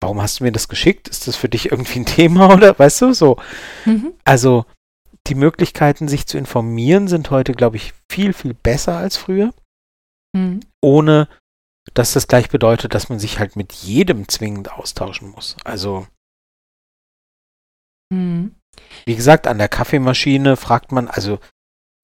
warum 0.00 0.22
hast 0.22 0.40
du 0.40 0.44
mir 0.44 0.52
das 0.52 0.68
geschickt? 0.68 1.08
Ist 1.08 1.26
das 1.26 1.36
für 1.36 1.48
dich 1.48 1.70
irgendwie 1.72 2.00
ein 2.00 2.06
Thema 2.06 2.50
oder 2.54 2.78
weißt 2.78 3.02
du 3.02 3.12
so? 3.12 3.36
Mhm. 3.84 4.12
Also 4.24 4.64
die 5.26 5.34
Möglichkeiten, 5.34 6.06
sich 6.06 6.26
zu 6.26 6.36
informieren, 6.36 7.08
sind 7.08 7.30
heute, 7.30 7.52
glaube 7.52 7.76
ich, 7.76 7.94
viel, 8.10 8.32
viel 8.32 8.54
besser 8.54 8.96
als 8.96 9.16
früher 9.16 9.52
mhm. 10.34 10.60
ohne 10.82 11.28
dass 11.92 12.12
das 12.12 12.26
gleich 12.26 12.48
bedeutet, 12.48 12.94
dass 12.94 13.08
man 13.08 13.18
sich 13.18 13.38
halt 13.38 13.56
mit 13.56 13.72
jedem 13.72 14.28
zwingend 14.28 14.72
austauschen 14.72 15.30
muss. 15.30 15.56
Also, 15.64 16.06
mhm. 18.10 18.54
wie 19.04 19.16
gesagt, 19.16 19.46
an 19.46 19.58
der 19.58 19.68
Kaffeemaschine 19.68 20.56
fragt 20.56 20.92
man, 20.92 21.08
also 21.08 21.38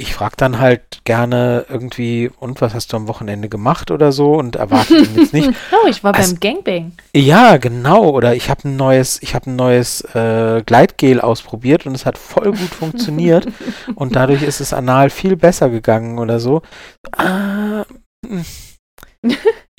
ich 0.00 0.14
frage 0.14 0.34
dann 0.38 0.58
halt 0.58 1.04
gerne 1.04 1.66
irgendwie, 1.68 2.30
und 2.40 2.62
was 2.62 2.72
hast 2.72 2.92
du 2.92 2.96
am 2.96 3.06
Wochenende 3.06 3.50
gemacht 3.50 3.90
oder 3.90 4.12
so 4.12 4.32
und 4.34 4.56
erwarte 4.56 4.94
jetzt 4.96 5.34
nicht. 5.34 5.50
oh, 5.72 5.86
ich 5.88 6.02
war 6.02 6.14
also, 6.14 6.34
beim 6.34 6.40
Gangbang. 6.40 6.92
Ja, 7.14 7.58
genau. 7.58 8.08
Oder 8.08 8.34
ich 8.34 8.48
habe 8.48 8.66
ein 8.66 8.76
neues, 8.76 9.22
ich 9.22 9.34
habe 9.34 9.50
ein 9.50 9.56
neues 9.56 10.00
äh, 10.14 10.62
Gleitgel 10.64 11.20
ausprobiert 11.20 11.84
und 11.84 11.94
es 11.94 12.06
hat 12.06 12.16
voll 12.16 12.52
gut 12.52 12.70
funktioniert 12.70 13.46
und 13.94 14.16
dadurch 14.16 14.42
ist 14.42 14.60
es 14.60 14.72
anal 14.72 15.10
viel 15.10 15.36
besser 15.36 15.68
gegangen 15.68 16.18
oder 16.18 16.40
so. 16.40 16.62
Ah, 17.12 17.84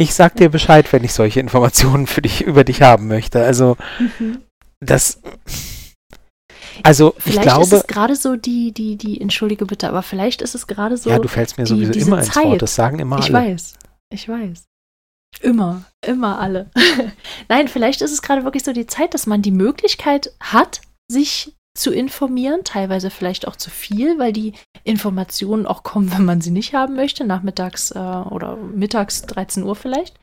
ich 0.02 0.14
sag 0.14 0.36
dir 0.36 0.50
Bescheid, 0.50 0.92
wenn 0.92 1.04
ich 1.04 1.14
solche 1.14 1.40
Informationen 1.40 2.08
für 2.08 2.22
dich 2.22 2.42
über 2.42 2.64
dich 2.64 2.82
haben 2.82 3.08
möchte. 3.08 3.44
Also 3.44 3.78
mhm. 4.00 4.40
das 4.80 5.22
also 6.84 7.14
vielleicht 7.18 7.38
ich 7.38 7.44
glaube, 7.44 7.64
ist 7.64 7.74
es 7.74 7.88
gerade 7.88 8.16
so 8.16 8.36
die, 8.36 8.72
die, 8.72 8.96
die, 8.96 9.22
entschuldige 9.22 9.66
bitte, 9.66 9.88
aber 9.88 10.02
vielleicht 10.02 10.42
ist 10.42 10.56
es 10.56 10.68
gerade 10.68 10.98
so. 10.98 11.10
Ja, 11.10 11.20
du 11.20 11.28
fällst 11.28 11.58
mir 11.58 11.66
die, 11.66 11.70
sowieso 11.70 11.94
immer 11.94 12.20
ins 12.20 12.32
Zeit. 12.32 12.46
Wort. 12.46 12.62
Das 12.62 12.76
sagen 12.76 13.00
immer 13.00 13.18
alle. 13.18 13.26
Ich 13.26 13.34
weiß, 13.34 13.74
ich 14.10 14.30
weiß. 14.30 14.64
Immer, 15.42 15.84
immer 16.06 16.40
alle. 16.40 16.72
Nein, 17.50 17.68
vielleicht 17.68 18.02
ist 18.02 18.12
es 18.12 18.22
gerade 18.22 18.44
wirklich 18.44 18.64
so 18.64 18.74
die 18.74 18.88
Zeit, 18.88 19.14
dass 19.14 19.28
man 19.28 19.42
die 19.42 19.52
Möglichkeit 19.52 20.34
hat, 20.40 20.82
sich 21.08 21.56
zu 21.74 21.92
informieren, 21.92 22.62
teilweise 22.64 23.10
vielleicht 23.10 23.48
auch 23.48 23.56
zu 23.56 23.70
viel, 23.70 24.20
weil 24.20 24.34
die 24.34 24.54
Informationen 24.84 25.66
auch 25.66 25.84
kommen, 25.84 26.12
wenn 26.12 26.26
man 26.26 26.42
sie 26.42 26.52
nicht 26.52 26.74
haben 26.74 26.96
möchte, 26.96 27.24
nachmittags 27.24 27.92
äh, 27.92 28.00
oder 28.00 28.58
mittags 28.58 29.22
13 29.24 29.64
Uhr 29.64 29.76
vielleicht. 29.76 30.20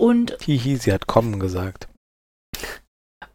Und 0.00 0.36
Hihi, 0.42 0.76
sie 0.76 0.92
hat 0.92 1.06
kommen 1.06 1.40
gesagt. 1.40 1.88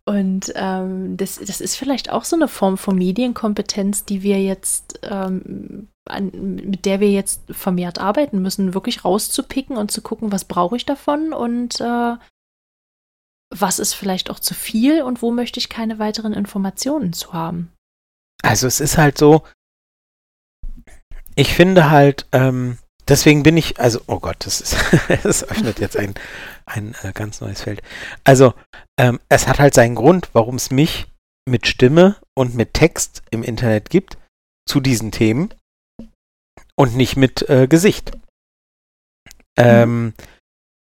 Und 0.05 0.53
ähm, 0.55 1.17
das, 1.17 1.35
das 1.35 1.59
ist 1.59 1.75
vielleicht 1.75 2.09
auch 2.09 2.23
so 2.23 2.37
eine 2.37 2.47
Form 2.47 2.77
von 2.77 2.97
Medienkompetenz, 2.97 4.05
die 4.05 4.23
wir 4.23 4.41
jetzt, 4.41 5.01
ähm, 5.03 5.89
an, 6.05 6.31
mit 6.31 6.85
der 6.85 7.01
wir 7.01 7.11
jetzt 7.11 7.41
vermehrt 7.49 7.99
arbeiten 7.99 8.41
müssen, 8.41 8.73
wirklich 8.73 9.03
rauszupicken 9.03 9.75
und 9.75 9.91
zu 9.91 10.01
gucken, 10.01 10.31
was 10.31 10.45
brauche 10.45 10.77
ich 10.77 10.85
davon 10.85 11.33
und 11.33 11.81
äh, 11.81 12.15
was 13.49 13.79
ist 13.79 13.93
vielleicht 13.93 14.29
auch 14.29 14.39
zu 14.39 14.53
viel 14.53 15.01
und 15.01 15.21
wo 15.21 15.31
möchte 15.31 15.59
ich 15.59 15.69
keine 15.69 15.99
weiteren 15.99 16.33
Informationen 16.33 17.13
zu 17.13 17.33
haben. 17.33 17.71
Also 18.43 18.67
es 18.67 18.79
ist 18.79 18.97
halt 18.97 19.17
so, 19.17 19.43
ich 21.35 21.53
finde 21.53 21.89
halt, 21.89 22.25
ähm, 22.31 22.77
deswegen 23.07 23.43
bin 23.43 23.57
ich, 23.57 23.79
also, 23.79 24.01
oh 24.07 24.19
Gott, 24.19 24.37
das 24.39 24.61
ist, 24.61 24.75
es 25.23 25.43
öffnet 25.43 25.79
jetzt 25.79 25.97
ein, 25.97 26.15
ein 26.65 26.95
äh, 27.03 27.13
ganz 27.13 27.41
neues 27.41 27.61
Feld. 27.61 27.81
Also, 28.23 28.53
ähm, 28.99 29.19
es 29.29 29.47
hat 29.47 29.59
halt 29.59 29.73
seinen 29.73 29.95
Grund, 29.95 30.29
warum 30.33 30.55
es 30.55 30.71
mich 30.71 31.07
mit 31.47 31.67
Stimme 31.67 32.17
und 32.35 32.55
mit 32.55 32.73
Text 32.73 33.23
im 33.29 33.43
Internet 33.43 33.89
gibt 33.89 34.17
zu 34.67 34.81
diesen 34.81 35.11
Themen 35.11 35.53
und 36.75 36.95
nicht 36.95 37.15
mit 37.15 37.47
äh, 37.49 37.67
Gesicht. 37.67 38.17
Mhm. 39.57 40.13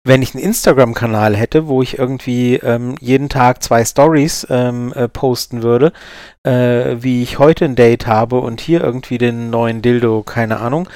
Wenn 0.06 0.22
ich 0.22 0.36
einen 0.36 0.44
Instagram-Kanal 0.44 1.34
hätte, 1.34 1.66
wo 1.66 1.82
ich 1.82 1.98
irgendwie 1.98 2.54
ähm, 2.54 2.94
jeden 3.00 3.28
Tag 3.28 3.60
zwei 3.64 3.84
Stories 3.84 4.46
ähm, 4.48 4.92
äh, 4.92 5.08
posten 5.08 5.64
würde, 5.64 5.92
äh, 6.44 6.94
wie 7.00 7.24
ich 7.24 7.40
heute 7.40 7.64
ein 7.64 7.74
Date 7.74 8.06
habe 8.06 8.38
und 8.38 8.60
hier 8.60 8.84
irgendwie 8.84 9.18
den 9.18 9.50
neuen 9.50 9.82
Dildo, 9.82 10.22
keine 10.22 10.58
Ahnung, 10.58 10.88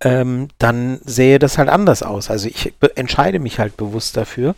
ähm, 0.00 0.48
dann 0.58 0.98
sähe 1.04 1.38
das 1.38 1.58
halt 1.58 1.68
anders 1.68 2.02
aus. 2.02 2.28
Also 2.28 2.48
ich 2.48 2.74
entscheide 2.96 3.38
mich 3.38 3.60
halt 3.60 3.76
bewusst 3.76 4.16
dafür, 4.16 4.56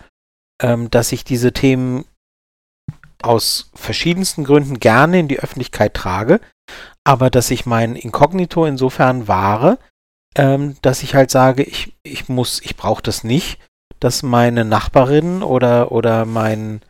ähm, 0.62 0.90
dass 0.90 1.12
ich 1.12 1.23
diese 1.23 1.53
Themen 1.53 2.07
aus 3.23 3.71
verschiedensten 3.75 4.44
Gründen 4.44 4.81
gerne 4.81 5.21
in 5.21 5.29
die 5.29 5.40
Öffentlichkeit 5.40 5.92
trage, 5.92 6.40
aber 7.05 7.29
dass 7.29 7.51
ich 7.51 7.66
mein 7.66 7.94
Inkognito 7.94 8.64
insofern 8.64 9.29
wahre, 9.29 9.79
ähm, 10.35 10.77
dass 10.81 11.03
ich 11.03 11.14
halt 11.14 11.31
sage, 11.31 11.62
ich, 11.62 11.92
ich 12.03 12.31
muss, 12.31 12.62
ich 12.62 12.75
brauche 12.75 13.03
das 13.03 13.23
nicht 13.23 13.59
dass 14.01 14.23
meine 14.23 14.65
Nachbarin 14.65 15.43
oder, 15.43 15.93
oder 15.93 16.25
mein 16.25 16.81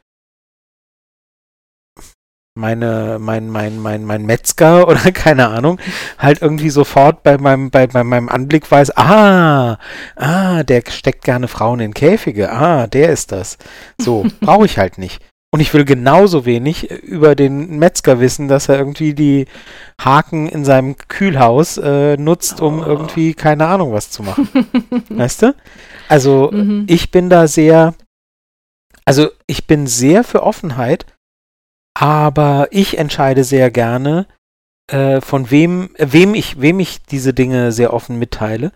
meine, 2.59 3.19
mein, 3.21 3.49
mein, 3.49 3.79
mein, 3.79 4.05
mein 4.05 4.27
Metzger 4.27 4.89
oder 4.89 5.13
keine 5.13 5.49
Ahnung, 5.49 5.81
halt 6.19 6.43
irgendwie 6.43 6.71
sofort 6.71 7.23
bei 7.23 7.39
meinem, 7.39 7.71
bei, 7.71 7.87
bei 7.87 8.05
meinem 8.05 8.29
Anblick 8.29 8.71
weiß, 8.71 8.97
ah, 8.97 9.79
ah, 10.17 10.63
der 10.65 10.83
steckt 10.89 11.25
gerne 11.25 11.49
Frauen 11.49 11.81
in 11.81 11.95
Käfige, 11.95 12.51
ah, 12.53 12.87
der 12.87 13.11
ist 13.11 13.33
das. 13.33 13.57
So, 13.99 14.27
brauche 14.41 14.67
ich 14.67 14.79
halt 14.79 14.99
nicht. 14.99 15.23
Und 15.51 15.61
ich 15.61 15.73
will 15.73 15.87
genauso 15.87 16.45
wenig 16.45 16.91
über 16.91 17.35
den 17.35 17.79
Metzger 17.79 18.21
wissen, 18.21 18.49
dass 18.49 18.69
er 18.69 18.79
irgendwie 18.79 19.15
die 19.15 19.47
Haken 19.99 20.47
in 20.47 20.65
seinem 20.65 20.97
Kühlhaus 20.97 21.79
äh, 21.79 22.19
nutzt, 22.19 22.61
um 22.61 22.81
oh. 22.81 22.85
irgendwie 22.85 23.33
keine 23.33 23.67
Ahnung 23.67 23.93
was 23.93 24.11
zu 24.11 24.23
machen. 24.23 24.49
weißt 25.09 25.43
du? 25.43 25.55
Also 26.09 26.51
mhm. 26.53 26.85
ich 26.87 27.11
bin 27.11 27.31
da 27.31 27.47
sehr, 27.47 27.95
also 29.07 29.31
ich 29.47 29.67
bin 29.67 29.87
sehr 29.87 30.23
für 30.23 30.43
Offenheit, 30.43 31.07
aber 31.99 32.69
ich 32.71 32.99
entscheide 32.99 33.43
sehr 33.43 33.71
gerne, 33.71 34.27
äh, 34.91 35.23
von 35.23 35.51
wem, 35.51 35.95
äh, 35.95 36.09
wem 36.11 36.35
ich, 36.35 36.61
wem 36.61 36.79
ich 36.79 37.03
diese 37.05 37.33
Dinge 37.33 37.73
sehr 37.73 37.95
offen 37.95 38.19
mitteile. 38.19 38.71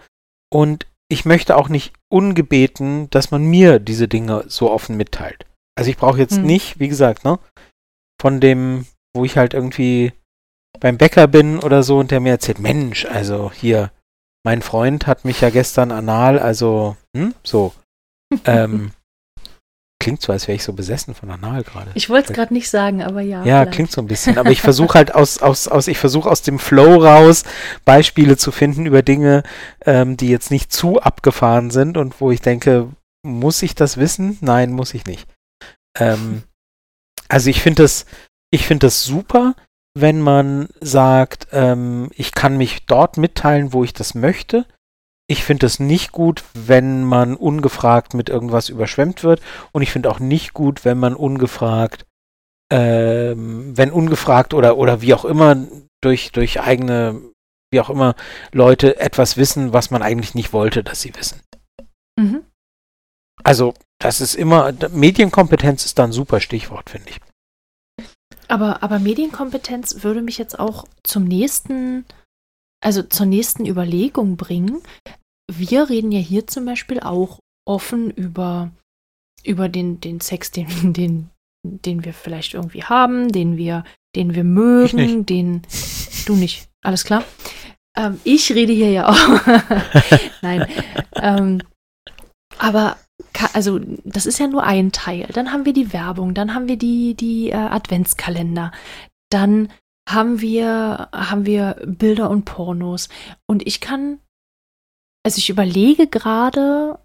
Und 0.50 0.86
ich 1.08 1.26
möchte 1.26 1.56
auch 1.56 1.68
nicht 1.68 1.92
ungebeten, 2.08 3.10
dass 3.10 3.30
man 3.30 3.44
mir 3.44 3.78
diese 3.78 4.08
Dinge 4.08 4.44
so 4.48 4.70
offen 4.70 4.96
mitteilt. 4.96 5.44
Also 5.76 5.90
ich 5.90 5.96
brauche 5.96 6.18
jetzt 6.18 6.38
mhm. 6.38 6.46
nicht, 6.46 6.78
wie 6.78 6.88
gesagt, 6.88 7.24
ne, 7.24 7.38
von 8.20 8.40
dem, 8.40 8.86
wo 9.14 9.24
ich 9.24 9.36
halt 9.36 9.54
irgendwie 9.54 10.12
beim 10.80 10.98
Bäcker 10.98 11.26
bin 11.26 11.58
oder 11.58 11.82
so 11.82 11.98
und 11.98 12.10
der 12.10 12.20
mir 12.20 12.30
erzählt, 12.30 12.58
Mensch, 12.58 13.04
also 13.04 13.50
hier, 13.52 13.90
mein 14.44 14.62
Freund 14.62 15.06
hat 15.06 15.24
mich 15.24 15.40
ja 15.40 15.50
gestern 15.50 15.92
anal, 15.92 16.38
also, 16.38 16.96
hm, 17.16 17.34
so. 17.42 17.72
ähm, 18.44 18.92
klingt 20.02 20.20
so, 20.20 20.32
als 20.32 20.48
wäre 20.48 20.56
ich 20.56 20.64
so 20.64 20.72
besessen 20.72 21.14
von 21.14 21.30
Anal 21.30 21.62
gerade. 21.62 21.92
Ich 21.94 22.10
wollte 22.10 22.30
es 22.30 22.36
gerade 22.36 22.52
nicht 22.52 22.68
sagen, 22.68 23.02
aber 23.02 23.20
ja. 23.20 23.44
Ja, 23.44 23.60
vielleicht. 23.60 23.72
klingt 23.72 23.90
so 23.92 24.00
ein 24.00 24.08
bisschen. 24.08 24.36
Aber 24.36 24.50
ich 24.50 24.60
versuche 24.60 24.94
halt 24.94 25.14
aus, 25.14 25.38
aus, 25.38 25.68
aus, 25.68 25.86
ich 25.86 25.98
versuche 25.98 26.28
aus 26.28 26.42
dem 26.42 26.58
Flow 26.58 26.96
raus 26.96 27.44
Beispiele 27.84 28.36
zu 28.36 28.50
finden 28.50 28.84
über 28.84 29.02
Dinge, 29.02 29.44
ähm, 29.86 30.16
die 30.16 30.28
jetzt 30.28 30.50
nicht 30.50 30.72
zu 30.72 31.00
abgefahren 31.00 31.70
sind 31.70 31.96
und 31.96 32.20
wo 32.20 32.32
ich 32.32 32.40
denke, 32.40 32.88
muss 33.24 33.62
ich 33.62 33.76
das 33.76 33.96
wissen? 33.96 34.38
Nein, 34.40 34.72
muss 34.72 34.92
ich 34.92 35.06
nicht. 35.06 35.28
Ähm, 35.98 36.42
also 37.28 37.50
ich 37.50 37.60
finde 37.60 37.82
das, 37.82 38.06
ich 38.50 38.66
finde 38.66 38.86
das 38.86 39.04
super, 39.04 39.54
wenn 39.94 40.20
man 40.20 40.68
sagt, 40.80 41.48
ähm, 41.52 42.10
ich 42.14 42.32
kann 42.32 42.56
mich 42.56 42.86
dort 42.86 43.16
mitteilen, 43.16 43.72
wo 43.72 43.84
ich 43.84 43.92
das 43.92 44.14
möchte. 44.14 44.66
Ich 45.28 45.44
finde 45.44 45.66
es 45.66 45.80
nicht 45.80 46.12
gut, 46.12 46.44
wenn 46.54 47.04
man 47.04 47.36
ungefragt 47.36 48.14
mit 48.14 48.28
irgendwas 48.28 48.68
überschwemmt 48.68 49.22
wird. 49.22 49.40
Und 49.72 49.82
ich 49.82 49.90
finde 49.90 50.10
auch 50.10 50.18
nicht 50.18 50.52
gut, 50.52 50.84
wenn 50.84 50.98
man 50.98 51.14
ungefragt, 51.14 52.06
ähm, 52.70 53.76
wenn 53.76 53.90
ungefragt 53.90 54.54
oder, 54.54 54.76
oder 54.76 55.00
wie 55.00 55.14
auch 55.14 55.24
immer 55.24 55.56
durch, 56.02 56.32
durch 56.32 56.60
eigene, 56.60 57.20
wie 57.70 57.80
auch 57.80 57.90
immer, 57.90 58.14
Leute 58.52 58.98
etwas 58.98 59.36
wissen, 59.36 59.72
was 59.72 59.90
man 59.90 60.02
eigentlich 60.02 60.34
nicht 60.34 60.52
wollte, 60.52 60.82
dass 60.82 61.00
sie 61.00 61.14
wissen. 61.14 61.40
Mhm. 62.18 62.44
Also, 63.44 63.74
das 64.02 64.20
ist 64.20 64.34
immer, 64.34 64.72
Medienkompetenz 64.90 65.84
ist 65.84 65.98
da 65.98 66.04
ein 66.04 66.12
super 66.12 66.40
Stichwort, 66.40 66.90
finde 66.90 67.10
ich. 67.10 67.20
Aber, 68.48 68.82
aber 68.82 68.98
Medienkompetenz 68.98 70.02
würde 70.02 70.20
mich 70.20 70.38
jetzt 70.38 70.58
auch 70.58 70.84
zum 71.04 71.24
nächsten, 71.24 72.04
also 72.84 73.02
zur 73.02 73.26
nächsten 73.26 73.64
Überlegung 73.64 74.36
bringen. 74.36 74.82
Wir 75.50 75.88
reden 75.88 76.12
ja 76.12 76.18
hier 76.18 76.46
zum 76.46 76.66
Beispiel 76.66 77.00
auch 77.00 77.38
offen 77.64 78.10
über, 78.10 78.70
über 79.44 79.68
den, 79.68 80.00
den 80.00 80.20
Sex, 80.20 80.50
den, 80.50 80.68
den, 80.92 81.30
den 81.64 82.04
wir 82.04 82.12
vielleicht 82.12 82.54
irgendwie 82.54 82.82
haben, 82.82 83.30
den 83.30 83.56
wir, 83.56 83.84
den 84.16 84.34
wir 84.34 84.44
mögen, 84.44 85.24
den 85.24 85.62
du 86.26 86.34
nicht. 86.34 86.68
Alles 86.84 87.04
klar? 87.04 87.24
Ähm, 87.96 88.20
ich 88.24 88.50
rede 88.52 88.72
hier 88.72 88.90
ja 88.90 89.08
auch. 89.08 89.46
Nein. 90.42 90.66
ähm, 91.14 91.62
aber 92.58 92.96
also 93.52 93.80
das 94.04 94.26
ist 94.26 94.38
ja 94.38 94.46
nur 94.46 94.64
ein 94.64 94.92
Teil. 94.92 95.28
Dann 95.32 95.52
haben 95.52 95.64
wir 95.64 95.72
die 95.72 95.92
Werbung, 95.92 96.34
dann 96.34 96.54
haben 96.54 96.68
wir 96.68 96.76
die, 96.76 97.14
die 97.14 97.50
äh, 97.50 97.54
Adventskalender, 97.54 98.72
dann 99.30 99.72
haben 100.08 100.40
wir, 100.40 101.08
haben 101.12 101.46
wir 101.46 101.76
Bilder 101.86 102.30
und 102.30 102.44
Pornos. 102.44 103.08
Und 103.46 103.66
ich 103.66 103.80
kann, 103.80 104.18
also 105.24 105.38
ich 105.38 105.50
überlege 105.50 106.06
gerade, 106.06 106.98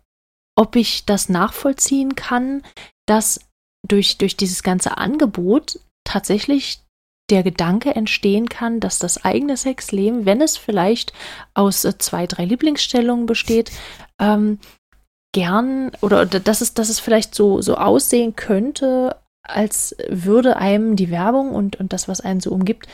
ob 0.55 0.75
ich 0.75 1.05
das 1.05 1.29
nachvollziehen 1.29 2.15
kann, 2.15 2.63
dass 3.05 3.39
durch, 3.87 4.17
durch 4.17 4.35
dieses 4.35 4.63
ganze 4.63 4.97
Angebot 4.97 5.79
tatsächlich 6.03 6.81
der 7.29 7.43
Gedanke 7.43 7.93
entstehen 7.93 8.47
kann, 8.47 8.79
dass 8.79 8.99
das 8.99 9.23
eigene 9.23 9.57
Sexleben, 9.57 10.25
wenn 10.25 10.41
es 10.41 10.57
vielleicht 10.57 11.13
aus 11.53 11.83
äh, 11.83 11.97
zwei, 11.97 12.25
drei 12.25 12.45
Lieblingsstellungen 12.45 13.25
besteht, 13.25 13.71
ähm, 14.19 14.59
gern 15.37 15.91
oder 16.01 16.25
dass 16.25 16.61
es, 16.61 16.73
dass 16.73 16.89
es 16.89 16.99
vielleicht 16.99 17.35
so, 17.35 17.61
so 17.61 17.75
aussehen 17.75 18.35
könnte, 18.35 19.15
als 19.43 19.95
würde 20.09 20.57
einem 20.57 20.95
die 20.95 21.11
Werbung 21.11 21.51
und, 21.51 21.75
und 21.75 21.93
das, 21.93 22.07
was 22.07 22.21
einen 22.21 22.39
so 22.39 22.49
umgibt, 22.49 22.87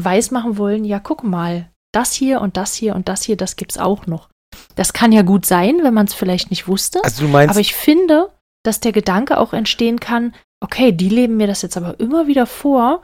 weismachen 0.00 0.56
wollen, 0.56 0.86
ja, 0.86 0.98
guck 0.98 1.24
mal, 1.24 1.68
das 1.92 2.14
hier 2.14 2.40
und 2.40 2.56
das 2.56 2.72
hier 2.72 2.94
und 2.94 3.08
das 3.08 3.22
hier, 3.22 3.36
das 3.36 3.56
gibt's 3.56 3.76
auch 3.76 4.06
noch. 4.06 4.30
Das 4.76 4.94
kann 4.94 5.12
ja 5.12 5.20
gut 5.20 5.44
sein, 5.44 5.80
wenn 5.82 5.92
man 5.92 6.06
es 6.06 6.14
vielleicht 6.14 6.48
nicht 6.48 6.66
wusste. 6.66 7.04
Also 7.04 7.24
du 7.24 7.28
meinst, 7.28 7.50
aber 7.50 7.60
ich 7.60 7.74
finde, 7.74 8.30
dass 8.64 8.80
der 8.80 8.92
Gedanke 8.92 9.36
auch 9.36 9.52
entstehen 9.52 10.00
kann, 10.00 10.34
okay, 10.64 10.92
die 10.92 11.10
leben 11.10 11.36
mir 11.36 11.48
das 11.48 11.60
jetzt 11.60 11.76
aber 11.76 12.00
immer 12.00 12.26
wieder 12.26 12.46
vor. 12.46 13.02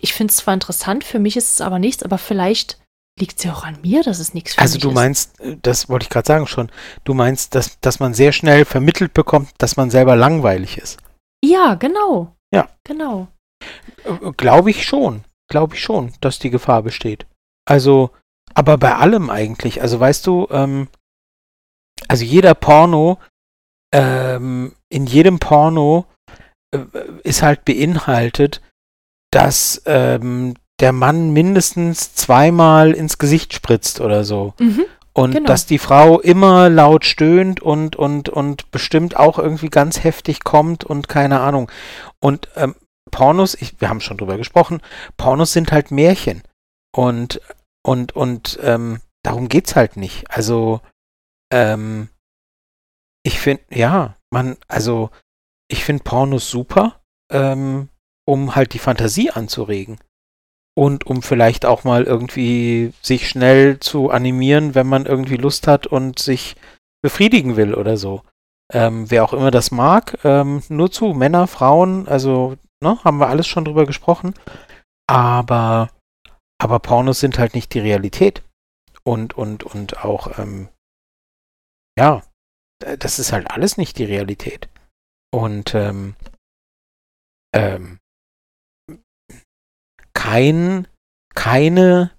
Ich 0.00 0.14
finde 0.14 0.30
es 0.30 0.38
zwar 0.38 0.54
interessant, 0.54 1.04
für 1.04 1.18
mich 1.18 1.36
ist 1.36 1.52
es 1.52 1.60
aber 1.60 1.78
nichts, 1.78 2.02
aber 2.02 2.16
vielleicht 2.16 2.78
liegt 3.18 3.38
es 3.38 3.44
ja 3.44 3.52
auch 3.52 3.64
an 3.64 3.80
mir, 3.80 4.02
dass 4.02 4.18
es 4.18 4.34
nichts 4.34 4.54
für 4.54 4.60
Also 4.60 4.78
du 4.78 4.90
meinst, 4.90 5.38
ist. 5.38 5.46
Äh, 5.46 5.56
das 5.62 5.88
wollte 5.88 6.04
ich 6.04 6.10
gerade 6.10 6.26
sagen 6.26 6.46
schon, 6.46 6.70
du 7.04 7.14
meinst, 7.14 7.54
dass, 7.54 7.78
dass 7.80 8.00
man 8.00 8.14
sehr 8.14 8.32
schnell 8.32 8.64
vermittelt 8.64 9.14
bekommt, 9.14 9.50
dass 9.58 9.76
man 9.76 9.90
selber 9.90 10.16
langweilig 10.16 10.78
ist. 10.78 10.98
Ja, 11.44 11.74
genau. 11.74 12.34
Ja. 12.52 12.68
Genau. 12.84 13.28
Äh, 14.04 14.32
glaube 14.36 14.70
ich 14.70 14.84
schon. 14.84 15.24
Glaube 15.48 15.74
ich 15.74 15.82
schon, 15.82 16.12
dass 16.20 16.38
die 16.38 16.50
Gefahr 16.50 16.82
besteht. 16.82 17.26
Also, 17.66 18.10
aber 18.54 18.78
bei 18.78 18.94
allem 18.94 19.30
eigentlich. 19.30 19.80
Also 19.82 20.00
weißt 20.00 20.26
du, 20.26 20.48
ähm, 20.50 20.88
also 22.08 22.24
jeder 22.24 22.54
Porno, 22.54 23.18
ähm, 23.92 24.74
in 24.88 25.06
jedem 25.06 25.38
Porno 25.38 26.06
äh, 26.72 26.84
ist 27.22 27.42
halt 27.42 27.64
beinhaltet, 27.64 28.60
dass 29.30 29.82
ähm, 29.86 30.54
der 30.80 30.92
Mann 30.92 31.32
mindestens 31.32 32.14
zweimal 32.14 32.92
ins 32.92 33.18
Gesicht 33.18 33.54
spritzt 33.54 34.00
oder 34.00 34.24
so. 34.24 34.54
Mhm, 34.58 34.84
und 35.16 35.32
genau. 35.32 35.46
dass 35.46 35.64
die 35.66 35.78
Frau 35.78 36.20
immer 36.20 36.68
laut 36.68 37.04
stöhnt 37.04 37.60
und, 37.60 37.94
und, 37.94 38.28
und 38.28 38.70
bestimmt 38.72 39.16
auch 39.16 39.38
irgendwie 39.38 39.70
ganz 39.70 40.02
heftig 40.02 40.42
kommt 40.42 40.82
und 40.82 41.08
keine 41.08 41.40
Ahnung. 41.40 41.70
Und 42.18 42.48
ähm, 42.56 42.74
Pornos, 43.12 43.54
ich, 43.54 43.80
wir 43.80 43.88
haben 43.88 44.00
schon 44.00 44.16
drüber 44.16 44.36
gesprochen, 44.36 44.82
Pornos 45.16 45.52
sind 45.52 45.70
halt 45.70 45.92
Märchen. 45.92 46.42
Und, 46.92 47.40
und, 47.84 48.16
und 48.16 48.58
ähm, 48.62 49.00
darum 49.22 49.48
geht's 49.48 49.76
halt 49.76 49.96
nicht. 49.96 50.28
Also, 50.30 50.80
ähm, 51.52 52.08
ich 53.22 53.38
finde, 53.38 53.62
ja, 53.70 54.16
man, 54.30 54.56
also, 54.66 55.10
ich 55.68 55.84
finde 55.84 56.02
Pornos 56.02 56.50
super, 56.50 57.00
ähm, 57.30 57.88
um 58.26 58.56
halt 58.56 58.74
die 58.74 58.80
Fantasie 58.80 59.30
anzuregen 59.30 59.98
und 60.76 61.06
um 61.06 61.22
vielleicht 61.22 61.64
auch 61.66 61.84
mal 61.84 62.04
irgendwie 62.04 62.92
sich 63.00 63.28
schnell 63.28 63.78
zu 63.78 64.10
animieren, 64.10 64.74
wenn 64.74 64.86
man 64.86 65.06
irgendwie 65.06 65.36
Lust 65.36 65.66
hat 65.66 65.86
und 65.86 66.18
sich 66.18 66.56
befriedigen 67.02 67.56
will 67.56 67.74
oder 67.74 67.96
so. 67.96 68.22
Ähm, 68.72 69.10
wer 69.10 69.24
auch 69.24 69.32
immer 69.32 69.50
das 69.50 69.70
mag, 69.70 70.18
ähm, 70.24 70.62
nur 70.68 70.90
zu 70.90 71.12
Männer, 71.12 71.46
Frauen, 71.46 72.08
also 72.08 72.56
ne, 72.82 72.98
haben 73.04 73.18
wir 73.18 73.28
alles 73.28 73.46
schon 73.46 73.64
drüber 73.64 73.86
gesprochen. 73.86 74.34
Aber, 75.06 75.90
aber 76.58 76.78
Pornos 76.78 77.20
sind 77.20 77.38
halt 77.38 77.54
nicht 77.54 77.74
die 77.74 77.80
Realität. 77.80 78.42
Und, 79.04 79.34
und, 79.34 79.64
und 79.64 80.02
auch, 80.02 80.38
ähm, 80.38 80.68
ja, 81.98 82.22
das 82.98 83.18
ist 83.18 83.32
halt 83.32 83.50
alles 83.50 83.76
nicht 83.76 83.98
die 83.98 84.04
Realität. 84.04 84.68
Und 85.30 85.74
ähm, 85.74 86.16
ähm, 87.54 87.98
kein, 90.24 90.88
keine 91.34 92.10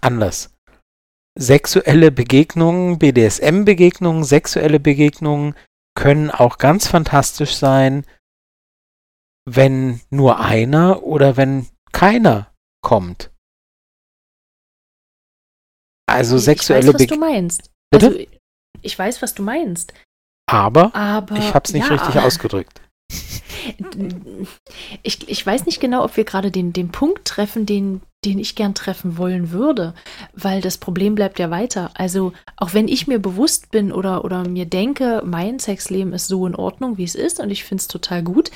anders. 0.00 0.54
Sexuelle 1.36 2.12
Begegnungen, 2.12 2.98
BDSM-Begegnungen, 2.98 4.22
sexuelle 4.22 4.78
Begegnungen 4.78 5.56
können 5.94 6.30
auch 6.30 6.58
ganz 6.58 6.86
fantastisch 6.86 7.56
sein, 7.56 8.06
wenn 9.44 10.00
nur 10.10 10.38
einer 10.38 11.02
oder 11.02 11.36
wenn 11.36 11.66
keiner 11.90 12.52
kommt. 12.80 13.32
Also 16.06 16.38
sexuelle 16.38 16.92
Begegnungen. 16.92 17.48
Ich 17.50 17.58
weiß, 17.58 17.62
was 17.62 17.62
du 17.62 17.64
meinst. 17.64 17.70
Bitte? 17.90 18.06
Also, 18.06 18.26
ich 18.82 18.98
weiß, 18.98 19.22
was 19.22 19.34
du 19.34 19.42
meinst. 19.42 19.94
Aber, 20.48 20.94
Aber 20.94 21.36
ich 21.36 21.54
habe 21.54 21.64
es 21.64 21.72
nicht 21.72 21.88
ja, 21.88 21.94
richtig 21.96 22.22
ausgedrückt. 22.22 22.82
Ich, 25.02 25.28
ich 25.28 25.46
weiß 25.46 25.66
nicht 25.66 25.80
genau, 25.80 26.04
ob 26.04 26.16
wir 26.16 26.24
gerade 26.24 26.50
den, 26.50 26.72
den 26.72 26.90
Punkt 26.90 27.24
treffen, 27.24 27.66
den, 27.66 28.00
den 28.24 28.38
ich 28.38 28.54
gern 28.54 28.74
treffen 28.74 29.18
wollen 29.18 29.50
würde, 29.50 29.94
weil 30.32 30.60
das 30.60 30.78
Problem 30.78 31.14
bleibt 31.14 31.38
ja 31.38 31.50
weiter. 31.50 31.90
Also 31.94 32.32
auch 32.56 32.74
wenn 32.74 32.88
ich 32.88 33.06
mir 33.06 33.18
bewusst 33.18 33.70
bin 33.70 33.92
oder, 33.92 34.24
oder 34.24 34.48
mir 34.48 34.66
denke, 34.66 35.22
mein 35.24 35.58
Sexleben 35.58 36.12
ist 36.12 36.28
so 36.28 36.46
in 36.46 36.54
Ordnung, 36.54 36.98
wie 36.98 37.04
es 37.04 37.14
ist 37.14 37.40
und 37.40 37.50
ich 37.50 37.64
finde 37.64 37.82
es 37.82 37.88
total 37.88 38.22
gut, 38.22 38.50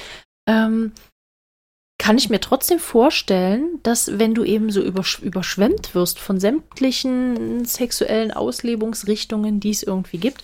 ähm, 0.48 0.92
kann 1.98 2.18
ich 2.18 2.28
mir 2.28 2.40
trotzdem 2.40 2.78
vorstellen, 2.78 3.80
dass 3.82 4.18
wenn 4.18 4.34
du 4.34 4.44
eben 4.44 4.70
so 4.70 4.82
übersch 4.82 5.18
überschwemmt 5.20 5.94
wirst 5.94 6.18
von 6.18 6.38
sämtlichen 6.38 7.64
sexuellen 7.64 8.32
Auslebungsrichtungen, 8.32 9.61
die 9.61 9.70
es 9.70 9.82
irgendwie 9.82 10.18
gibt, 10.18 10.42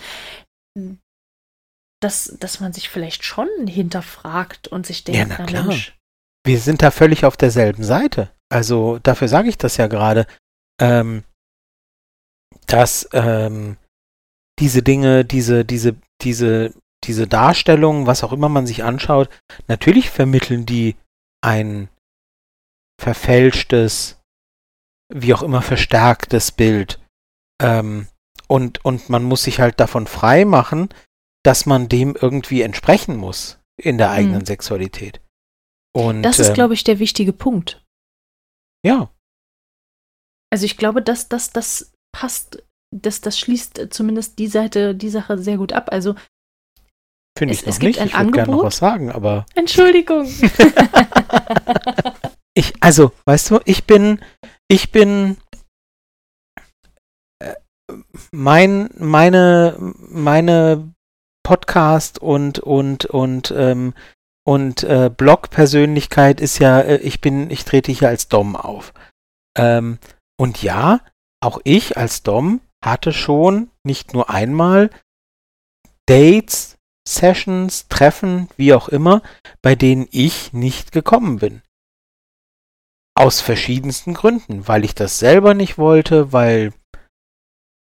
dass, 2.03 2.37
dass 2.41 2.61
man 2.61 2.73
sich 2.73 2.89
vielleicht 2.89 3.25
schon 3.25 3.49
hinterfragt 3.67 4.69
und 4.69 4.87
sich 4.87 5.05
denkt, 5.05 5.31
ja, 5.31 5.37
na 5.39 5.47
klar. 5.47 5.65
Mensch. 5.67 5.97
Wir 6.45 6.59
sind 6.59 6.83
da 6.83 6.91
völlig 6.91 7.25
auf 7.25 7.37
derselben 7.37 7.85
Seite. 7.85 8.31
Also 8.49 8.99
dafür 8.99 9.29
sage 9.29 9.49
ich 9.49 9.59
das 9.59 9.77
ja 9.77 9.87
gerade, 9.87 10.27
ähm, 10.81 11.23
dass 12.67 13.09
ähm, 13.13 13.77
diese 14.59 14.83
Dinge, 14.83 15.25
diese, 15.25 15.65
diese, 15.65 15.95
diese, 16.21 16.75
diese 17.05 17.27
Darstellungen, 17.29 18.07
was 18.07 18.25
auch 18.25 18.33
immer 18.33 18.49
man 18.49 18.67
sich 18.67 18.83
anschaut, 18.83 19.29
natürlich 19.69 20.11
vermitteln 20.11 20.67
die 20.67 20.97
ein 21.41 21.89
verfälschtes, 23.01 24.21
wie 25.13 25.35
auch 25.35 25.43
immer 25.43 25.63
verstärktes 25.63 26.51
Bild. 26.51 27.01
Ähm, 27.61 28.09
und, 28.49 28.85
und 28.85 29.09
man 29.09 29.23
muss 29.23 29.45
sich 29.45 29.61
halt 29.61 29.79
davon 29.81 30.07
frei 30.07 30.45
machen, 30.45 30.89
dass 31.45 31.67
man 31.67 31.89
dem 31.89 32.15
irgendwie 32.21 32.63
entsprechen 32.63 33.17
muss 33.17 33.59
in 33.81 33.99
der 33.99 34.11
eigenen 34.11 34.41
Mhm. 34.43 34.47
Sexualität. 34.47 35.21
Und 35.95 36.23
Das 36.23 36.39
ist, 36.39 36.49
ähm, 36.49 36.55
glaube 36.55 36.75
ich, 36.75 36.85
der 36.85 36.99
wichtige 36.99 37.33
Punkt. 37.33 37.85
ja, 38.85 39.11
Also 40.53 40.65
ich 40.67 40.77
glaube, 40.77 41.03
dass 41.03 41.29
das, 41.29 41.51
das 41.51 41.93
passt, 42.15 42.63
das, 42.95 43.21
das 43.23 43.39
schließt 43.39 43.89
zumindest 43.91 44.39
die 44.39 44.49
Seite, 44.49 44.95
die 44.95 45.09
Sache 45.09 45.39
sehr 45.39 45.57
gut 45.57 45.73
ab. 45.73 45.89
Also, 45.91 46.15
finde 47.39 47.55
Es- 47.55 47.61
ich 47.61 47.67
noch 47.67 47.73
es 47.75 47.79
nicht. 47.81 47.99
ich 48.01 48.13
würde 48.19 48.31
gerne 48.33 48.53
noch 48.53 48.63
was 48.65 48.77
sagen, 48.77 49.11
aber 49.11 49.47
Entschuldigung. 49.55 50.27
ich, 52.55 52.73
also, 52.81 53.13
weißt 53.25 53.51
du, 53.51 53.61
ich 53.65 53.85
bin, 53.85 54.21
ich 54.69 54.93
bin, 54.93 55.39
äh, 57.43 57.55
mein, 58.31 58.91
meine, 58.99 59.77
meine 59.81 60.93
Podcast 61.43 62.19
und 62.21 62.59
und 62.59 63.07
und 63.07 63.53
ähm, 63.57 63.95
und 64.45 64.83
äh, 64.83 65.11
Blog-Persönlichkeit 65.15 66.41
ist 66.41 66.59
ja, 66.59 66.81
äh, 66.81 66.97
ich 66.97 67.21
bin, 67.21 67.51
ich 67.51 67.65
trete 67.65 67.93
hier 67.93 68.09
als 68.09 68.29
Dom 68.29 68.57
auf. 68.57 68.93
Ähm, 69.57 69.99
und 70.37 70.63
ja, 70.63 71.01
auch 71.41 71.61
ich 71.65 71.97
als 71.97 72.23
Dom 72.23 72.61
hatte 72.85 73.13
schon 73.13 73.71
nicht 73.85 74.15
nur 74.15 74.31
einmal 74.31 74.91
Dates, 76.07 76.77
Sessions, 77.07 77.89
Treffen, 77.89 78.49
wie 78.57 78.75
auch 78.75 78.89
immer, 78.89 79.23
bei 79.61 79.75
denen 79.75 80.09
ich 80.11 80.53
nicht 80.53 80.93
gekommen 80.93 81.39
bin. 81.39 81.63
Aus 83.15 83.41
verschiedensten 83.41 84.15
Gründen, 84.15 84.67
weil 84.67 84.85
ich 84.85 84.95
das 84.95 85.19
selber 85.19 85.55
nicht 85.55 85.79
wollte, 85.79 86.33
weil 86.33 86.73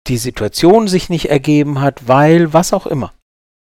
die 0.07 0.17
Situation 0.17 0.87
sich 0.87 1.09
nicht 1.09 1.29
ergeben 1.29 1.79
hat, 1.79 2.07
weil 2.07 2.53
was 2.53 2.73
auch 2.73 2.87
immer. 2.87 3.13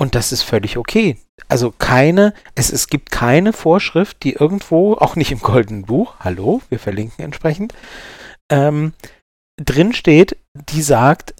Und 0.05 0.15
das 0.15 0.33
ist 0.33 0.43
völlig 0.43 0.77
okay. 0.77 1.17
Also 1.49 1.71
keine, 1.71 2.35
es, 2.55 2.71
es 2.71 2.89
gibt 2.89 3.11
keine 3.11 3.55
Vorschrift, 3.55 4.23
die 4.23 4.35
irgendwo, 4.35 4.93
auch 4.97 5.17
nicht 5.17 5.33
im 5.33 5.41
Goldenen 5.41 5.87
Buch, 5.87 6.17
hallo, 6.21 6.61
wir 6.69 6.79
verlinken 6.79 7.25
entsprechend, 7.25 7.73
ähm, 8.53 8.93
drin 9.57 9.95
steht, 9.95 10.37
die 10.53 10.83
sagt, 10.83 11.35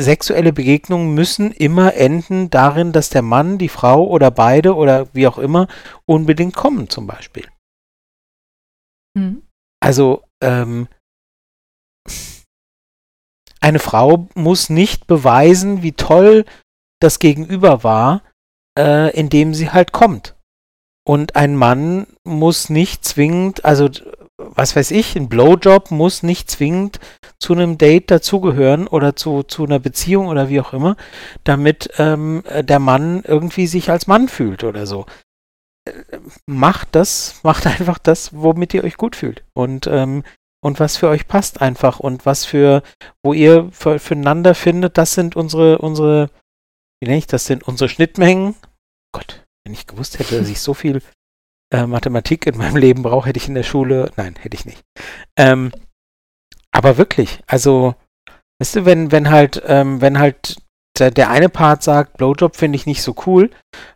sexuelle 0.00 0.54
Begegnungen 0.54 1.12
müssen 1.12 1.52
immer 1.52 1.92
enden 1.92 2.48
darin, 2.48 2.92
dass 2.92 3.10
der 3.10 3.20
Mann, 3.20 3.58
die 3.58 3.68
Frau 3.68 4.06
oder 4.06 4.30
beide 4.30 4.74
oder 4.74 5.14
wie 5.14 5.26
auch 5.26 5.36
immer 5.36 5.68
unbedingt 6.06 6.56
kommen, 6.56 6.88
zum 6.88 7.06
Beispiel. 7.06 7.46
Hm. 9.18 9.42
Also, 9.82 10.24
ähm, 10.42 10.88
eine 13.60 13.80
Frau 13.80 14.28
muss 14.34 14.70
nicht 14.70 15.06
beweisen, 15.06 15.82
wie 15.82 15.92
toll 15.92 16.46
das 17.04 17.18
Gegenüber 17.18 17.84
war, 17.84 18.22
äh, 18.78 19.16
indem 19.16 19.54
sie 19.54 19.70
halt 19.70 19.92
kommt. 19.92 20.34
Und 21.06 21.36
ein 21.36 21.54
Mann 21.54 22.06
muss 22.24 22.70
nicht 22.70 23.04
zwingend, 23.04 23.64
also 23.64 23.88
was 24.36 24.74
weiß 24.74 24.90
ich, 24.90 25.14
ein 25.16 25.28
Blowjob 25.28 25.90
muss 25.90 26.22
nicht 26.22 26.50
zwingend 26.50 26.98
zu 27.38 27.52
einem 27.52 27.78
Date 27.78 28.10
dazugehören 28.10 28.86
oder 28.88 29.14
zu, 29.14 29.42
zu 29.42 29.64
einer 29.64 29.78
Beziehung 29.78 30.26
oder 30.26 30.48
wie 30.48 30.60
auch 30.60 30.72
immer, 30.72 30.96
damit 31.44 31.90
ähm, 31.98 32.42
der 32.62 32.78
Mann 32.78 33.22
irgendwie 33.24 33.66
sich 33.66 33.90
als 33.90 34.06
Mann 34.06 34.28
fühlt 34.28 34.64
oder 34.64 34.86
so. 34.86 35.06
Äh, 35.86 36.18
Macht 36.46 36.88
das, 36.92 37.40
macht 37.42 37.66
einfach 37.66 37.98
das, 37.98 38.30
womit 38.34 38.74
ihr 38.74 38.84
euch 38.84 38.96
gut 38.96 39.14
fühlt. 39.14 39.44
Und, 39.54 39.86
ähm, 39.86 40.24
und 40.62 40.80
was 40.80 40.96
für 40.96 41.08
euch 41.08 41.28
passt 41.28 41.60
einfach 41.60 42.00
und 42.00 42.26
was 42.26 42.44
für, 42.44 42.82
wo 43.22 43.34
ihr 43.34 43.68
für, 43.70 43.98
füreinander 43.98 44.54
findet, 44.54 44.98
das 44.98 45.14
sind 45.14 45.36
unsere, 45.36 45.78
unsere, 45.78 46.30
wie 47.04 47.08
nenne 47.08 47.18
ich 47.18 47.26
das, 47.26 47.44
sind 47.44 47.68
unsere 47.68 47.90
Schnittmengen. 47.90 48.54
Gott, 49.12 49.44
wenn 49.64 49.74
ich 49.74 49.86
gewusst 49.86 50.18
hätte, 50.18 50.38
dass 50.38 50.48
ich 50.48 50.60
so 50.60 50.72
viel 50.72 51.02
äh, 51.70 51.86
Mathematik 51.86 52.46
in 52.46 52.56
meinem 52.56 52.76
Leben 52.76 53.02
brauche, 53.02 53.28
hätte 53.28 53.36
ich 53.36 53.46
in 53.46 53.54
der 53.54 53.62
Schule, 53.62 54.10
nein, 54.16 54.36
hätte 54.40 54.56
ich 54.56 54.64
nicht. 54.64 54.82
Ähm, 55.38 55.70
aber 56.72 56.96
wirklich, 56.96 57.40
also, 57.46 57.94
weißt 58.58 58.76
du, 58.76 58.84
wenn, 58.86 59.12
wenn 59.12 59.28
halt, 59.28 59.62
ähm, 59.66 60.00
wenn 60.00 60.18
halt 60.18 60.56
der, 60.98 61.10
der 61.10 61.28
eine 61.28 61.50
Part 61.50 61.82
sagt, 61.82 62.16
Blowjob 62.16 62.56
finde 62.56 62.76
ich 62.76 62.86
nicht 62.86 63.02
so 63.02 63.14
cool, 63.26 63.50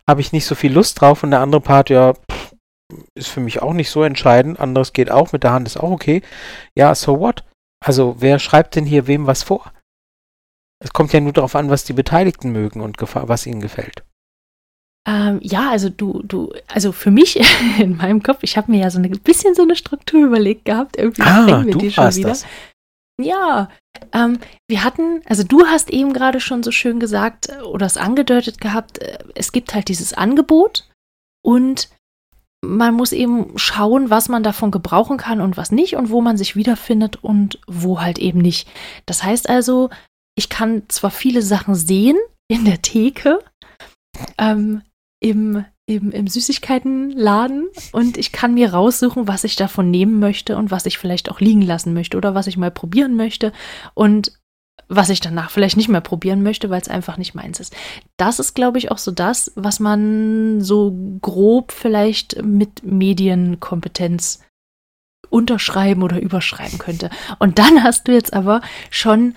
habe 0.07 0.21
ich 0.21 0.31
nicht 0.31 0.45
so 0.45 0.53
viel 0.53 0.71
Lust 0.71 1.01
drauf 1.01 1.23
und 1.23 1.31
der 1.31 1.39
andere 1.39 1.61
Part, 1.61 1.89
ja, 1.89 2.13
ist 3.15 3.29
für 3.29 3.39
mich 3.39 3.61
auch 3.63 3.73
nicht 3.73 3.89
so 3.89 4.03
entscheidend, 4.03 4.59
anderes 4.59 4.93
geht 4.93 5.09
auch, 5.09 5.31
mit 5.31 5.43
der 5.43 5.51
Hand 5.51 5.67
ist 5.67 5.77
auch 5.77 5.89
okay. 5.89 6.21
Ja, 6.75 6.93
so 6.93 7.19
what? 7.19 7.43
Also, 7.83 8.17
wer 8.19 8.37
schreibt 8.37 8.75
denn 8.75 8.85
hier 8.85 9.07
wem 9.07 9.25
was 9.25 9.41
vor? 9.41 9.71
Es 10.79 10.93
kommt 10.93 11.11
ja 11.13 11.19
nur 11.19 11.33
darauf 11.33 11.55
an, 11.55 11.69
was 11.69 11.83
die 11.83 11.93
Beteiligten 11.93 12.51
mögen 12.51 12.81
und 12.81 12.97
was 12.99 13.45
ihnen 13.45 13.61
gefällt. 13.61 14.03
Ähm, 15.07 15.39
ja, 15.41 15.69
also 15.69 15.89
du, 15.89 16.21
du, 16.23 16.53
also 16.67 16.91
für 16.91 17.11
mich 17.11 17.39
in 17.79 17.97
meinem 17.97 18.21
Kopf, 18.21 18.39
ich 18.41 18.57
habe 18.57 18.71
mir 18.71 18.81
ja 18.81 18.91
so 18.91 18.99
ein 18.99 19.09
bisschen 19.19 19.55
so 19.55 19.63
eine 19.63 19.75
Struktur 19.75 20.25
überlegt 20.25 20.65
gehabt, 20.65 20.97
irgendwie 20.97 21.21
Ah, 21.23 21.63
wir 21.65 21.71
du 21.71 21.79
die 21.79 21.91
schon 21.91 22.15
wieder. 22.15 22.29
das. 22.29 22.45
Ja, 23.21 23.69
ähm, 24.13 24.39
wir 24.69 24.83
hatten, 24.83 25.21
also 25.25 25.43
du 25.43 25.65
hast 25.65 25.89
eben 25.89 26.13
gerade 26.13 26.39
schon 26.39 26.63
so 26.63 26.71
schön 26.71 26.99
gesagt 26.99 27.49
äh, 27.49 27.61
oder 27.61 27.85
es 27.85 27.97
angedeutet 27.97 28.61
gehabt, 28.61 28.99
äh, 28.99 29.17
es 29.35 29.51
gibt 29.51 29.73
halt 29.73 29.89
dieses 29.89 30.13
Angebot 30.13 30.87
und 31.43 31.89
man 32.61 32.93
muss 32.93 33.11
eben 33.11 33.57
schauen, 33.57 34.09
was 34.09 34.29
man 34.29 34.43
davon 34.43 34.71
gebrauchen 34.71 35.17
kann 35.17 35.41
und 35.41 35.57
was 35.57 35.71
nicht 35.71 35.95
und 35.95 36.09
wo 36.09 36.21
man 36.21 36.37
sich 36.37 36.55
wiederfindet 36.55 37.21
und 37.23 37.59
wo 37.67 38.01
halt 38.01 38.19
eben 38.19 38.39
nicht. 38.39 38.69
Das 39.05 39.23
heißt 39.23 39.49
also, 39.49 39.89
ich 40.35 40.49
kann 40.49 40.83
zwar 40.87 41.11
viele 41.11 41.41
Sachen 41.41 41.75
sehen 41.75 42.17
in 42.47 42.65
der 42.65 42.81
Theke, 42.81 43.39
ähm, 44.37 44.81
im, 45.21 45.65
im, 45.85 46.11
im 46.11 46.27
Süßigkeitenladen 46.27 47.67
und 47.91 48.17
ich 48.17 48.31
kann 48.31 48.53
mir 48.53 48.73
raussuchen, 48.73 49.27
was 49.27 49.43
ich 49.43 49.55
davon 49.55 49.91
nehmen 49.91 50.19
möchte 50.19 50.57
und 50.57 50.71
was 50.71 50.85
ich 50.85 50.97
vielleicht 50.97 51.29
auch 51.29 51.39
liegen 51.39 51.61
lassen 51.61 51.93
möchte 51.93 52.17
oder 52.17 52.35
was 52.35 52.47
ich 52.47 52.57
mal 52.57 52.71
probieren 52.71 53.15
möchte 53.15 53.51
und 53.93 54.39
was 54.87 55.09
ich 55.09 55.19
danach 55.19 55.51
vielleicht 55.51 55.77
nicht 55.77 55.87
mehr 55.87 56.01
probieren 56.01 56.41
möchte, 56.41 56.69
weil 56.69 56.81
es 56.81 56.87
einfach 56.87 57.17
nicht 57.17 57.35
meins 57.35 57.59
ist. 57.59 57.75
Das 58.17 58.39
ist, 58.39 58.55
glaube 58.55 58.79
ich, 58.79 58.91
auch 58.91 58.97
so 58.97 59.11
das, 59.11 59.51
was 59.55 59.79
man 59.79 60.61
so 60.61 60.97
grob 61.21 61.71
vielleicht 61.71 62.41
mit 62.43 62.83
Medienkompetenz 62.83 64.39
unterschreiben 65.29 66.01
oder 66.01 66.19
überschreiben 66.19 66.79
könnte. 66.79 67.11
Und 67.37 67.59
dann 67.59 67.83
hast 67.83 68.07
du 68.07 68.13
jetzt 68.13 68.33
aber 68.33 68.61
schon 68.89 69.35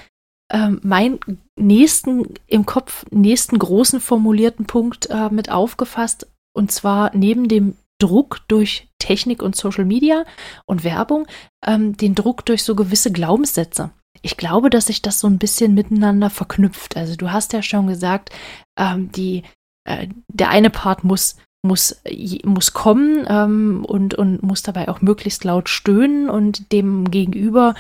ähm, 0.53 0.81
meinen 0.83 1.19
nächsten 1.59 2.35
im 2.47 2.67
Kopf, 2.67 3.05
nächsten 3.11 3.59
großen 3.59 4.01
formulierten 4.01 4.67
Punkt 4.67 5.09
äh, 5.11 5.31
mit 5.31 5.51
aufgefasst. 5.51 6.29
Und 6.55 6.71
zwar 6.71 7.11
neben 7.17 7.49
dem 7.49 7.77
Druck 7.99 8.41
durch 8.49 8.89
Technik 8.99 9.43
und 9.43 9.57
Social 9.57 9.85
Media 9.85 10.25
und 10.67 10.85
Werbung, 10.85 11.27
ähm, 11.65 11.97
den 11.97 12.15
Druck 12.15 12.45
durch 12.45 12.65
so 12.65 12.75
gewisse 12.75 13.13
Glaubenssätze. 13.13 13.91
Ich 14.21 14.37
glaube, 14.37 14.71
dass 14.71 14.87
sich 14.87 15.03
das 15.03 15.19
so 15.19 15.27
ein 15.27 15.39
bisschen 15.39 15.75
miteinander 15.75 16.29
verknüpft. 16.29 16.97
Also 16.97 17.17
du 17.17 17.33
hast 17.33 17.53
ja 17.53 17.63
schon 17.63 17.87
gesagt, 17.87 18.31
ähm, 18.79 19.11
die, 19.13 19.43
äh, 19.85 20.09
der 20.29 20.51
eine 20.51 20.71
Part 20.71 21.05
muss 21.05 21.37
muss, 21.65 22.03
muss 22.45 22.73
kommen 22.73 23.25
ähm, 23.29 23.85
und, 23.87 24.15
und 24.15 24.43
muss 24.43 24.63
dabei 24.63 24.89
auch 24.89 25.01
möglichst 25.01 25.45
laut 25.45 25.69
stöhnen 25.69 26.29
und 26.29 26.73
dem 26.73 27.09
Gegenüber 27.11 27.75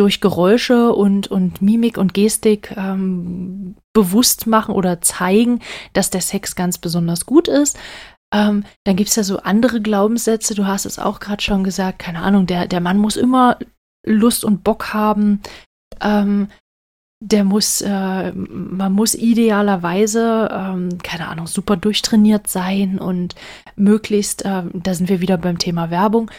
durch 0.00 0.22
Geräusche 0.22 0.94
und, 0.94 1.28
und 1.28 1.60
Mimik 1.60 1.98
und 1.98 2.14
Gestik 2.14 2.74
ähm, 2.74 3.76
bewusst 3.92 4.46
machen 4.46 4.74
oder 4.74 5.02
zeigen, 5.02 5.60
dass 5.92 6.08
der 6.08 6.22
Sex 6.22 6.56
ganz 6.56 6.78
besonders 6.78 7.26
gut 7.26 7.48
ist. 7.48 7.78
Ähm, 8.32 8.64
dann 8.84 8.96
gibt 8.96 9.10
es 9.10 9.16
ja 9.16 9.24
so 9.24 9.40
andere 9.40 9.82
Glaubenssätze, 9.82 10.54
du 10.54 10.66
hast 10.66 10.86
es 10.86 10.98
auch 10.98 11.20
gerade 11.20 11.42
schon 11.42 11.64
gesagt, 11.64 11.98
keine 11.98 12.20
Ahnung, 12.20 12.46
der, 12.46 12.66
der 12.66 12.80
Mann 12.80 12.96
muss 12.96 13.16
immer 13.16 13.58
Lust 14.06 14.42
und 14.42 14.64
Bock 14.64 14.94
haben. 14.94 15.42
Ähm, 16.00 16.48
der 17.22 17.44
muss, 17.44 17.82
äh, 17.82 18.32
man 18.32 18.92
muss 18.92 19.14
idealerweise, 19.14 20.48
ähm, 20.50 20.96
keine 21.02 21.28
Ahnung, 21.28 21.46
super 21.46 21.76
durchtrainiert 21.76 22.46
sein 22.46 22.98
und 22.98 23.34
möglichst, 23.76 24.46
äh, 24.46 24.62
da 24.72 24.94
sind 24.94 25.10
wir 25.10 25.20
wieder 25.20 25.36
beim 25.36 25.58
Thema 25.58 25.90
Werbung, 25.90 26.30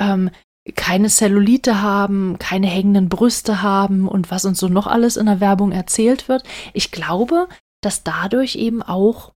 ähm, 0.00 0.30
keine 0.72 1.08
Zellulite 1.08 1.82
haben, 1.82 2.38
keine 2.38 2.66
hängenden 2.66 3.08
Brüste 3.08 3.62
haben 3.62 4.08
und 4.08 4.30
was 4.30 4.44
uns 4.44 4.58
so 4.58 4.68
noch 4.68 4.86
alles 4.86 5.16
in 5.16 5.26
der 5.26 5.40
Werbung 5.40 5.72
erzählt 5.72 6.28
wird. 6.28 6.42
Ich 6.72 6.90
glaube, 6.90 7.48
dass 7.82 8.02
dadurch 8.02 8.56
eben 8.56 8.82
auch 8.82 9.32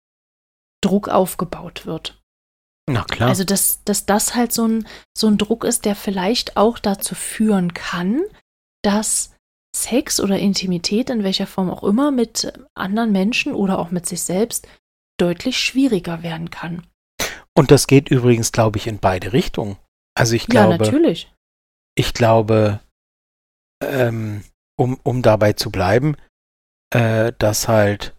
Druck 0.82 1.08
aufgebaut 1.08 1.84
wird. 1.84 2.22
Na 2.88 3.04
klar. 3.04 3.28
Also, 3.28 3.44
dass, 3.44 3.84
dass 3.84 4.06
das 4.06 4.34
halt 4.34 4.52
so 4.52 4.66
ein, 4.66 4.88
so 5.16 5.26
ein 5.26 5.36
Druck 5.36 5.64
ist, 5.64 5.84
der 5.84 5.94
vielleicht 5.94 6.56
auch 6.56 6.78
dazu 6.78 7.14
führen 7.14 7.74
kann, 7.74 8.22
dass 8.82 9.34
Sex 9.76 10.20
oder 10.20 10.38
Intimität 10.38 11.10
in 11.10 11.22
welcher 11.22 11.46
Form 11.46 11.68
auch 11.68 11.84
immer 11.84 12.10
mit 12.10 12.52
anderen 12.74 13.12
Menschen 13.12 13.52
oder 13.52 13.78
auch 13.78 13.90
mit 13.90 14.06
sich 14.06 14.22
selbst 14.22 14.66
deutlich 15.18 15.58
schwieriger 15.58 16.22
werden 16.22 16.48
kann. 16.48 16.86
und 17.54 17.70
das 17.70 17.86
geht 17.86 18.08
übrigens, 18.08 18.52
glaube 18.52 18.78
ich, 18.78 18.86
in 18.86 18.98
beide 18.98 19.34
Richtungen. 19.34 19.76
Also 20.18 20.34
ich 20.34 20.42
ja, 20.44 20.66
glaube, 20.66 20.84
natürlich. 20.84 21.32
ich 21.96 22.12
glaube, 22.12 22.80
ähm, 23.82 24.42
um, 24.76 24.98
um 25.02 25.22
dabei 25.22 25.52
zu 25.52 25.70
bleiben, 25.70 26.16
äh, 26.92 27.32
dass 27.38 27.68
halt 27.68 28.14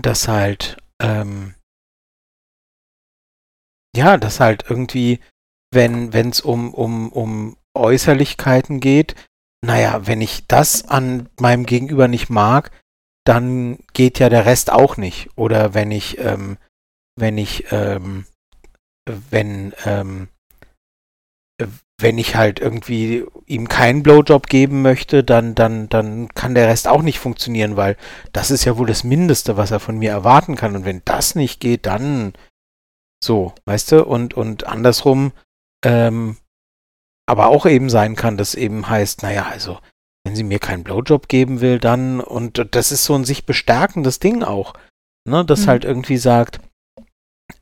dass 0.00 0.28
halt, 0.28 0.76
ähm, 1.00 1.54
ja, 3.96 4.16
dass 4.16 4.40
halt 4.40 4.64
irgendwie, 4.68 5.20
wenn 5.72 6.12
es 6.12 6.40
um, 6.40 6.74
um, 6.74 7.12
um 7.12 7.56
Äußerlichkeiten 7.76 8.80
geht, 8.80 9.14
naja, 9.64 10.06
wenn 10.06 10.20
ich 10.20 10.46
das 10.46 10.86
an 10.88 11.28
meinem 11.40 11.64
Gegenüber 11.64 12.08
nicht 12.08 12.28
mag, 12.28 12.70
dann 13.24 13.78
geht 13.92 14.18
ja 14.18 14.28
der 14.28 14.46
Rest 14.46 14.70
auch 14.70 14.96
nicht. 14.96 15.30
Oder 15.36 15.74
wenn 15.74 15.90
ich, 15.90 16.18
ähm, 16.18 16.58
wenn 17.16 17.38
ich, 17.38 17.72
ähm, 17.72 18.26
wenn, 19.06 19.74
ähm, 19.84 20.28
wenn 22.00 22.18
ich 22.18 22.34
halt 22.34 22.58
irgendwie 22.58 23.24
ihm 23.46 23.68
keinen 23.68 24.02
Blowjob 24.02 24.48
geben 24.48 24.82
möchte, 24.82 25.22
dann, 25.22 25.54
dann, 25.54 25.88
dann 25.88 26.28
kann 26.28 26.54
der 26.54 26.68
Rest 26.68 26.88
auch 26.88 27.02
nicht 27.02 27.18
funktionieren, 27.18 27.76
weil 27.76 27.96
das 28.32 28.50
ist 28.50 28.64
ja 28.64 28.76
wohl 28.76 28.86
das 28.86 29.04
Mindeste, 29.04 29.56
was 29.56 29.70
er 29.70 29.80
von 29.80 29.98
mir 29.98 30.10
erwarten 30.10 30.56
kann. 30.56 30.74
Und 30.74 30.84
wenn 30.84 31.02
das 31.04 31.34
nicht 31.34 31.60
geht, 31.60 31.86
dann 31.86 32.34
so, 33.22 33.54
weißt 33.64 33.92
du? 33.92 34.04
Und, 34.04 34.34
und 34.34 34.66
andersrum, 34.66 35.32
ähm, 35.84 36.36
aber 37.26 37.46
auch 37.46 37.64
eben 37.64 37.88
sein 37.88 38.16
kann, 38.16 38.36
dass 38.36 38.54
eben 38.54 38.88
heißt, 38.88 39.22
naja, 39.22 39.46
also, 39.46 39.78
wenn 40.24 40.36
sie 40.36 40.44
mir 40.44 40.58
keinen 40.58 40.84
Blowjob 40.84 41.28
geben 41.28 41.60
will, 41.60 41.78
dann, 41.78 42.20
und 42.20 42.74
das 42.74 42.92
ist 42.92 43.04
so 43.04 43.14
ein 43.14 43.24
sich 43.24 43.46
bestärkendes 43.46 44.18
Ding 44.18 44.42
auch, 44.42 44.74
ne, 45.26 45.44
das 45.44 45.62
mhm. 45.62 45.66
halt 45.68 45.84
irgendwie 45.84 46.18
sagt, 46.18 46.60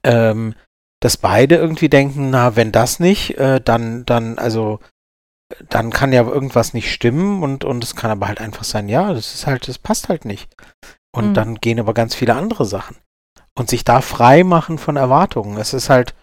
ähm, 0.03 0.55
dass 1.03 1.17
beide 1.17 1.57
irgendwie 1.57 1.89
denken, 1.89 2.31
na, 2.31 2.55
wenn 2.55 2.71
das 2.71 3.01
nicht, 3.01 3.37
äh, 3.37 3.61
dann, 3.61 4.07
dann, 4.07 4.39
also, 4.39 4.79
dann 5.69 5.91
kann 5.91 6.13
ja 6.13 6.23
irgendwas 6.23 6.75
nicht 6.75 6.93
stimmen 6.93 7.43
und, 7.43 7.65
und 7.65 7.83
es 7.83 7.97
kann 7.97 8.13
aber 8.13 8.29
halt 8.29 8.41
einfach 8.41 8.63
sein, 8.63 8.89
ja, 8.89 9.13
das 9.13 9.35
ist 9.35 9.49
halt, 9.49 9.67
das 9.67 9.79
passt 9.79 10.09
halt 10.09 10.25
nicht. 10.25 10.55
Und 11.13 11.31
mhm. 11.31 11.35
dann 11.35 11.55
gehen 11.57 11.81
aber 11.81 11.93
ganz 11.93 12.15
viele 12.15 12.37
andere 12.37 12.65
Sachen. 12.65 12.97
Und 13.59 13.69
sich 13.69 13.83
da 13.83 14.01
frei 14.01 14.45
machen 14.45 14.79
von 14.79 14.97
Erwartungen. 14.97 15.59
Es 15.59 15.75
ist 15.75 15.91
halt, 15.91 16.15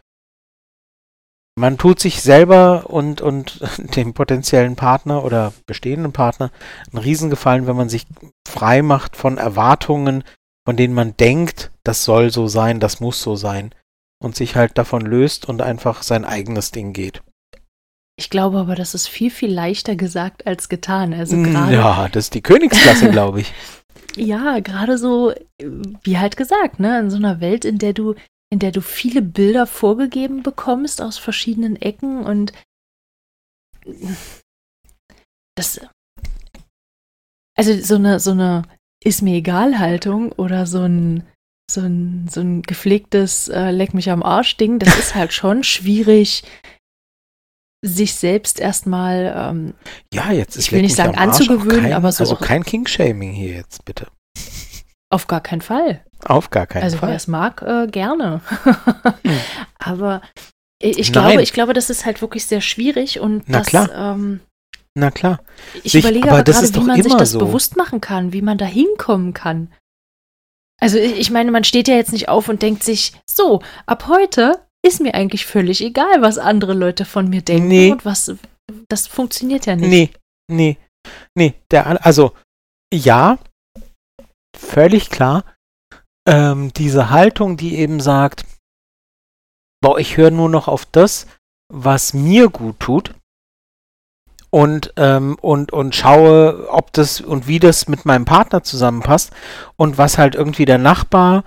man 1.55 1.77
tut 1.77 1.99
sich 1.99 2.21
selber 2.21 2.89
und, 2.89 3.19
und 3.19 3.59
dem 3.97 4.13
potenziellen 4.13 4.77
Partner 4.77 5.25
oder 5.25 5.51
bestehenden 5.65 6.13
Partner 6.13 6.51
einen 6.93 7.03
Riesengefallen, 7.03 7.67
wenn 7.67 7.75
man 7.75 7.89
sich 7.89 8.07
frei 8.47 8.81
macht 8.81 9.17
von 9.17 9.37
Erwartungen, 9.37 10.23
von 10.65 10.77
denen 10.77 10.93
man 10.93 11.17
denkt, 11.17 11.69
das 11.83 12.05
soll 12.05 12.31
so 12.31 12.47
sein, 12.47 12.79
das 12.79 13.01
muss 13.01 13.21
so 13.21 13.35
sein. 13.35 13.75
Und 14.21 14.35
sich 14.35 14.55
halt 14.55 14.77
davon 14.77 15.01
löst 15.01 15.47
und 15.47 15.61
einfach 15.61 16.03
sein 16.03 16.25
eigenes 16.25 16.71
Ding 16.71 16.91
geht. 16.93 17.23
Ich 18.17 18.29
glaube 18.29 18.57
aber, 18.57 18.75
das 18.75 18.93
ist 18.93 19.07
viel, 19.07 19.31
viel 19.31 19.51
leichter 19.51 19.95
gesagt 19.95 20.45
als 20.45 20.67
getan. 20.67 21.13
Also 21.13 21.37
mm, 21.37 21.43
gerade. 21.45 21.73
Ja, 21.73 22.09
das 22.09 22.25
ist 22.25 22.33
die 22.33 22.41
Königsklasse, 22.41 23.09
glaube 23.11 23.41
ich. 23.41 23.53
Ja, 24.17 24.59
gerade 24.59 24.97
so, 24.97 25.33
wie 26.03 26.17
halt 26.17 26.35
gesagt, 26.35 26.81
ne, 26.81 26.99
in 26.99 27.09
so 27.09 27.15
einer 27.15 27.39
Welt, 27.39 27.63
in 27.63 27.77
der 27.77 27.93
du 27.93 28.15
in 28.51 28.59
der 28.59 28.71
du 28.71 28.81
viele 28.81 29.21
Bilder 29.21 29.67
vorgegeben 29.67 30.43
bekommst 30.43 31.01
aus 31.01 31.17
verschiedenen 31.17 31.75
Ecken 31.75 32.25
und 32.25 32.51
das 35.55 35.79
also 37.55 37.73
so 37.81 37.95
eine 37.95 38.19
so 38.19 38.31
eine 38.31 38.63
ist 39.03 39.21
mir 39.21 39.35
egal 39.35 39.79
Haltung 39.79 40.31
oder 40.33 40.65
so 40.65 40.81
ein 40.81 41.27
so 41.69 41.81
ein 41.81 42.27
so 42.29 42.41
ein 42.41 42.61
gepflegtes 42.61 43.47
äh, 43.47 43.71
leck 43.71 43.93
mich 43.93 44.09
am 44.09 44.23
Arsch 44.23 44.57
Ding, 44.57 44.79
das 44.79 44.97
ist 44.97 45.15
halt 45.15 45.33
schon 45.33 45.63
schwierig 45.63 46.43
sich 47.81 48.15
selbst 48.15 48.59
erstmal 48.59 49.33
ähm, 49.35 49.73
ja 50.13 50.31
jetzt 50.31 50.57
ist 50.57 50.67
ich 50.67 50.71
will 50.73 50.81
nicht 50.81 50.95
sagen 50.95 51.17
anzugewöhnen, 51.17 51.83
kein, 51.83 51.93
aber 51.93 52.11
so 52.11 52.23
also 52.23 52.35
kein 52.35 52.63
King-Shaming 52.63 53.31
hier 53.31 53.53
jetzt 53.53 53.85
bitte 53.85 54.07
auf 55.09 55.27
gar 55.27 55.41
keinen 55.41 55.61
Fall. 55.61 56.03
Auf 56.25 56.49
gar 56.49 56.67
keinen 56.67 56.83
also, 56.83 56.97
Fall. 56.97 57.09
Also 57.09 57.11
wer 57.11 57.15
es 57.15 57.27
mag, 57.27 57.61
äh, 57.61 57.87
gerne. 57.87 58.41
hm. 59.23 59.39
Aber 59.79 60.21
ich 60.81 61.11
glaube, 61.11 61.41
ich 61.41 61.53
glaube, 61.53 61.73
das 61.73 61.89
ist 61.89 62.05
halt 62.05 62.21
wirklich 62.21 62.45
sehr 62.45 62.61
schwierig 62.61 63.19
und 63.19 63.43
Na 63.47 63.59
das, 63.59 63.67
klar. 63.67 63.89
Ähm, 63.93 64.39
Na 64.95 65.11
klar. 65.11 65.41
Ich 65.83 65.91
sich, 65.91 66.03
überlege 66.03 66.29
aber, 66.29 66.39
aber 66.39 66.51
gerade, 66.51 66.73
wie 66.73 66.79
man 66.79 67.03
sich 67.03 67.15
das 67.15 67.31
so. 67.31 67.39
bewusst 67.39 67.75
machen 67.75 68.01
kann, 68.01 68.33
wie 68.33 68.41
man 68.41 68.57
da 68.57 68.65
hinkommen 68.65 69.33
kann. 69.33 69.73
Also 70.79 70.97
ich 70.97 71.31
meine, 71.31 71.51
man 71.51 71.63
steht 71.63 71.87
ja 71.87 71.95
jetzt 71.95 72.13
nicht 72.13 72.29
auf 72.29 72.47
und 72.49 72.61
denkt 72.61 72.83
sich, 72.83 73.13
so, 73.29 73.61
ab 73.85 74.07
heute 74.07 74.65
ist 74.85 75.01
mir 75.01 75.13
eigentlich 75.13 75.45
völlig 75.45 75.81
egal, 75.81 76.21
was 76.21 76.37
andere 76.37 76.73
Leute 76.73 77.05
von 77.05 77.29
mir 77.29 77.41
denken 77.41 77.67
nee. 77.67 77.91
und 77.91 78.05
was. 78.05 78.33
Das 78.87 79.07
funktioniert 79.07 79.65
ja 79.65 79.75
nicht. 79.75 79.89
Nee, 79.89 80.09
nee, 80.51 80.77
nee. 81.35 81.53
Der, 81.71 82.05
also, 82.05 82.33
ja, 82.93 83.39
völlig 84.55 85.09
klar. 85.09 85.43
Ähm, 86.27 86.71
diese 86.73 87.09
Haltung, 87.09 87.57
die 87.57 87.77
eben 87.77 87.99
sagt, 87.99 88.45
boah, 89.81 89.99
ich 89.99 90.17
höre 90.17 90.31
nur 90.31 90.49
noch 90.49 90.67
auf 90.67 90.85
das, 90.85 91.27
was 91.73 92.13
mir 92.13 92.49
gut 92.49 92.79
tut 92.79 93.15
und, 94.49 94.93
ähm, 94.97 95.37
und, 95.41 95.71
und 95.71 95.95
schaue, 95.95 96.69
ob 96.69 96.91
das 96.93 97.21
und 97.21 97.47
wie 97.47 97.59
das 97.59 97.87
mit 97.87 98.05
meinem 98.05 98.25
Partner 98.25 98.63
zusammenpasst 98.63 99.31
und 99.75 99.97
was 99.97 100.17
halt 100.17 100.35
irgendwie 100.35 100.65
der 100.65 100.77
Nachbar 100.77 101.43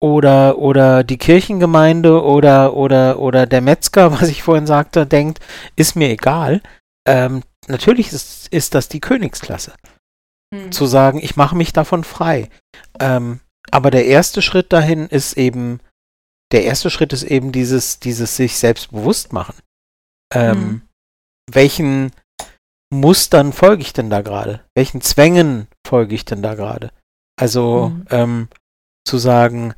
oder, 0.00 0.58
oder 0.58 1.04
die 1.04 1.18
Kirchengemeinde 1.18 2.22
oder, 2.22 2.74
oder, 2.74 3.18
oder 3.18 3.46
der 3.46 3.60
Metzger, 3.60 4.12
was 4.20 4.28
ich 4.28 4.42
vorhin 4.42 4.66
sagte, 4.66 5.06
denkt, 5.06 5.40
ist 5.76 5.96
mir 5.96 6.08
egal. 6.08 6.62
Ähm, 7.06 7.42
natürlich 7.68 8.12
ist, 8.12 8.48
ist 8.48 8.74
das 8.74 8.88
die 8.88 9.00
Königsklasse. 9.00 9.74
Hm. 10.54 10.72
Zu 10.72 10.86
sagen, 10.86 11.18
ich 11.22 11.36
mache 11.36 11.56
mich 11.56 11.72
davon 11.72 12.04
frei. 12.04 12.48
Ähm, 13.00 13.40
aber 13.70 13.90
der 13.90 14.06
erste 14.06 14.42
Schritt 14.42 14.72
dahin 14.72 15.06
ist 15.06 15.36
eben, 15.36 15.80
der 16.52 16.64
erste 16.64 16.90
Schritt 16.90 17.12
ist 17.12 17.24
eben 17.24 17.52
dieses, 17.52 17.98
dieses 17.98 18.36
sich 18.36 18.56
selbst 18.56 18.92
bewusst 18.92 19.32
machen. 19.32 19.56
Ähm, 20.32 20.54
hm. 20.54 20.82
Welchen 21.50 22.12
Mustern 22.92 23.52
folge 23.52 23.82
ich 23.82 23.92
denn 23.92 24.10
da 24.10 24.22
gerade? 24.22 24.64
Welchen 24.74 25.00
Zwängen 25.00 25.68
folge 25.86 26.14
ich 26.14 26.24
denn 26.24 26.42
da 26.42 26.54
gerade? 26.54 26.92
Also 27.38 27.88
hm. 27.88 28.06
ähm, 28.10 28.48
zu 29.06 29.18
sagen, 29.18 29.74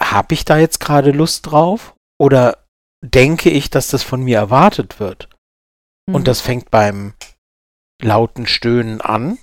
habe 0.00 0.34
ich 0.34 0.44
da 0.44 0.58
jetzt 0.58 0.80
gerade 0.80 1.12
Lust 1.12 1.46
drauf? 1.46 1.94
Oder 2.20 2.66
denke 3.04 3.50
ich, 3.50 3.70
dass 3.70 3.88
das 3.88 4.02
von 4.02 4.22
mir 4.22 4.38
erwartet 4.38 5.00
wird? 5.00 5.28
Und 6.06 6.20
hm. 6.20 6.24
das 6.24 6.40
fängt 6.40 6.70
beim 6.70 7.14
lauten 8.02 8.46
Stöhnen 8.46 9.00
an 9.00 9.38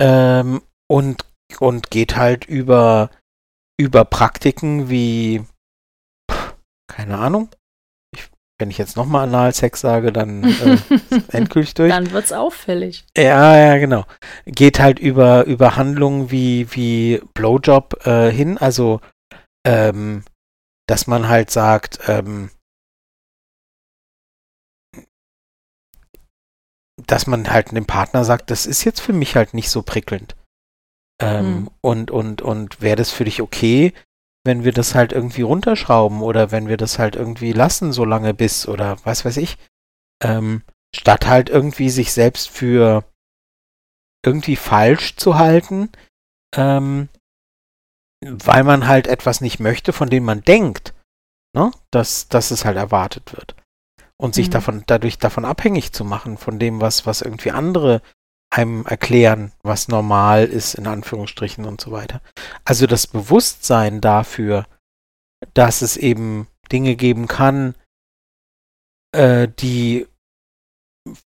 ähm, 0.00 0.62
und, 0.88 1.26
und 1.58 1.90
geht 1.90 2.16
halt 2.16 2.44
über, 2.44 3.10
über 3.78 4.04
Praktiken 4.04 4.88
wie, 4.88 5.44
keine 6.88 7.18
Ahnung, 7.18 7.50
wenn 8.58 8.70
ich 8.70 8.78
jetzt 8.78 8.96
nochmal 8.96 9.24
Analsex 9.24 9.80
sage, 9.80 10.12
dann 10.12 10.44
äh, 10.44 10.78
endgültig 11.28 11.74
durch. 11.74 11.90
Dann 11.90 12.10
wird's 12.10 12.32
auffällig. 12.32 13.04
Ja, 13.16 13.56
ja, 13.56 13.78
genau. 13.78 14.04
Geht 14.46 14.80
halt 14.80 14.98
über, 14.98 15.44
über 15.44 15.76
Handlungen 15.76 16.30
wie, 16.30 16.66
wie 16.74 17.22
Blowjob 17.34 18.06
äh, 18.06 18.30
hin, 18.30 18.58
also 18.58 19.00
ähm, 19.66 20.24
dass 20.88 21.06
man 21.06 21.28
halt 21.28 21.50
sagt, 21.50 22.00
ähm, 22.08 22.50
dass 27.06 27.26
man 27.26 27.48
halt 27.50 27.70
dem 27.72 27.86
Partner 27.86 28.24
sagt, 28.24 28.50
das 28.50 28.66
ist 28.66 28.84
jetzt 28.84 29.00
für 29.00 29.12
mich 29.12 29.36
halt 29.36 29.54
nicht 29.54 29.70
so 29.70 29.82
prickelnd. 29.82 30.34
Ähm, 31.20 31.44
hm. 31.44 31.70
Und, 31.80 32.10
und, 32.10 32.42
und 32.42 32.80
wäre 32.80 32.96
das 32.96 33.10
für 33.10 33.24
dich 33.24 33.42
okay, 33.42 33.92
wenn 34.48 34.64
wir 34.64 34.72
das 34.72 34.96
halt 34.96 35.12
irgendwie 35.12 35.42
runterschrauben 35.42 36.22
oder 36.22 36.50
wenn 36.50 36.66
wir 36.66 36.76
das 36.76 36.98
halt 36.98 37.14
irgendwie 37.14 37.52
lassen, 37.52 37.92
so 37.92 38.04
lange 38.04 38.34
bis 38.34 38.66
oder 38.66 38.96
was 39.04 39.24
weiß 39.24 39.36
ich. 39.36 39.58
Ähm, 40.24 40.62
statt 40.96 41.26
halt 41.26 41.50
irgendwie 41.50 41.90
sich 41.90 42.12
selbst 42.12 42.48
für 42.48 43.04
irgendwie 44.24 44.56
falsch 44.56 45.16
zu 45.16 45.38
halten, 45.38 45.90
ähm, 46.56 47.08
weil 48.24 48.64
man 48.64 48.88
halt 48.88 49.06
etwas 49.06 49.40
nicht 49.40 49.60
möchte, 49.60 49.92
von 49.92 50.08
dem 50.08 50.24
man 50.24 50.42
denkt, 50.42 50.94
ne, 51.54 51.70
dass, 51.92 52.28
dass 52.28 52.50
es 52.50 52.64
halt 52.64 52.76
erwartet 52.76 53.32
wird 53.34 53.54
und 54.16 54.34
sich 54.34 54.48
mhm. 54.48 54.52
davon, 54.52 54.84
dadurch 54.86 55.18
davon 55.18 55.44
abhängig 55.44 55.92
zu 55.92 56.04
machen, 56.04 56.38
von 56.38 56.58
dem, 56.58 56.80
was, 56.80 57.06
was 57.06 57.22
irgendwie 57.22 57.52
andere 57.52 58.02
einem 58.50 58.86
erklären, 58.86 59.52
was 59.62 59.88
normal 59.88 60.44
ist, 60.44 60.74
in 60.74 60.86
Anführungsstrichen 60.86 61.64
und 61.64 61.80
so 61.80 61.90
weiter. 61.92 62.20
Also 62.64 62.86
das 62.86 63.06
Bewusstsein 63.06 64.00
dafür, 64.00 64.66
dass 65.54 65.82
es 65.82 65.96
eben 65.96 66.48
Dinge 66.72 66.96
geben 66.96 67.28
kann, 67.28 67.74
äh, 69.12 69.48
die 69.58 70.06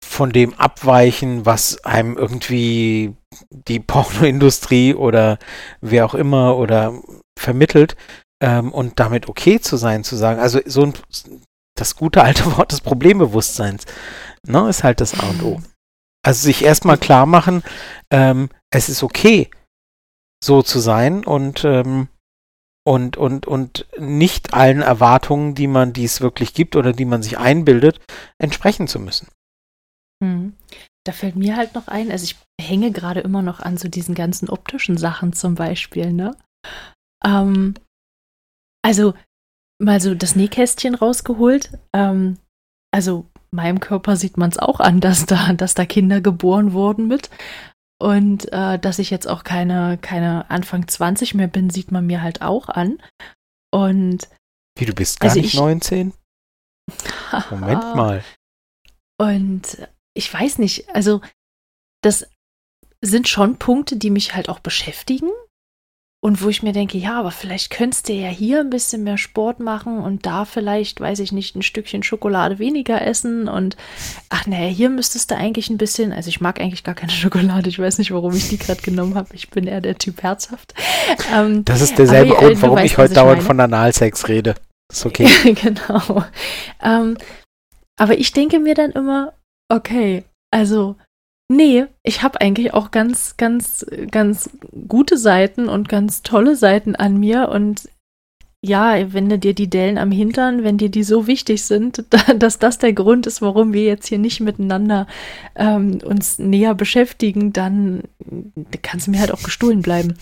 von 0.00 0.30
dem 0.30 0.54
abweichen, 0.54 1.46
was 1.46 1.84
einem 1.84 2.16
irgendwie 2.16 3.14
die 3.50 3.80
Pornoindustrie 3.80 4.94
oder 4.94 5.38
wer 5.80 6.04
auch 6.04 6.14
immer 6.14 6.56
oder 6.56 7.00
vermittelt 7.38 7.96
ähm, 8.42 8.72
und 8.72 9.00
damit 9.00 9.28
okay 9.28 9.60
zu 9.60 9.76
sein, 9.76 10.04
zu 10.04 10.16
sagen, 10.16 10.40
also 10.40 10.60
so 10.66 10.82
ein 10.82 10.94
das 11.74 11.96
gute 11.96 12.22
alte 12.22 12.44
Wort 12.56 12.72
des 12.72 12.80
Problembewusstseins, 12.80 13.86
ne, 14.46 14.68
ist 14.68 14.84
halt 14.84 15.00
das 15.00 15.18
A 15.18 15.30
und 15.30 15.42
O. 15.42 15.62
Also 16.24 16.44
sich 16.44 16.62
erstmal 16.62 16.98
klar 16.98 17.26
machen, 17.26 17.62
ähm, 18.12 18.48
es 18.70 18.88
ist 18.88 19.02
okay, 19.02 19.50
so 20.42 20.62
zu 20.62 20.78
sein 20.78 21.24
und, 21.24 21.64
ähm, 21.64 22.08
und, 22.84 23.16
und, 23.16 23.46
und 23.46 23.86
nicht 23.98 24.54
allen 24.54 24.82
Erwartungen, 24.82 25.54
die 25.54 25.66
man 25.66 25.92
dies 25.92 26.20
wirklich 26.20 26.54
gibt 26.54 26.76
oder 26.76 26.92
die 26.92 27.04
man 27.04 27.22
sich 27.22 27.38
einbildet, 27.38 28.00
entsprechen 28.38 28.88
zu 28.88 28.98
müssen. 28.98 29.28
Hm. 30.22 30.56
Da 31.04 31.12
fällt 31.12 31.34
mir 31.34 31.56
halt 31.56 31.74
noch 31.74 31.88
ein, 31.88 32.12
also 32.12 32.24
ich 32.24 32.36
hänge 32.60 32.92
gerade 32.92 33.20
immer 33.20 33.42
noch 33.42 33.58
an 33.58 33.76
so 33.76 33.88
diesen 33.88 34.14
ganzen 34.14 34.48
optischen 34.48 34.96
Sachen 34.96 35.32
zum 35.32 35.56
Beispiel, 35.56 36.12
ne? 36.12 36.36
Ähm, 37.24 37.74
also 38.84 39.14
mal 39.80 40.00
so 40.00 40.14
das 40.14 40.36
Nähkästchen 40.36 40.94
rausgeholt. 40.94 41.76
Ähm, 41.92 42.38
also 42.92 43.26
meinem 43.52 43.80
Körper 43.80 44.16
sieht 44.16 44.36
man 44.36 44.50
es 44.50 44.58
auch 44.58 44.80
an, 44.80 45.00
dass 45.00 45.26
da, 45.26 45.52
dass 45.52 45.74
da 45.74 45.84
Kinder 45.84 46.20
geboren 46.20 46.72
wurden 46.72 47.06
mit. 47.08 47.30
Und 48.00 48.52
äh, 48.52 48.80
dass 48.80 48.98
ich 48.98 49.10
jetzt 49.10 49.28
auch 49.28 49.44
keine, 49.44 49.96
keine 49.98 50.50
Anfang 50.50 50.88
20 50.88 51.34
mehr 51.34 51.46
bin, 51.46 51.70
sieht 51.70 51.92
man 51.92 52.06
mir 52.06 52.20
halt 52.20 52.42
auch 52.42 52.68
an. 52.68 53.00
Und 53.70 54.28
wie 54.76 54.86
du 54.86 54.92
bist 54.92 55.20
gar 55.20 55.30
also 55.30 55.40
nicht 55.40 55.54
ich, 55.54 55.60
19? 55.60 56.12
Moment 57.50 57.82
mal. 57.94 58.24
Und 59.20 59.88
ich 60.14 60.32
weiß 60.32 60.58
nicht, 60.58 60.88
also 60.94 61.20
das 62.02 62.28
sind 63.00 63.28
schon 63.28 63.58
Punkte, 63.58 63.96
die 63.96 64.10
mich 64.10 64.34
halt 64.34 64.48
auch 64.48 64.58
beschäftigen. 64.58 65.30
Und 66.24 66.40
wo 66.40 66.48
ich 66.48 66.62
mir 66.62 66.72
denke, 66.72 66.98
ja, 66.98 67.18
aber 67.18 67.32
vielleicht 67.32 67.70
könntest 67.70 68.08
du 68.08 68.12
ja 68.12 68.28
hier 68.28 68.60
ein 68.60 68.70
bisschen 68.70 69.02
mehr 69.02 69.18
Sport 69.18 69.58
machen 69.58 69.98
und 69.98 70.24
da 70.24 70.44
vielleicht, 70.44 71.00
weiß 71.00 71.18
ich 71.18 71.32
nicht, 71.32 71.56
ein 71.56 71.62
Stückchen 71.62 72.04
Schokolade 72.04 72.60
weniger 72.60 73.04
essen 73.04 73.48
und 73.48 73.76
ach 74.28 74.46
naja, 74.46 74.68
hier 74.68 74.88
müsstest 74.88 75.32
du 75.32 75.36
eigentlich 75.36 75.68
ein 75.68 75.78
bisschen, 75.78 76.12
also 76.12 76.28
ich 76.28 76.40
mag 76.40 76.60
eigentlich 76.60 76.84
gar 76.84 76.94
keine 76.94 77.10
Schokolade, 77.12 77.68
ich 77.68 77.80
weiß 77.80 77.98
nicht, 77.98 78.12
warum 78.12 78.36
ich 78.36 78.48
die 78.48 78.58
gerade 78.58 78.82
genommen 78.82 79.16
habe. 79.16 79.34
Ich 79.34 79.50
bin 79.50 79.66
eher 79.66 79.80
der 79.80 79.98
Typ 79.98 80.22
herzhaft. 80.22 80.74
Ähm, 81.34 81.64
das 81.64 81.80
ist 81.80 81.98
derselbe 81.98 82.36
aber, 82.36 82.46
Grund, 82.46 82.62
warum 82.62 82.76
weißt, 82.76 82.86
ich 82.86 82.98
heute 82.98 83.14
dauernd 83.14 83.42
von 83.42 83.58
Analsex 83.58 84.28
rede. 84.28 84.54
Ist 84.92 85.04
okay. 85.04 85.26
genau. 85.60 86.24
Ähm, 86.80 87.18
aber 87.98 88.16
ich 88.16 88.32
denke 88.32 88.60
mir 88.60 88.76
dann 88.76 88.92
immer, 88.92 89.32
okay, 89.68 90.22
also 90.52 90.94
Nee, 91.48 91.84
ich 92.02 92.22
habe 92.22 92.40
eigentlich 92.40 92.72
auch 92.72 92.90
ganz, 92.90 93.36
ganz, 93.36 93.84
ganz 94.10 94.50
gute 94.88 95.18
Seiten 95.18 95.68
und 95.68 95.88
ganz 95.88 96.22
tolle 96.22 96.56
Seiten 96.56 96.96
an 96.96 97.18
mir. 97.18 97.50
Und 97.50 97.88
ja, 98.64 99.12
wenn 99.12 99.28
dir 99.40 99.54
die 99.54 99.68
Dellen 99.68 99.98
am 99.98 100.12
Hintern, 100.12 100.62
wenn 100.62 100.78
dir 100.78 100.88
die 100.88 101.02
so 101.02 101.26
wichtig 101.26 101.64
sind, 101.64 102.04
dass 102.36 102.58
das 102.58 102.78
der 102.78 102.92
Grund 102.92 103.26
ist, 103.26 103.42
warum 103.42 103.72
wir 103.72 103.84
jetzt 103.84 104.06
hier 104.06 104.18
nicht 104.18 104.40
miteinander 104.40 105.06
ähm, 105.56 105.98
uns 106.04 106.38
näher 106.38 106.74
beschäftigen, 106.74 107.52
dann 107.52 108.04
kannst 108.82 109.06
du 109.06 109.10
mir 109.10 109.20
halt 109.20 109.32
auch 109.32 109.42
gestohlen 109.42 109.82
bleiben. 109.82 110.14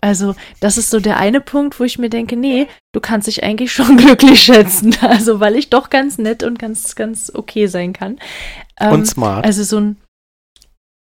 Also, 0.00 0.34
das 0.60 0.76
ist 0.76 0.90
so 0.90 1.00
der 1.00 1.16
eine 1.16 1.40
Punkt, 1.40 1.80
wo 1.80 1.84
ich 1.84 1.98
mir 1.98 2.10
denke, 2.10 2.36
nee, 2.36 2.68
du 2.92 3.00
kannst 3.00 3.26
dich 3.26 3.42
eigentlich 3.42 3.72
schon 3.72 3.96
glücklich 3.98 4.42
schätzen. 4.42 4.94
Also, 5.00 5.40
weil 5.40 5.56
ich 5.56 5.70
doch 5.70 5.88
ganz 5.88 6.18
nett 6.18 6.42
und 6.42 6.58
ganz, 6.58 6.94
ganz 6.94 7.32
okay 7.34 7.66
sein 7.66 7.94
kann. 7.94 8.18
Ähm, 8.78 8.92
und 8.92 9.06
smart. 9.06 9.44
Also 9.44 9.64
so 9.64 9.78
ein, 9.78 9.96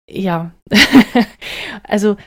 ja, 0.10 0.52
also 1.84 2.18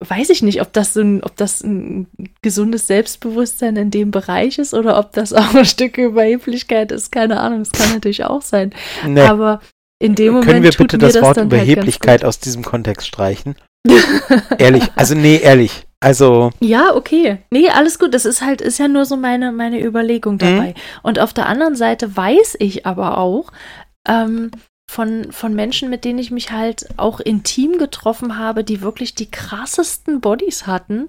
weiß 0.00 0.30
ich 0.30 0.42
nicht, 0.42 0.62
ob 0.62 0.72
das 0.72 0.94
so 0.94 1.00
ein, 1.00 1.22
ob 1.22 1.36
das 1.36 1.62
ein 1.62 2.06
gesundes 2.42 2.86
Selbstbewusstsein 2.86 3.76
in 3.76 3.90
dem 3.90 4.10
Bereich 4.10 4.58
ist 4.58 4.74
oder 4.74 4.98
ob 4.98 5.12
das 5.12 5.32
auch 5.34 5.54
ein 5.54 5.64
Stück 5.64 5.98
Überheblichkeit 5.98 6.92
ist. 6.92 7.12
Keine 7.12 7.40
Ahnung, 7.40 7.60
das 7.60 7.72
kann 7.72 7.92
natürlich 7.92 8.24
auch 8.24 8.42
sein. 8.42 8.72
Nee. 9.06 9.20
Aber 9.20 9.60
in 9.98 10.14
dem 10.14 10.32
Moment. 10.32 10.50
Können 10.50 10.62
wir 10.62 10.72
bitte 10.72 10.98
das, 10.98 11.14
das 11.14 11.22
Wort 11.22 11.36
halt 11.36 11.46
Überheblichkeit 11.46 12.22
halt 12.22 12.24
aus 12.24 12.40
diesem 12.40 12.64
Kontext 12.64 13.06
streichen? 13.06 13.56
ehrlich, 14.58 14.84
also 14.96 15.14
nee, 15.14 15.38
ehrlich. 15.38 15.86
Also. 16.02 16.50
Ja, 16.60 16.94
okay. 16.94 17.38
Nee, 17.50 17.68
alles 17.68 17.98
gut. 17.98 18.14
Das 18.14 18.24
ist 18.24 18.40
halt, 18.40 18.62
ist 18.62 18.78
ja 18.78 18.88
nur 18.88 19.04
so 19.04 19.16
meine, 19.18 19.52
meine 19.52 19.84
Überlegung 19.84 20.38
dabei. 20.38 20.68
Mhm. 20.68 20.74
Und 21.02 21.18
auf 21.18 21.34
der 21.34 21.46
anderen 21.46 21.76
Seite 21.76 22.16
weiß 22.16 22.56
ich 22.58 22.86
aber 22.86 23.18
auch, 23.18 23.52
ähm, 24.08 24.50
von, 24.90 25.30
von 25.30 25.54
Menschen, 25.54 25.88
mit 25.88 26.04
denen 26.04 26.18
ich 26.18 26.32
mich 26.32 26.50
halt 26.50 26.88
auch 26.96 27.20
intim 27.20 27.78
getroffen 27.78 28.36
habe, 28.36 28.64
die 28.64 28.80
wirklich 28.80 29.14
die 29.14 29.30
krassesten 29.30 30.20
Bodies 30.20 30.66
hatten, 30.66 31.06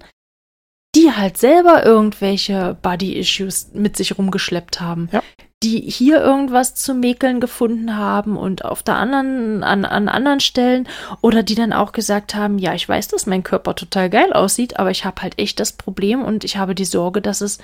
die 0.94 1.12
halt 1.12 1.38
selber 1.38 1.84
irgendwelche 1.84 2.78
Body-Issues 2.80 3.72
mit 3.74 3.98
sich 3.98 4.20
rumgeschleppt 4.20 4.82
haben. 4.82 5.10
Ja. 5.12 5.24
Die 5.64 5.80
hier 5.80 6.22
irgendwas 6.22 6.76
zu 6.76 6.94
mäkeln 6.94 7.40
gefunden 7.40 7.98
haben 7.98 8.38
und 8.38 8.66
auf 8.66 8.84
der 8.84 8.98
anderen, 8.98 9.64
an, 9.64 9.86
an 9.86 10.10
anderen 10.10 10.42
Stellen 10.42 10.88
oder 11.22 11.42
die 11.42 11.56
dann 11.56 11.74
auch 11.74 11.92
gesagt 11.92 12.36
haben, 12.36 12.60
ja, 12.60 12.76
ich 12.76 12.88
weiß, 12.88 13.08
dass 13.08 13.26
mein 13.26 13.42
Körper 13.42 13.74
total 13.74 14.12
geil 14.12 14.32
aussieht, 14.32 14.78
aber 14.78 14.92
ich 14.92 15.06
habe 15.06 15.24
halt 15.24 15.40
echt 15.40 15.60
das 15.60 15.74
Problem 15.74 16.22
und 16.24 16.44
ich 16.44 16.58
habe 16.58 16.76
die 16.76 16.86
Sorge, 16.86 17.20
dass 17.20 17.42
es, 17.42 17.58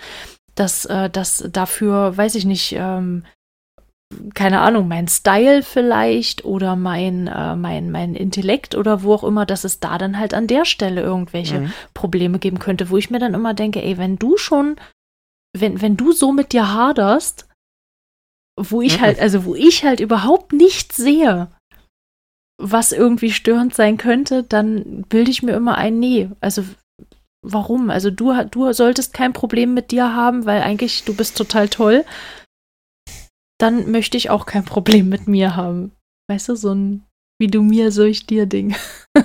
dass, 0.56 0.86
äh, 0.86 1.12
dass 1.12 1.48
dafür, 1.52 2.18
weiß 2.18 2.34
ich 2.34 2.46
nicht, 2.46 2.74
ähm, 2.76 3.24
keine 4.34 4.62
Ahnung, 4.62 4.88
mein 4.88 5.08
Style 5.08 5.64
vielleicht 5.64 6.46
oder 6.46 6.76
mein, 6.76 7.28
äh, 7.28 7.56
mein, 7.56 7.92
mein 7.92 8.16
Intellekt 8.16 8.76
oder 8.76 9.04
wo 9.04 9.14
auch 9.14 9.24
immer, 9.24 9.46
dass 9.46 9.64
es 9.64 9.80
da 9.80 9.98
dann 9.98 10.18
halt 10.18 10.34
an 10.34 10.48
der 10.48 10.66
Stelle 10.66 11.02
irgendwelche 11.02 11.62
mhm. 11.62 11.74
Probleme 11.94 12.40
geben 12.40 12.60
könnte, 12.60 12.90
wo 12.90 12.98
ich 12.98 13.10
mir 13.10 13.20
dann 13.20 13.34
immer 13.34 13.54
denke, 13.54 13.84
ey, 13.84 13.98
wenn 13.98 14.18
du 14.18 14.38
schon, 14.38 14.78
wenn, 15.58 15.82
wenn 15.82 15.98
du 15.98 16.14
so 16.14 16.32
mit 16.32 16.54
dir 16.54 16.74
haderst, 16.74 17.48
wo 18.58 18.82
ich 18.82 19.00
mhm. 19.00 19.02
halt, 19.02 19.20
also 19.20 19.44
wo 19.44 19.56
ich 19.56 19.84
halt 19.84 20.00
überhaupt 20.00 20.54
nichts 20.54 20.96
sehe, 20.96 21.48
was 22.58 22.92
irgendwie 22.92 23.32
störend 23.32 23.76
sein 23.76 23.98
könnte, 23.98 24.44
dann 24.44 25.04
bilde 25.10 25.32
ich 25.32 25.44
mir 25.44 25.54
immer 25.54 25.78
ein, 25.78 26.00
nee, 26.00 26.30
also 26.40 26.64
warum? 27.46 27.90
Also 27.90 28.10
du, 28.10 28.34
du 28.46 28.72
solltest 28.72 29.14
kein 29.14 29.34
Problem 29.34 29.74
mit 29.74 29.92
dir 29.92 30.16
haben, 30.16 30.46
weil 30.46 30.62
eigentlich 30.62 31.04
du 31.04 31.14
bist 31.14 31.38
total 31.38 31.68
toll 31.70 32.06
dann 33.60 33.92
möchte 33.92 34.18
ich 34.18 34.30
auch 34.30 34.46
kein 34.46 34.66
Problem 34.66 35.10
mit 35.10 35.28
mir 35.28 35.56
haben. 35.56 35.92
Weißt 36.30 36.50
du, 36.50 36.56
so 36.56 36.74
ein 36.74 37.08
wie 37.40 37.48
du 37.48 37.62
mir, 37.62 37.92
so 37.92 38.04
ich 38.04 38.26
dir 38.26 38.46
Ding. 38.46 38.76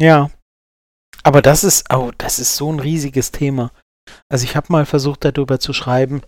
ja. 0.00 0.30
Aber 1.22 1.40
das 1.40 1.64
ist, 1.64 1.90
oh, 1.92 2.10
das 2.18 2.38
ist 2.38 2.56
so 2.56 2.70
ein 2.70 2.80
riesiges 2.80 3.32
Thema. 3.32 3.72
Also 4.30 4.44
ich 4.44 4.56
habe 4.56 4.66
mal 4.70 4.84
versucht 4.84 5.24
darüber 5.24 5.58
zu 5.58 5.72
schreiben, 5.72 6.22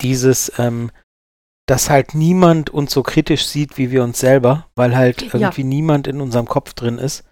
dieses, 0.00 0.52
ähm, 0.58 0.92
dass 1.66 1.90
halt 1.90 2.14
niemand 2.14 2.70
uns 2.70 2.92
so 2.92 3.02
kritisch 3.02 3.46
sieht 3.46 3.76
wie 3.76 3.90
wir 3.90 4.04
uns 4.04 4.20
selber, 4.20 4.68
weil 4.76 4.96
halt 4.96 5.22
irgendwie 5.22 5.62
ja. 5.62 5.66
niemand 5.66 6.06
in 6.06 6.20
unserem 6.20 6.46
Kopf 6.46 6.74
drin 6.74 6.98
ist. 6.98 7.24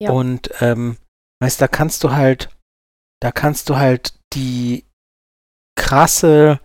Ja. 0.00 0.10
Und 0.10 0.50
ähm, 0.60 0.98
weißt, 1.40 1.60
da 1.60 1.68
kannst 1.68 2.04
du 2.04 2.12
halt, 2.12 2.54
da 3.20 3.32
kannst 3.32 3.70
du 3.70 3.76
halt 3.76 4.14
die 4.34 4.84
krasse 5.74 6.60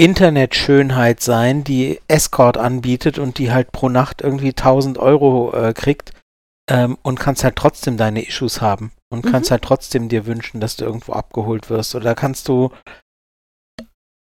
Internetschönheit 0.00 1.20
sein, 1.20 1.62
die 1.62 2.00
Escort 2.08 2.56
anbietet 2.56 3.18
und 3.18 3.36
die 3.36 3.52
halt 3.52 3.70
pro 3.70 3.90
Nacht 3.90 4.22
irgendwie 4.22 4.48
1000 4.48 4.96
Euro 4.96 5.52
äh, 5.52 5.74
kriegt 5.74 6.12
ähm, 6.70 6.96
und 7.02 7.20
kannst 7.20 7.44
halt 7.44 7.56
trotzdem 7.56 7.98
deine 7.98 8.26
Issues 8.26 8.62
haben 8.62 8.92
und 9.12 9.26
mhm. 9.26 9.30
kannst 9.30 9.50
halt 9.50 9.60
trotzdem 9.60 10.08
dir 10.08 10.24
wünschen, 10.24 10.58
dass 10.58 10.76
du 10.76 10.86
irgendwo 10.86 11.12
abgeholt 11.12 11.68
wirst 11.68 11.94
oder 11.94 12.14
kannst 12.14 12.48
du 12.48 12.70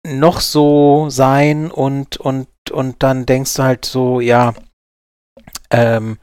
noch 0.05 0.41
so 0.41 1.11
sein 1.11 1.70
und 1.70 2.16
und 2.16 2.49
und 2.72 3.01
dann 3.05 3.24
denkst 3.24 3.55
du 3.55 3.62
halt 3.62 3.85
so, 3.85 4.20
ja, 4.20 4.55
ähm, 5.70 6.18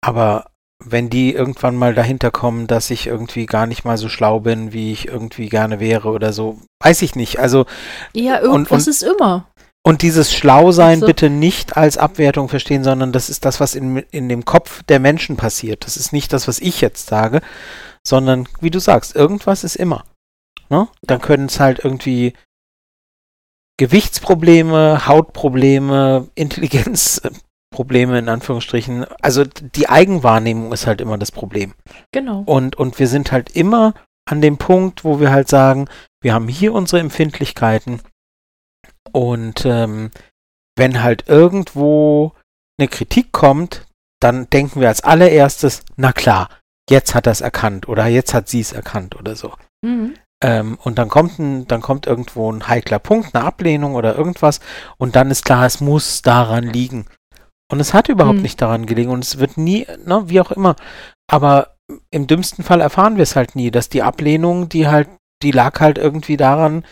aber 0.00 0.50
wenn 0.90 1.10
die 1.10 1.32
irgendwann 1.32 1.76
mal 1.76 1.94
dahinter 1.94 2.30
kommen, 2.30 2.66
dass 2.66 2.90
ich 2.90 3.06
irgendwie 3.06 3.46
gar 3.46 3.66
nicht 3.66 3.84
mal 3.84 3.98
so 3.98 4.08
schlau 4.08 4.40
bin, 4.40 4.72
wie 4.72 4.92
ich 4.92 5.08
irgendwie 5.08 5.48
gerne 5.48 5.80
wäre 5.80 6.08
oder 6.08 6.32
so, 6.32 6.58
weiß 6.82 7.02
ich 7.02 7.16
nicht. 7.16 7.38
Also 7.38 7.66
ja, 8.14 8.40
irgendwas 8.40 8.86
und, 8.86 8.88
und, 8.88 8.88
ist 8.88 9.02
immer. 9.02 9.48
Und 9.82 10.02
dieses 10.02 10.34
Schlausein 10.34 10.96
also. 10.96 11.06
bitte 11.06 11.30
nicht 11.30 11.76
als 11.76 11.96
Abwertung 11.96 12.48
verstehen, 12.48 12.84
sondern 12.84 13.12
das 13.12 13.30
ist 13.30 13.44
das, 13.44 13.60
was 13.60 13.74
in, 13.74 13.98
in 14.10 14.28
dem 14.28 14.44
Kopf 14.44 14.82
der 14.84 15.00
Menschen 15.00 15.36
passiert. 15.36 15.86
Das 15.86 15.96
ist 15.96 16.12
nicht 16.12 16.32
das, 16.32 16.46
was 16.48 16.58
ich 16.58 16.80
jetzt 16.80 17.06
sage, 17.06 17.40
sondern 18.06 18.48
wie 18.60 18.70
du 18.70 18.80
sagst, 18.80 19.14
irgendwas 19.14 19.64
ist 19.64 19.76
immer. 19.76 20.04
Ne? 20.68 20.88
Dann 21.02 21.20
können 21.20 21.46
es 21.46 21.60
halt 21.60 21.84
irgendwie 21.84 22.34
Gewichtsprobleme, 23.78 25.06
Hautprobleme, 25.06 26.28
Intelligenz, 26.34 27.22
Probleme 27.78 28.18
in 28.18 28.28
Anführungsstrichen. 28.28 29.06
Also 29.22 29.44
die 29.44 29.88
Eigenwahrnehmung 29.88 30.72
ist 30.72 30.88
halt 30.88 31.00
immer 31.00 31.16
das 31.16 31.30
Problem. 31.30 31.74
Genau. 32.10 32.42
Und, 32.44 32.74
und 32.74 32.98
wir 32.98 33.06
sind 33.06 33.30
halt 33.30 33.54
immer 33.54 33.94
an 34.28 34.40
dem 34.40 34.58
Punkt, 34.58 35.04
wo 35.04 35.20
wir 35.20 35.30
halt 35.30 35.48
sagen, 35.48 35.88
wir 36.20 36.34
haben 36.34 36.48
hier 36.48 36.72
unsere 36.72 36.98
Empfindlichkeiten 36.98 38.00
und 39.12 39.64
ähm, 39.64 40.10
wenn 40.76 41.04
halt 41.04 41.28
irgendwo 41.28 42.32
eine 42.80 42.88
Kritik 42.88 43.30
kommt, 43.30 43.86
dann 44.20 44.50
denken 44.50 44.80
wir 44.80 44.88
als 44.88 45.04
allererstes, 45.04 45.84
na 45.94 46.10
klar, 46.10 46.48
jetzt 46.90 47.14
hat 47.14 47.28
er 47.28 47.32
es 47.32 47.40
erkannt 47.40 47.88
oder 47.88 48.08
jetzt 48.08 48.34
hat 48.34 48.48
sie 48.48 48.60
es 48.60 48.72
erkannt 48.72 49.14
oder 49.14 49.36
so. 49.36 49.54
Mhm. 49.82 50.14
Ähm, 50.42 50.78
und 50.82 50.98
dann 50.98 51.08
kommt, 51.08 51.38
ein, 51.38 51.68
dann 51.68 51.80
kommt 51.80 52.08
irgendwo 52.08 52.50
ein 52.50 52.66
heikler 52.66 52.98
Punkt, 52.98 53.36
eine 53.36 53.44
Ablehnung 53.44 53.94
oder 53.94 54.16
irgendwas 54.16 54.58
und 54.96 55.14
dann 55.14 55.30
ist 55.30 55.44
klar, 55.44 55.64
es 55.64 55.80
muss 55.80 56.22
daran 56.22 56.64
liegen. 56.64 57.06
Und 57.70 57.80
es 57.80 57.92
hat 57.94 58.08
überhaupt 58.08 58.36
Hm. 58.36 58.42
nicht 58.42 58.60
daran 58.62 58.86
gelegen 58.86 59.10
und 59.10 59.24
es 59.24 59.38
wird 59.38 59.56
nie, 59.58 59.86
ne, 60.04 60.24
wie 60.28 60.40
auch 60.40 60.50
immer. 60.50 60.76
Aber 61.30 61.76
im 62.10 62.26
dümmsten 62.26 62.64
Fall 62.64 62.80
erfahren 62.80 63.16
wir 63.16 63.22
es 63.22 63.36
halt 63.36 63.56
nie, 63.56 63.70
dass 63.70 63.88
die 63.88 64.02
Ablehnung, 64.02 64.68
die 64.68 64.88
halt, 64.88 65.08
die 65.42 65.50
lag 65.52 65.78
halt 65.80 65.98
irgendwie 65.98 66.36
daran, 66.36 66.84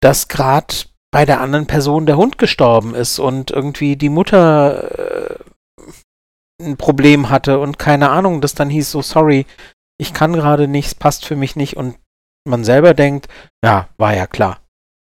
dass 0.00 0.28
gerade 0.28 0.74
bei 1.12 1.24
der 1.24 1.40
anderen 1.40 1.66
Person 1.66 2.06
der 2.06 2.16
Hund 2.16 2.38
gestorben 2.38 2.94
ist 2.94 3.18
und 3.18 3.50
irgendwie 3.50 3.96
die 3.96 4.08
Mutter 4.08 5.38
äh, 5.38 5.38
ein 6.62 6.76
Problem 6.76 7.30
hatte 7.30 7.58
und 7.58 7.78
keine 7.78 8.10
Ahnung, 8.10 8.40
das 8.40 8.54
dann 8.54 8.70
hieß 8.70 8.90
so, 8.90 9.02
sorry, 9.02 9.46
ich 9.98 10.12
kann 10.14 10.32
gerade 10.32 10.68
nichts, 10.68 10.94
passt 10.94 11.24
für 11.24 11.36
mich 11.36 11.56
nicht 11.56 11.76
und 11.76 11.96
man 12.48 12.64
selber 12.64 12.94
denkt, 12.94 13.28
ja, 13.64 13.88
war 13.98 14.14
ja 14.14 14.26
klar. 14.26 14.60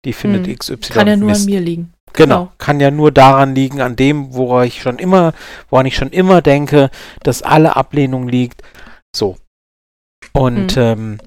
Die 0.05 0.13
findet 0.13 0.47
Hm. 0.47 0.57
XY 0.57 0.77
Kann 0.93 1.07
ja 1.07 1.15
nur 1.15 1.29
Mist. 1.29 1.41
an 1.47 1.53
mir 1.53 1.61
liegen. 1.61 1.92
Genau, 2.13 2.51
kann 2.57 2.79
ja 2.79 2.91
nur 2.91 3.11
daran 3.11 3.55
liegen, 3.55 3.81
an 3.81 3.95
dem, 3.95 4.33
woran 4.33 4.67
ich 4.67 4.81
schon 4.81 4.99
immer, 4.99 5.33
woran 5.69 5.85
ich 5.85 5.95
schon 5.95 6.09
immer 6.11 6.41
denke, 6.41 6.89
dass 7.23 7.41
alle 7.41 7.75
Ablehnung 7.75 8.27
liegt. 8.27 8.61
So. 9.15 9.37
Und 10.33 10.75
Mhm. 10.75 10.81
ähm, 10.81 11.17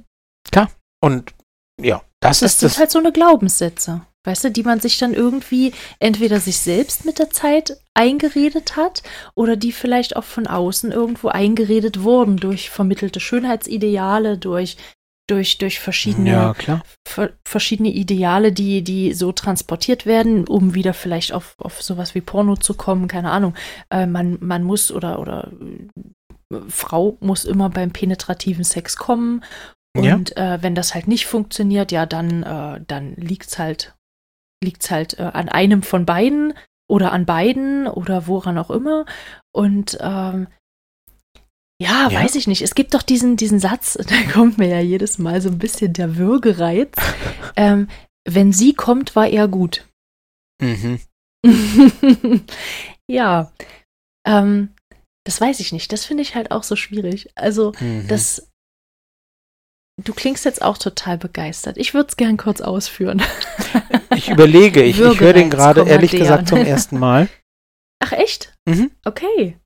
klar, 0.50 0.70
und 1.02 1.32
ja, 1.80 2.02
das, 2.20 2.40
Das 2.40 2.52
ist 2.52 2.60
sind 2.60 2.72
das. 2.72 2.78
halt 2.78 2.90
so 2.90 2.98
eine 2.98 3.12
Glaubenssätze, 3.12 4.00
weißt 4.24 4.44
du, 4.44 4.50
die 4.50 4.62
man 4.62 4.80
sich 4.80 4.98
dann 4.98 5.12
irgendwie 5.14 5.72
entweder 6.00 6.40
sich 6.40 6.58
selbst 6.58 7.04
mit 7.04 7.18
der 7.18 7.30
Zeit 7.30 7.78
eingeredet 7.94 8.76
hat 8.76 9.02
oder 9.34 9.56
die 9.56 9.72
vielleicht 9.72 10.16
auch 10.16 10.24
von 10.24 10.46
außen 10.46 10.90
irgendwo 10.92 11.28
eingeredet 11.28 12.02
wurden 12.02 12.36
durch 12.38 12.70
vermittelte 12.70 13.20
Schönheitsideale, 13.20 14.38
durch 14.38 14.76
durch 15.26 15.58
durch 15.58 15.80
verschiedene 15.80 16.30
ja, 16.30 16.82
ver 17.06 17.32
verschiedene 17.46 17.90
Ideale, 17.90 18.52
die, 18.52 18.82
die 18.82 19.12
so 19.12 19.32
transportiert 19.32 20.06
werden, 20.06 20.46
um 20.46 20.74
wieder 20.74 20.94
vielleicht 20.94 21.32
auf, 21.32 21.54
auf 21.58 21.82
sowas 21.82 22.14
wie 22.14 22.20
Porno 22.20 22.56
zu 22.56 22.74
kommen, 22.74 23.08
keine 23.08 23.30
Ahnung. 23.30 23.54
Äh, 23.90 24.06
man, 24.06 24.38
man 24.40 24.62
muss 24.62 24.92
oder, 24.92 25.18
oder 25.18 25.50
äh, 26.52 26.56
Frau 26.68 27.16
muss 27.20 27.44
immer 27.44 27.70
beim 27.70 27.90
penetrativen 27.90 28.64
Sex 28.64 28.96
kommen. 28.96 29.42
Ja. 29.96 30.14
Und 30.14 30.36
äh, 30.36 30.62
wenn 30.62 30.74
das 30.74 30.94
halt 30.94 31.08
nicht 31.08 31.26
funktioniert, 31.26 31.90
ja, 31.90 32.06
dann, 32.06 32.42
äh, 32.42 32.80
dann 32.86 33.14
liegt's 33.16 33.58
halt, 33.58 33.94
liegt's 34.62 34.90
halt 34.90 35.18
äh, 35.18 35.22
an 35.22 35.48
einem 35.48 35.82
von 35.82 36.06
beiden 36.06 36.54
oder 36.88 37.12
an 37.12 37.26
beiden 37.26 37.88
oder 37.88 38.26
woran 38.26 38.58
auch 38.58 38.70
immer. 38.70 39.06
Und 39.52 39.98
ähm, 40.00 40.48
ja, 41.80 42.08
Ja. 42.10 42.20
weiß 42.22 42.34
ich 42.36 42.46
nicht. 42.46 42.62
Es 42.62 42.74
gibt 42.74 42.94
doch 42.94 43.02
diesen, 43.02 43.36
diesen 43.36 43.58
Satz, 43.60 43.94
da 44.08 44.32
kommt 44.32 44.58
mir 44.58 44.68
ja 44.68 44.80
jedes 44.80 45.18
Mal 45.18 45.40
so 45.40 45.48
ein 45.48 45.58
bisschen 45.58 45.92
der 45.92 46.16
Würgereiz. 46.16 46.90
ähm, 47.56 47.88
wenn 48.28 48.52
sie 48.52 48.74
kommt, 48.74 49.14
war 49.16 49.28
er 49.28 49.46
gut. 49.48 49.86
Mhm. 50.62 51.00
ja. 53.10 53.52
Ähm, 54.26 54.74
das 55.24 55.40
weiß 55.40 55.60
ich 55.60 55.72
nicht. 55.72 55.92
Das 55.92 56.04
finde 56.04 56.22
ich 56.22 56.34
halt 56.34 56.50
auch 56.50 56.62
so 56.62 56.76
schwierig. 56.76 57.30
Also, 57.34 57.72
Mhm. 57.80 58.06
das. 58.08 58.50
Du 60.02 60.12
klingst 60.12 60.44
jetzt 60.44 60.60
auch 60.60 60.76
total 60.76 61.16
begeistert. 61.16 61.78
Ich 61.78 61.94
würde 61.94 62.08
es 62.10 62.16
gern 62.18 62.36
kurz 62.36 62.60
ausführen. 62.60 63.22
ich 64.14 64.28
überlege, 64.28 64.82
ich, 64.82 65.00
ich 65.00 65.20
höre 65.20 65.32
den 65.32 65.48
gerade 65.48 65.88
ehrlich 65.88 66.10
gesagt 66.10 66.48
zum 66.48 66.58
ersten 66.58 66.98
Mal. 66.98 67.28
Ach, 68.04 68.12
echt? 68.12 68.52
Mhm. 68.68 68.90
Okay. 69.06 69.56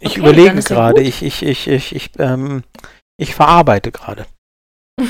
Ich 0.00 0.12
Okay, 0.12 0.20
überlege 0.20 0.62
gerade, 0.62 1.00
ich, 1.02 1.22
ich, 1.22 1.42
ich, 1.42 1.66
ich, 1.68 1.94
ich, 1.94 2.10
ähm, 2.18 2.62
ich 3.18 3.34
verarbeite 3.34 3.90
gerade. 3.92 4.26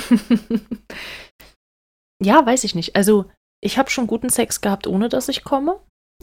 ja, 2.23 2.45
weiß 2.45 2.65
ich 2.65 2.75
nicht. 2.75 2.97
Also, 2.97 3.27
ich 3.63 3.79
habe 3.79 3.91
schon 3.91 4.07
guten 4.07 4.31
Sex 4.31 4.61
gehabt, 4.61 4.87
ohne 4.87 5.09
dass 5.09 5.29
ich 5.29 5.45
komme 5.45 5.81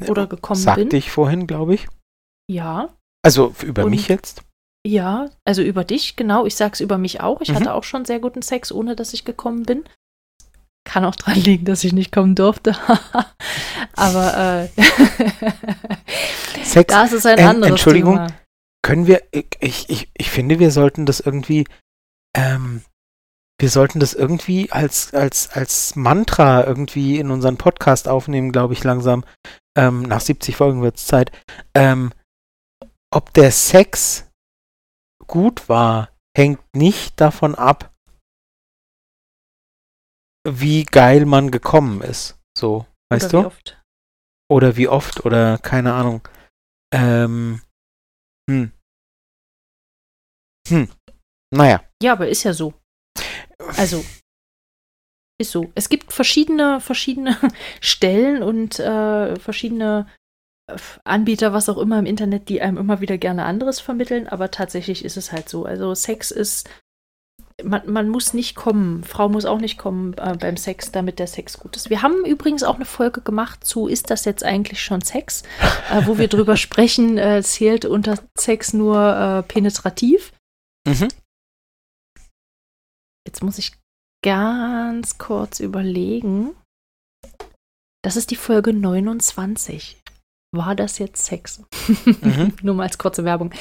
oder 0.08 0.28
gekommen 0.28 0.60
Sagte 0.60 0.86
bin. 0.86 0.98
ich 0.98 1.12
vorhin, 1.12 1.48
glaube 1.48 1.76
ich. 1.76 1.88
Ja, 2.50 2.90
Also 3.26 3.54
über 3.64 3.84
Und- 3.84 3.92
mich 3.92 4.08
jetzt. 4.08 4.42
ja. 4.86 5.30
Also 5.46 5.62
über 5.62 5.84
dich, 5.84 6.16
genau. 6.16 6.46
Ich 6.46 6.56
sag's 6.56 6.80
über 6.80 6.98
mich 6.98 7.20
auch. 7.22 7.42
Ich 7.42 7.50
Mhm. 7.50 7.56
hatte 7.56 7.74
auch 7.74 7.84
schon 7.84 8.06
sehr 8.06 8.20
guten 8.20 8.42
Sex, 8.42 8.72
ohne 8.72 8.96
dass 8.96 9.14
ich 9.14 9.26
gekommen 9.26 9.64
bin. 9.64 9.84
Kann 10.88 11.04
auch 11.04 11.16
dran 11.16 11.36
liegen, 11.36 11.66
dass 11.66 11.84
ich 11.84 11.92
nicht 11.94 12.14
kommen 12.14 12.36
durfte. 12.36 12.76
Aber 13.96 14.68
äh, 14.78 14.82
Sex, 16.64 16.94
das 16.94 17.12
ist 17.12 17.26
ein 17.26 17.40
anderes 17.40 17.72
Entschuldigung. 17.72 18.16
Thema. 18.16 18.28
Können 18.88 19.06
wir, 19.06 19.22
ich, 19.32 19.90
ich, 19.90 20.10
ich 20.14 20.32
finde, 20.32 20.60
wir 20.60 20.72
sollten 20.72 21.06
das 21.06 21.20
irgendwie, 21.20 21.66
ähm, 22.34 22.86
wir 23.60 23.70
sollten 23.70 24.00
das 24.00 24.14
irgendwie 24.14 24.72
als, 24.72 25.14
als, 25.14 25.50
als 25.50 25.98
Mantra 25.98 26.66
irgendwie 26.66 27.20
in 27.20 27.30
unseren 27.30 27.58
Podcast 27.58 28.08
aufnehmen, 28.08 28.54
glaube 28.54 28.72
ich, 28.72 28.86
langsam. 28.86 29.26
Ähm, 29.78 30.04
nach 30.04 30.22
70 30.22 30.56
Folgen 30.56 30.82
wird 30.84 30.96
es 30.96 31.06
Zeit. 31.06 31.34
Ähm, 31.76 32.14
ob 33.14 33.34
der 33.34 33.52
Sex 33.52 34.32
gut 35.26 35.68
war, 35.68 36.16
hängt 36.34 36.62
nicht 36.74 37.20
davon 37.20 37.56
ab, 37.56 37.94
wie 40.48 40.86
geil 40.86 41.26
man 41.26 41.52
gekommen 41.52 42.00
ist. 42.00 42.40
So, 42.58 42.86
weißt 43.12 43.34
Oder 43.34 43.40
wie 43.40 43.42
du? 43.42 43.48
oft. 43.48 43.84
Oder 44.50 44.78
wie 44.78 44.88
oft 44.88 45.26
oder 45.26 45.58
keine 45.58 45.94
Ahnung. 45.94 46.26
Ähm, 46.94 47.62
hm. 48.50 48.72
Hm. 50.70 50.88
Naja. 51.52 51.82
Ja, 52.02 52.14
aber 52.14 52.28
ist 52.28 52.44
ja 52.44 52.54
so. 52.54 52.74
Also, 53.78 54.04
ist 55.40 55.52
so. 55.52 55.72
Es 55.76 55.90
gibt 55.90 56.12
verschiedene, 56.12 56.80
verschiedene 56.82 57.38
Stellen 57.82 58.42
und 58.42 58.80
äh, 58.80 59.36
verschiedene 59.38 60.08
äh, 60.68 60.78
Anbieter, 61.04 61.54
was 61.54 61.70
auch 61.70 61.78
immer 61.78 62.00
im 62.00 62.06
Internet, 62.06 62.50
die 62.50 62.62
einem 62.62 62.78
immer 62.78 63.02
wieder 63.02 63.18
gerne 63.18 63.46
anderes 63.46 63.80
vermitteln, 63.80 64.28
aber 64.28 64.52
tatsächlich 64.52 65.06
ist 65.06 65.18
es 65.18 65.32
halt 65.32 65.48
so. 65.48 65.66
Also 65.66 65.94
Sex 65.94 66.32
ist, 66.32 66.70
man, 67.64 67.82
man 67.86 68.10
muss 68.10 68.34
nicht 68.34 68.56
kommen, 68.56 69.04
Frau 69.04 69.30
muss 69.30 69.46
auch 69.46 69.60
nicht 69.60 69.78
kommen 69.78 70.14
äh, 70.14 70.36
beim 70.40 70.58
Sex, 70.58 70.92
damit 70.92 71.20
der 71.20 71.28
Sex 71.28 71.60
gut 71.60 71.76
ist. 71.76 71.90
Wir 71.90 72.02
haben 72.02 72.26
übrigens 72.26 72.64
auch 72.64 72.76
eine 72.76 72.86
Folge 72.86 73.22
gemacht 73.22 73.64
zu, 73.64 73.88
ist 73.88 74.10
das 74.10 74.26
jetzt 74.26 74.44
eigentlich 74.44 74.82
schon 74.82 75.02
Sex? 75.02 75.44
Äh, 75.92 76.06
wo 76.06 76.18
wir 76.18 76.28
drüber 76.28 76.58
sprechen, 76.58 77.18
äh, 77.18 77.44
zählt 77.44 77.86
unter 77.86 78.18
Sex 78.36 78.74
nur 78.74 79.16
äh, 79.16 79.44
penetrativ. 79.44 80.34
Mhm. 80.88 81.10
Jetzt 83.28 83.44
muss 83.44 83.58
ich 83.58 83.74
ganz 84.24 85.18
kurz 85.18 85.60
überlegen. 85.60 86.56
Das 88.04 88.16
ist 88.16 88.32
die 88.32 88.36
Folge 88.38 88.74
29. 88.74 90.02
War 90.56 90.76
das 90.76 90.98
jetzt 90.98 91.26
Sex? 91.26 91.62
Mhm. 92.22 92.54
Nur 92.62 92.76
mal 92.76 92.84
als 92.84 92.98
kurze 92.98 93.26
Werbung. 93.26 93.54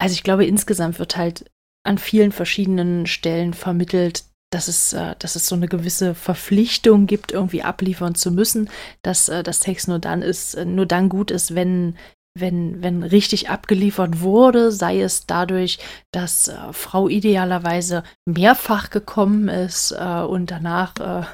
Also 0.00 0.14
ich 0.14 0.22
glaube, 0.22 0.46
insgesamt 0.46 1.00
wird 1.00 1.16
halt 1.16 1.50
an 1.84 1.98
vielen 1.98 2.30
verschiedenen 2.30 3.06
Stellen 3.06 3.52
vermittelt, 3.52 4.24
dass 4.50 4.68
es, 4.68 4.92
äh, 4.92 5.16
dass 5.18 5.36
es 5.36 5.46
so 5.46 5.56
eine 5.56 5.68
gewisse 5.68 6.14
Verpflichtung 6.14 7.06
gibt, 7.06 7.32
irgendwie 7.32 7.62
abliefern 7.62 8.14
zu 8.14 8.30
müssen, 8.30 8.70
dass 9.02 9.28
äh, 9.28 9.42
das 9.42 9.60
Sex 9.60 9.88
nur 9.88 9.98
dann 9.98 10.22
ist, 10.22 10.54
äh, 10.54 10.64
nur 10.64 10.86
dann 10.86 11.08
gut 11.08 11.30
ist, 11.30 11.54
wenn, 11.54 11.96
wenn, 12.40 12.82
wenn 12.82 13.02
richtig 13.02 13.50
abgeliefert 13.50 14.20
wurde, 14.20 14.72
sei 14.72 15.00
es 15.00 15.26
dadurch, 15.26 15.78
dass 16.12 16.48
äh, 16.48 16.72
Frau 16.72 17.08
idealerweise 17.08 18.02
mehrfach 18.26 18.90
gekommen 18.90 19.48
ist 19.48 19.92
äh, 19.92 20.20
und 20.22 20.50
danach 20.50 20.94
äh, 20.96 21.24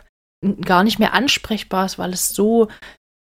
gar 0.62 0.84
nicht 0.84 0.98
mehr 0.98 1.14
ansprechbar 1.14 1.86
ist, 1.86 1.98
weil 1.98 2.12
es 2.12 2.30
so 2.30 2.68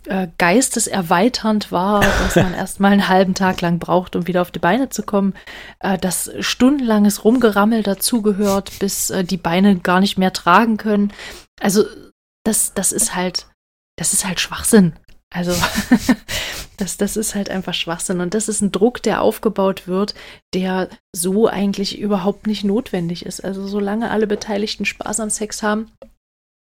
äh, 0.07 0.29
geisteserweiternd 0.39 1.73
war, 1.73 2.01
dass 2.01 2.37
man 2.37 2.55
erstmal 2.55 2.93
einen 2.93 3.09
halben 3.09 3.35
Tag 3.35 3.61
lang 3.61 3.79
braucht, 3.79 4.17
um 4.17 4.27
wieder 4.27 4.43
auf 4.43 4.51
die 4.51 4.59
Beine 4.59 4.89
zu 4.89 5.03
kommen, 5.03 5.35
äh, 5.81 5.99
dass 5.99 6.31
stundenlanges 6.41 7.25
Rumgerammel 7.25 7.83
dazugehört, 7.83 8.79
bis 8.79 9.11
äh, 9.11 9.25
die 9.25 9.37
Beine 9.37 9.77
gar 9.77 10.01
nicht 10.01 10.19
mehr 10.19 10.33
tragen 10.33 10.77
können. 10.77 11.13
Also 11.61 11.85
das, 12.45 12.73
das 12.73 12.93
ist 12.93 13.15
halt, 13.15 13.47
das 13.97 14.13
ist 14.13 14.25
halt 14.25 14.41
Schwachsinn. 14.41 14.95
Also 15.33 15.53
das, 16.77 16.97
das 16.97 17.17
ist 17.17 17.35
halt 17.35 17.51
einfach 17.51 17.75
Schwachsinn. 17.75 18.21
Und 18.21 18.35
das 18.35 18.49
ist 18.49 18.61
ein 18.61 18.73
Druck, 18.73 19.03
der 19.03 19.23
aufgebaut 19.23 19.87
wird, 19.87 20.15
der 20.55 20.89
so 21.15 21.47
eigentlich 21.47 21.99
überhaupt 21.99 22.47
nicht 22.47 22.65
notwendig 22.65 23.25
ist. 23.25 23.45
Also 23.45 23.67
solange 23.67 24.11
alle 24.11 24.27
Beteiligten 24.27 24.85
Spaß 24.85 25.21
am 25.21 25.31
Sex 25.31 25.63
haben 25.63 25.91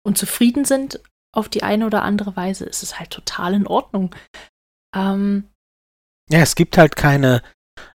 und 0.05 0.19
zufrieden 0.19 0.65
sind 0.65 1.01
auf 1.35 1.49
die 1.49 1.63
eine 1.63 1.87
oder 1.87 2.03
andere 2.03 2.35
Weise, 2.35 2.65
ist 2.65 2.83
es 2.83 2.99
halt 2.99 3.11
total 3.11 3.55
in 3.55 3.67
Ordnung. 3.67 4.15
Ähm, 4.95 5.51
Ja, 6.31 6.41
es 6.41 6.55
gibt 6.55 6.79
halt 6.79 6.97
keine, 6.97 7.43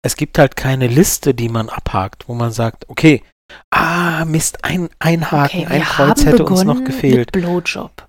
es 0.02 0.16
gibt 0.16 0.38
halt 0.38 0.56
keine 0.56 0.88
Liste, 0.88 1.34
die 1.34 1.48
man 1.48 1.68
abhakt, 1.68 2.28
wo 2.28 2.34
man 2.34 2.50
sagt, 2.50 2.88
okay, 2.88 3.22
ah, 3.70 4.24
Mist, 4.24 4.64
ein, 4.64 4.88
ein 4.98 5.30
Haken, 5.30 5.60
okay, 5.60 5.66
ein 5.66 5.82
Kreuz 5.82 6.24
hätte 6.24 6.44
uns 6.44 6.64
noch 6.64 6.82
gefehlt. 6.82 7.32
Mit 7.34 7.44
Blowjob. 7.44 8.07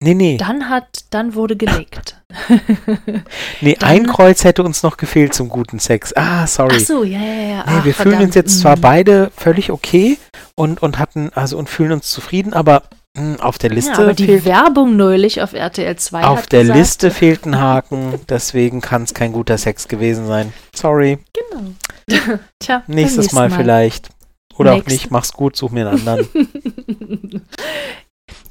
Nee, 0.00 0.14
nee, 0.14 0.36
Dann 0.36 0.68
hat, 0.70 1.06
dann 1.10 1.34
wurde 1.34 1.56
gelegt. 1.56 2.20
nee, 3.60 3.74
dann- 3.80 3.88
ein 3.88 4.06
Kreuz 4.06 4.44
hätte 4.44 4.62
uns 4.62 4.82
noch 4.84 4.96
gefehlt 4.96 5.34
zum 5.34 5.48
guten 5.48 5.80
Sex. 5.80 6.12
Ah, 6.16 6.46
sorry. 6.46 6.76
Ach 6.80 6.86
so, 6.86 7.02
ja, 7.02 7.18
ja, 7.18 7.24
ja. 7.24 7.64
Nee, 7.66 7.72
Ach, 7.80 7.84
wir 7.84 7.94
fühlen 7.94 8.20
uns 8.22 8.34
jetzt 8.36 8.60
zwar 8.60 8.76
Mm. 8.76 8.80
beide 8.80 9.30
völlig 9.36 9.72
okay 9.72 10.16
und, 10.54 10.80
und 10.82 10.98
hatten, 11.00 11.30
also 11.34 11.58
und 11.58 11.68
fühlen 11.68 11.92
uns 11.92 12.10
zufrieden, 12.10 12.52
aber 12.52 12.82
Hm, 13.16 13.40
Auf 13.40 13.58
der 13.58 13.70
Liste 13.70 13.90
Ja, 13.92 13.98
aber 13.98 14.14
die 14.14 14.26
fehlt, 14.26 14.44
Werbung 14.44 14.94
neulich 14.96 15.42
auf 15.42 15.52
RTL 15.54 15.96
2 15.96 16.24
auf 16.24 16.46
der 16.46 16.60
gesagt, 16.60 16.78
Liste 16.78 17.10
fehlt 17.10 17.46
ein 17.46 17.58
Haken, 17.58 18.20
deswegen 18.28 18.80
kann 18.80 19.02
es 19.02 19.14
kein 19.14 19.32
guter 19.32 19.58
Sex 19.58 19.88
gewesen 19.88 20.26
sein. 20.28 20.52
Sorry. 20.76 21.18
Genau. 21.32 21.72
Tja, 22.60 22.84
Nächstes 22.86 23.16
nächsten 23.32 23.34
Mal, 23.34 23.50
vielleicht. 23.50 24.10
Oder 24.56 24.72
auch 24.72 24.76
Next. 24.76 24.90
nicht. 24.90 25.10
Mach's 25.10 25.32
gut, 25.32 25.56
such 25.56 25.70
mir 25.70 25.88
einen 25.88 25.98
anderen. 26.06 26.28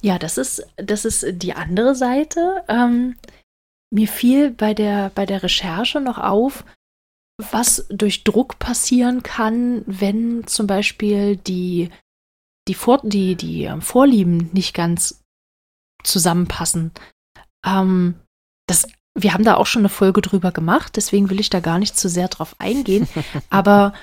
ja, 0.01 0.19
das 0.19 0.37
ist, 0.37 0.65
das 0.77 1.05
ist 1.05 1.25
die 1.41 1.53
andere 1.53 1.95
Seite. 1.95 2.63
Ähm, 2.67 3.15
mir 3.91 4.07
fiel 4.07 4.51
bei 4.51 4.73
der, 4.73 5.11
bei 5.15 5.25
der 5.25 5.43
Recherche 5.43 6.01
noch 6.01 6.17
auf, 6.17 6.65
was 7.37 7.85
durch 7.89 8.23
Druck 8.23 8.59
passieren 8.59 9.23
kann, 9.23 9.83
wenn 9.85 10.45
zum 10.47 10.67
Beispiel 10.67 11.37
die, 11.37 11.89
die, 12.67 12.73
Vor 12.73 12.99
die, 13.03 13.35
die 13.35 13.63
ähm, 13.63 13.81
Vorlieben 13.81 14.49
nicht 14.53 14.73
ganz 14.73 15.23
zusammenpassen. 16.03 16.91
Ähm, 17.65 18.15
das, 18.67 18.87
wir 19.15 19.33
haben 19.33 19.43
da 19.43 19.55
auch 19.55 19.67
schon 19.67 19.81
eine 19.81 19.89
Folge 19.89 20.21
drüber 20.21 20.51
gemacht, 20.51 20.95
deswegen 20.95 21.29
will 21.29 21.39
ich 21.39 21.49
da 21.49 21.59
gar 21.59 21.79
nicht 21.79 21.97
zu 21.97 22.09
sehr 22.09 22.27
drauf 22.27 22.55
eingehen. 22.59 23.07
Aber 23.49 23.93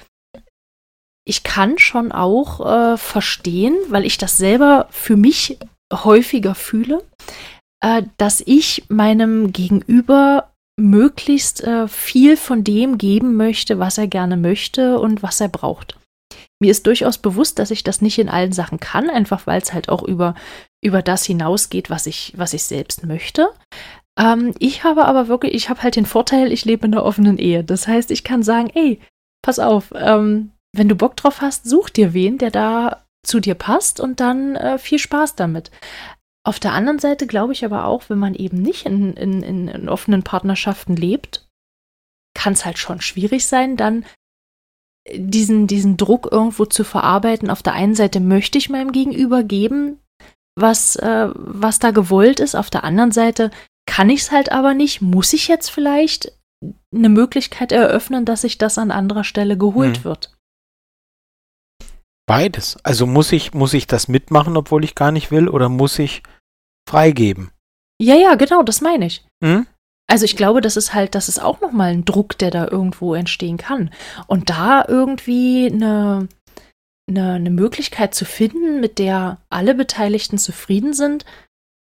ich 1.24 1.42
kann 1.42 1.78
schon 1.78 2.12
auch 2.12 2.60
äh, 2.94 2.96
verstehen, 2.96 3.76
weil 3.88 4.04
ich 4.04 4.18
das 4.18 4.36
selber 4.36 4.88
für 4.90 5.16
mich 5.16 5.58
häufiger 5.92 6.54
fühle, 6.54 7.02
äh, 7.82 8.02
dass 8.18 8.42
ich 8.44 8.84
meinem 8.88 9.52
Gegenüber 9.52 10.50
möglichst 10.76 11.62
äh, 11.62 11.88
viel 11.88 12.36
von 12.36 12.64
dem 12.64 12.98
geben 12.98 13.36
möchte, 13.36 13.78
was 13.78 13.96
er 13.96 14.08
gerne 14.08 14.36
möchte 14.36 14.98
und 14.98 15.22
was 15.22 15.40
er 15.40 15.48
braucht. 15.48 15.96
Mir 16.60 16.70
ist 16.70 16.86
durchaus 16.86 17.18
bewusst, 17.18 17.58
dass 17.58 17.70
ich 17.70 17.84
das 17.84 18.00
nicht 18.00 18.18
in 18.18 18.28
allen 18.28 18.52
Sachen 18.52 18.80
kann, 18.80 19.08
einfach 19.08 19.46
weil 19.46 19.60
es 19.60 19.72
halt 19.72 19.88
auch 19.88 20.02
über, 20.02 20.34
über 20.82 21.02
das 21.02 21.24
hinausgeht, 21.24 21.90
was 21.90 22.06
ich, 22.06 22.32
was 22.36 22.54
ich 22.54 22.64
selbst 22.64 23.04
möchte. 23.04 23.48
Ähm, 24.18 24.54
ich 24.58 24.84
habe 24.84 25.04
aber 25.04 25.28
wirklich, 25.28 25.54
ich 25.54 25.68
habe 25.68 25.82
halt 25.82 25.96
den 25.96 26.06
Vorteil, 26.06 26.52
ich 26.52 26.64
lebe 26.64 26.86
in 26.86 26.94
einer 26.94 27.04
offenen 27.04 27.38
Ehe. 27.38 27.64
Das 27.64 27.86
heißt, 27.86 28.10
ich 28.10 28.24
kann 28.24 28.42
sagen, 28.42 28.70
ey, 28.74 29.00
pass 29.42 29.58
auf, 29.58 29.92
ähm, 29.94 30.52
wenn 30.76 30.88
du 30.88 30.94
Bock 30.94 31.16
drauf 31.16 31.40
hast, 31.40 31.68
such 31.68 31.90
dir 31.90 32.14
wen, 32.14 32.38
der 32.38 32.50
da 32.50 33.04
zu 33.24 33.40
dir 33.40 33.54
passt 33.54 34.00
und 34.00 34.20
dann 34.20 34.56
äh, 34.56 34.78
viel 34.78 34.98
Spaß 34.98 35.34
damit. 35.36 35.70
Auf 36.46 36.60
der 36.60 36.72
anderen 36.72 36.98
Seite 36.98 37.26
glaube 37.26 37.52
ich 37.52 37.64
aber 37.64 37.86
auch, 37.86 38.10
wenn 38.10 38.18
man 38.18 38.34
eben 38.34 38.60
nicht 38.60 38.84
in, 38.84 39.14
in, 39.14 39.42
in, 39.42 39.68
in 39.68 39.88
offenen 39.88 40.22
Partnerschaften 40.22 40.94
lebt, 40.94 41.48
kann 42.34 42.52
es 42.52 42.64
halt 42.64 42.78
schon 42.78 43.00
schwierig 43.00 43.46
sein, 43.46 43.76
dann 43.76 44.04
diesen, 45.10 45.66
diesen 45.66 45.96
Druck 45.96 46.28
irgendwo 46.30 46.66
zu 46.66 46.84
verarbeiten. 46.84 47.50
Auf 47.50 47.62
der 47.62 47.74
einen 47.74 47.94
Seite 47.94 48.20
möchte 48.20 48.58
ich 48.58 48.70
meinem 48.70 48.92
Gegenüber 48.92 49.42
geben, 49.42 50.00
was, 50.58 50.96
äh, 50.96 51.28
was 51.34 51.78
da 51.78 51.90
gewollt 51.92 52.40
ist. 52.40 52.54
Auf 52.54 52.70
der 52.70 52.84
anderen 52.84 53.12
Seite 53.12 53.50
kann 53.86 54.10
ich 54.10 54.20
es 54.20 54.30
halt 54.32 54.52
aber 54.52 54.74
nicht. 54.74 55.00
Muss 55.02 55.32
ich 55.32 55.48
jetzt 55.48 55.70
vielleicht 55.70 56.32
eine 56.94 57.08
Möglichkeit 57.08 57.72
eröffnen, 57.72 58.24
dass 58.24 58.42
sich 58.42 58.58
das 58.58 58.78
an 58.78 58.90
anderer 58.90 59.24
Stelle 59.24 59.56
geholt 59.58 59.98
Hm. 59.98 60.04
wird? 60.04 60.33
Beides. 62.26 62.78
Also 62.82 63.06
muss 63.06 63.32
ich, 63.32 63.52
muss 63.52 63.74
ich 63.74 63.86
das 63.86 64.08
mitmachen, 64.08 64.56
obwohl 64.56 64.84
ich 64.84 64.94
gar 64.94 65.12
nicht 65.12 65.30
will, 65.30 65.48
oder 65.48 65.68
muss 65.68 65.98
ich 65.98 66.22
freigeben? 66.88 67.50
Ja, 68.00 68.14
ja, 68.14 68.34
genau, 68.34 68.62
das 68.62 68.80
meine 68.80 69.06
ich. 69.06 69.24
Hm? 69.42 69.66
Also 70.06 70.24
ich 70.24 70.36
glaube, 70.36 70.60
das 70.60 70.76
ist 70.76 70.94
halt, 70.94 71.14
das 71.14 71.28
ist 71.28 71.38
auch 71.38 71.60
nochmal 71.60 71.92
ein 71.92 72.04
Druck, 72.04 72.36
der 72.38 72.50
da 72.50 72.68
irgendwo 72.68 73.14
entstehen 73.14 73.56
kann. 73.56 73.90
Und 74.26 74.50
da 74.50 74.84
irgendwie 74.86 75.70
eine, 75.72 76.28
eine, 77.08 77.32
eine 77.34 77.50
Möglichkeit 77.50 78.14
zu 78.14 78.24
finden, 78.24 78.80
mit 78.80 78.98
der 78.98 79.38
alle 79.48 79.74
Beteiligten 79.74 80.38
zufrieden 80.38 80.92
sind, 80.92 81.24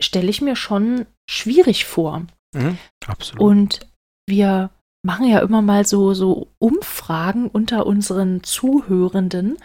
stelle 0.02 0.30
ich 0.30 0.42
mir 0.42 0.56
schon 0.56 1.06
schwierig 1.30 1.86
vor. 1.86 2.24
Mhm. 2.54 2.78
Absolut. 3.06 3.42
Und 3.42 3.80
wir 4.28 4.70
machen 5.06 5.28
ja 5.28 5.40
immer 5.40 5.62
mal 5.62 5.86
so, 5.86 6.14
so 6.14 6.48
Umfragen 6.60 7.48
unter 7.48 7.86
unseren 7.86 8.44
Zuhörenden. 8.44 9.58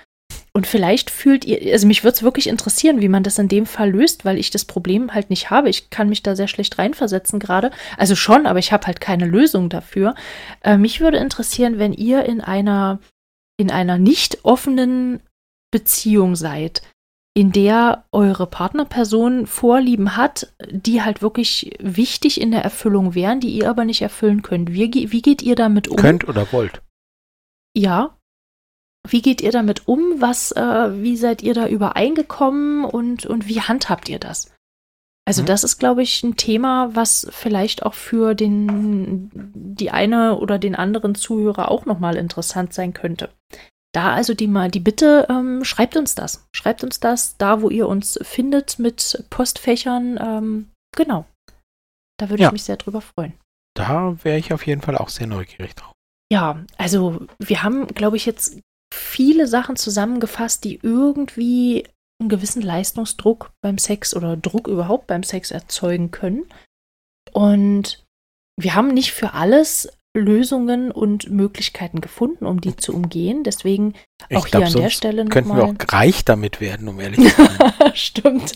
Und 0.55 0.67
vielleicht 0.67 1.11
fühlt 1.11 1.47
ihr, 1.47 1.73
also 1.73 1.87
mich 1.87 2.05
würde 2.05 2.17
es 2.17 2.23
wirklich 2.23 2.47
interessieren, 2.47 3.01
wie 3.01 3.09
man 3.09 3.23
das 3.23 3.39
in 3.39 3.49
dem 3.49 3.65
Fall 3.65 3.91
löst, 3.91 4.27
weil 4.27 4.39
ich 4.39 4.51
das 4.51 4.67
Problem 4.67 5.15
halt 5.15 5.31
nicht 5.31 5.51
habe. 5.51 5.71
Ich 5.71 5.89
kann 5.89 6.11
mich 6.11 6.23
da 6.23 6.37
sehr 6.37 6.49
schlecht 6.49 6.79
reinversetzen 6.79 7.39
gerade. 7.39 7.71
Also 7.97 8.15
schon, 8.15 8.47
aber 8.47 8.59
ich 8.59 8.71
habe 8.71 8.87
halt 8.87 9.01
keine 9.01 9.25
Lösung 9.25 9.71
dafür. 9.71 10.15
Äh, 10.63 10.77
mich 10.77 11.01
würde 11.01 11.17
interessieren, 11.17 11.79
wenn 11.79 11.95
ihr 11.95 12.27
in 12.27 12.43
einer, 12.43 13.01
in 13.57 13.71
einer 13.71 13.97
nicht 13.97 14.45
offenen 14.45 15.21
Beziehung 15.71 16.37
seid, 16.37 16.83
in 17.35 17.51
der 17.51 18.05
eure 18.13 18.47
Partnerperson 18.47 19.47
Vorlieben 19.47 20.17
hat, 20.17 20.53
die 20.71 21.03
halt 21.03 21.23
wirklich 21.23 21.75
wichtig 21.81 22.39
in 22.39 22.51
der 22.51 22.63
Erfüllung 22.63 23.15
wären, 23.15 23.41
die 23.41 23.51
ihr 23.51 23.71
aber 23.71 23.87
nicht 23.87 24.03
erfüllen 24.03 24.43
könnt. 24.43 24.73
Wie, 24.73 25.11
wie 25.13 25.23
geht 25.23 25.41
ihr 25.41 25.55
damit 25.55 25.89
um? 25.89 25.97
Könnt 25.97 26.29
oder 26.29 26.53
wollt. 26.53 26.83
Ja. 27.75 28.19
Wie 29.09 29.23
geht 29.23 29.41
ihr 29.41 29.51
damit 29.53 29.89
um? 29.89 30.21
Was, 30.21 30.53
äh, 30.53 31.03
wie 31.03 31.17
seid 31.17 31.43
ihr 31.43 31.55
da 31.55 31.67
übereingekommen 31.69 32.85
und, 32.85 33.27
und 33.27 33.49
wie 33.49 33.61
handhabt 33.61 34.09
ihr 34.09 34.19
das? 34.19 34.53
Also, 35.25 35.43
Mhm. 35.43 35.47
das 35.47 35.65
ist, 35.65 35.79
glaube 35.79 36.03
ich, 36.03 36.23
ein 36.23 36.37
Thema, 36.37 36.95
was 36.95 37.27
vielleicht 37.31 37.85
auch 37.85 37.95
für 37.95 38.35
den, 38.35 39.31
die 39.55 39.91
eine 39.91 40.37
oder 40.39 40.59
den 40.59 40.75
anderen 40.75 41.15
Zuhörer 41.15 41.71
auch 41.71 41.85
nochmal 41.87 42.17
interessant 42.17 42.73
sein 42.75 42.93
könnte. 42.93 43.31
Da 43.95 44.13
also 44.15 44.33
die 44.35 44.47
mal 44.49 44.71
die 44.71 44.81
Bitte, 44.81 45.27
ähm, 45.29 45.65
schreibt 45.65 45.97
uns 45.97 46.15
das. 46.15 46.47
Schreibt 46.55 46.83
uns 46.83 46.99
das, 46.99 47.37
da 47.37 47.61
wo 47.61 47.69
ihr 47.71 47.89
uns 47.89 48.19
findet 48.23 48.79
mit 48.79 49.25
Postfächern. 49.31 50.19
Ähm, 50.21 50.69
genau. 50.97 51.27
Da 52.19 52.31
würde 52.31 52.43
Ja. 52.45 52.49
ich 52.49 52.53
mich 52.53 52.65
sehr 52.65 52.77
drüber 52.79 53.01
freuen. 53.03 53.35
Da 53.75 54.17
wäre 54.25 54.39
ich 54.39 54.53
auf 54.53 54.67
jeden 54.67 54.81
Fall 54.81 54.97
auch 54.97 55.09
sehr 55.11 55.27
neugierig 55.27 55.75
drauf. 55.75 55.93
Ja, 56.33 56.65
also 56.79 57.27
wir 57.39 57.63
haben, 57.63 57.87
glaube 57.89 58.17
ich, 58.17 58.25
jetzt 58.27 58.59
viele 58.93 59.47
Sachen 59.47 59.77
zusammengefasst, 59.77 60.65
die 60.65 60.79
irgendwie 60.83 61.85
einen 62.21 62.29
gewissen 62.29 62.63
Leistungsdruck 62.63 63.51
beim 63.63 63.79
Sex 63.79 64.15
oder 64.15 64.37
Druck 64.37 64.69
überhaupt 64.69 65.07
beim 65.07 65.23
Sex 65.23 65.51
erzeugen 65.51 66.11
können. 66.11 66.45
Und 67.33 68.05
wir 68.61 68.75
haben 68.75 68.89
nicht 68.89 69.13
für 69.13 69.33
alles 69.33 69.89
Lösungen 70.15 70.91
und 70.91 71.31
Möglichkeiten 71.31 72.01
gefunden, 72.01 72.45
um 72.45 72.61
die 72.61 72.77
zu 72.77 72.95
umgehen. 72.95 73.45
Deswegen 73.45 73.95
Ich 74.29 74.37
auch 74.37 74.47
glaub, 74.47 74.67
hier 74.67 74.77
an 74.77 74.83
der 74.83 74.91
Stelle 74.91 75.25
Könnten 75.25 75.51
wir 75.51 75.57
nochmal. 75.57 75.77
auch 75.89 75.93
reich 75.93 76.25
damit 76.25 76.61
werden, 76.61 76.89
um 76.89 77.01
ehrlich 77.01 77.35
zu 77.35 77.45
sein. 77.45 77.73
Stimmt. 77.95 78.53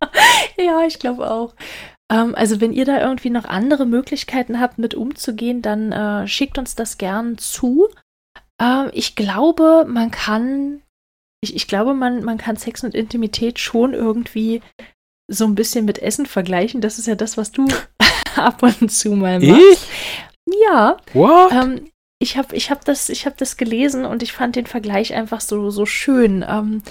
ja, 0.58 0.84
ich 0.86 0.98
glaube 0.98 1.30
auch. 1.30 1.54
Ähm, 2.12 2.34
also 2.34 2.60
wenn 2.60 2.72
ihr 2.72 2.84
da 2.84 3.00
irgendwie 3.00 3.30
noch 3.30 3.46
andere 3.46 3.86
Möglichkeiten 3.86 4.60
habt, 4.60 4.78
mit 4.78 4.94
umzugehen, 4.94 5.62
dann 5.62 5.92
äh, 5.92 6.28
schickt 6.28 6.58
uns 6.58 6.74
das 6.74 6.98
gern 6.98 7.38
zu. 7.38 7.88
Ähm, 8.60 8.90
ich 8.92 9.16
glaube, 9.16 9.86
man 9.88 10.10
kann, 10.10 10.82
ich, 11.40 11.54
ich 11.56 11.66
glaube, 11.66 11.94
man, 11.94 12.22
man 12.24 12.38
kann 12.38 12.56
Sex 12.56 12.84
und 12.84 12.94
Intimität 12.94 13.58
schon 13.58 13.94
irgendwie 13.94 14.60
so 15.28 15.44
ein 15.46 15.54
bisschen 15.54 15.84
mit 15.84 15.98
Essen 16.00 16.26
vergleichen. 16.26 16.80
Das 16.80 16.98
ist 16.98 17.06
ja 17.06 17.14
das, 17.14 17.36
was 17.36 17.52
du 17.52 17.66
ab 18.36 18.62
und 18.62 18.90
zu 18.92 19.10
mal 19.16 19.40
machst. 19.40 19.60
ich? 20.46 20.54
Ja, 20.66 20.96
What? 21.14 21.52
ähm, 21.52 21.84
ich 22.22 22.36
habe 22.36 22.54
ich 22.54 22.70
hab 22.70 22.84
das, 22.84 23.08
ich 23.08 23.24
hab 23.24 23.36
das 23.38 23.56
gelesen 23.56 24.04
und 24.04 24.22
ich 24.22 24.32
fand 24.32 24.56
den 24.56 24.66
Vergleich 24.66 25.14
einfach 25.14 25.40
so, 25.40 25.70
so 25.70 25.86
schön. 25.86 26.44
Ähm, 26.46 26.82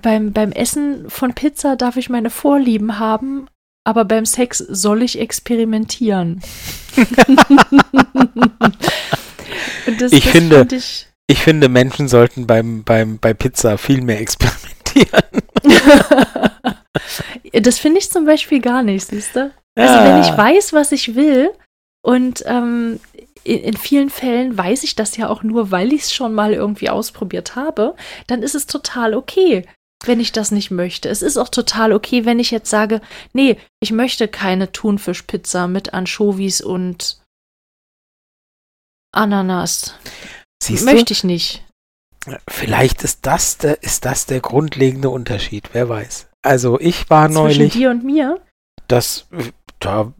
beim, 0.00 0.32
beim 0.32 0.52
Essen 0.52 1.10
von 1.10 1.34
Pizza 1.34 1.76
darf 1.76 1.96
ich 1.96 2.08
meine 2.08 2.30
Vorlieben 2.30 2.98
haben, 2.98 3.46
aber 3.84 4.04
beim 4.04 4.24
Sex 4.24 4.58
soll 4.58 5.02
ich 5.02 5.18
experimentieren. 5.18 6.40
und 9.86 10.00
das, 10.00 10.12
Ich 10.12 10.22
das 10.24 10.32
finde- 10.32 10.58
fand 10.58 10.72
ich, 10.72 11.06
Ich 11.30 11.42
finde, 11.42 11.68
Menschen 11.68 12.08
sollten 12.08 12.48
beim, 12.48 12.82
beim, 12.82 13.18
bei 13.18 13.34
Pizza 13.34 13.78
viel 13.78 14.02
mehr 14.02 14.20
experimentieren. 14.20 15.22
das 17.52 17.78
finde 17.78 18.00
ich 18.00 18.10
zum 18.10 18.26
Beispiel 18.26 18.60
gar 18.60 18.82
nicht, 18.82 19.06
siehst 19.06 19.36
du? 19.36 19.52
Also 19.76 19.94
wenn 20.04 20.20
ich 20.20 20.36
weiß, 20.36 20.72
was 20.72 20.90
ich 20.90 21.14
will 21.14 21.52
und 22.02 22.42
ähm, 22.46 22.98
in, 23.44 23.60
in 23.60 23.76
vielen 23.76 24.10
Fällen 24.10 24.58
weiß 24.58 24.82
ich 24.82 24.96
das 24.96 25.16
ja 25.16 25.28
auch 25.28 25.44
nur, 25.44 25.70
weil 25.70 25.92
ich 25.92 26.02
es 26.02 26.12
schon 26.12 26.34
mal 26.34 26.52
irgendwie 26.52 26.90
ausprobiert 26.90 27.54
habe, 27.54 27.94
dann 28.26 28.42
ist 28.42 28.56
es 28.56 28.66
total 28.66 29.14
okay, 29.14 29.64
wenn 30.04 30.18
ich 30.18 30.32
das 30.32 30.50
nicht 30.50 30.72
möchte. 30.72 31.08
Es 31.08 31.22
ist 31.22 31.36
auch 31.36 31.48
total 31.48 31.92
okay, 31.92 32.24
wenn 32.24 32.40
ich 32.40 32.50
jetzt 32.50 32.70
sage, 32.70 33.00
nee, 33.32 33.56
ich 33.78 33.92
möchte 33.92 34.26
keine 34.26 34.72
Thunfischpizza 34.72 35.68
mit 35.68 35.94
Anchovies 35.94 36.60
und 36.60 37.20
Ananas. 39.12 39.94
Siehst 40.78 40.84
möchte 40.84 41.12
ich 41.12 41.24
nicht. 41.24 41.64
du, 42.26 42.36
vielleicht 42.48 43.02
ist 43.02 43.26
das, 43.26 43.58
der, 43.58 43.82
ist 43.82 44.04
das 44.04 44.26
der 44.26 44.40
grundlegende 44.40 45.10
Unterschied, 45.10 45.70
wer 45.72 45.88
weiß. 45.88 46.28
Also 46.42 46.80
ich 46.80 47.10
war 47.10 47.26
Zwischen 47.26 47.42
neulich, 47.42 47.72
dir 47.72 47.90
und 47.90 48.04
mir. 48.04 48.40
das, 48.88 49.26
da, 49.78 50.12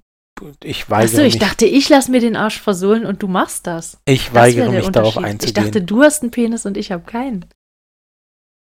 ich 0.62 0.90
weigere 0.90 1.12
Achso, 1.12 1.22
ich 1.22 1.38
dachte, 1.38 1.66
ich 1.66 1.88
lasse 1.88 2.11
mir 2.11 2.20
den 2.20 2.36
Arsch 2.36 2.61
versohlen 2.61 3.07
und 3.07 3.22
du 3.22 3.28
machst 3.28 3.66
das. 3.66 3.98
ich 4.05 4.26
Das 4.26 4.34
weigere 4.34 4.70
mich 4.70 4.88
darauf 4.88 5.16
Unterschied. 5.16 5.42
Ich 5.42 5.46
einzugehen. 5.46 5.64
dachte, 5.64 5.82
du 5.82 6.03
hast 6.03 6.22
einen 6.22 6.30
Penis 6.30 6.66
und 6.66 6.76
ich 6.76 6.92
habe 6.92 7.05
keinen. 7.05 7.46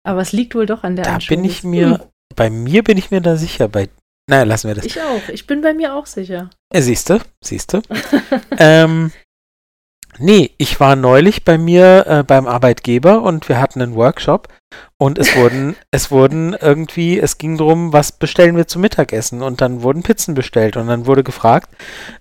Aber 0.04 0.20
es 0.20 0.32
liegt 0.32 0.54
wohl 0.54 0.66
doch 0.66 0.82
an 0.82 0.96
der 0.96 1.04
da 1.04 1.18
bin 1.28 1.44
ich 1.44 1.62
mir 1.62 2.12
bei 2.34 2.50
mir 2.50 2.82
bin 2.82 2.98
ich 2.98 3.10
mir 3.10 3.20
da 3.20 3.36
sicher. 3.36 3.68
Bei, 3.68 3.88
naja, 4.28 4.44
lassen 4.44 4.68
wir 4.68 4.74
das. 4.74 4.84
Ich 4.84 5.00
auch. 5.00 5.28
Ich 5.28 5.46
bin 5.46 5.60
bei 5.60 5.74
mir 5.74 5.94
auch 5.94 6.06
sicher. 6.06 6.50
Äh, 6.72 6.82
siehste, 6.82 7.20
siehste. 7.42 7.82
ähm, 8.58 9.12
nee, 10.18 10.50
ich 10.58 10.78
war 10.80 10.96
neulich 10.96 11.44
bei 11.44 11.58
mir 11.58 12.06
äh, 12.06 12.22
beim 12.22 12.46
Arbeitgeber 12.46 13.22
und 13.22 13.48
wir 13.48 13.60
hatten 13.60 13.82
einen 13.82 13.94
Workshop 13.94 14.48
und 14.98 15.18
es 15.18 15.34
wurden, 15.36 15.76
es 15.90 16.10
wurden 16.10 16.54
irgendwie, 16.60 17.18
es 17.18 17.38
ging 17.38 17.56
darum, 17.58 17.92
was 17.92 18.12
bestellen 18.12 18.56
wir 18.56 18.66
zum 18.66 18.82
Mittagessen 18.82 19.42
und 19.42 19.60
dann 19.60 19.82
wurden 19.82 20.02
Pizzen 20.02 20.34
bestellt 20.34 20.76
und 20.76 20.86
dann 20.86 21.06
wurde 21.06 21.24
gefragt, 21.24 21.70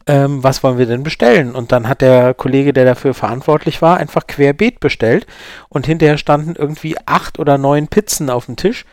ähm, 0.08 0.44
was 0.44 0.64
wollen 0.64 0.78
wir 0.78 0.86
denn 0.86 1.04
bestellen? 1.04 1.56
Und 1.56 1.72
dann 1.72 1.88
hat 1.88 2.02
der 2.02 2.34
Kollege, 2.34 2.74
der 2.74 2.86
dafür 2.86 3.14
verantwortlich 3.14 3.82
war, 3.82 3.98
einfach 3.98 4.28
querbeet 4.28 4.80
bestellt 4.80 5.28
und 5.70 5.86
hinterher 5.86 6.18
standen 6.18 6.56
irgendwie 6.56 6.96
acht 7.06 7.40
oder 7.40 7.58
neun 7.58 7.88
Pizzen 7.88 8.30
auf 8.30 8.46
dem 8.46 8.56
Tisch 8.56 8.86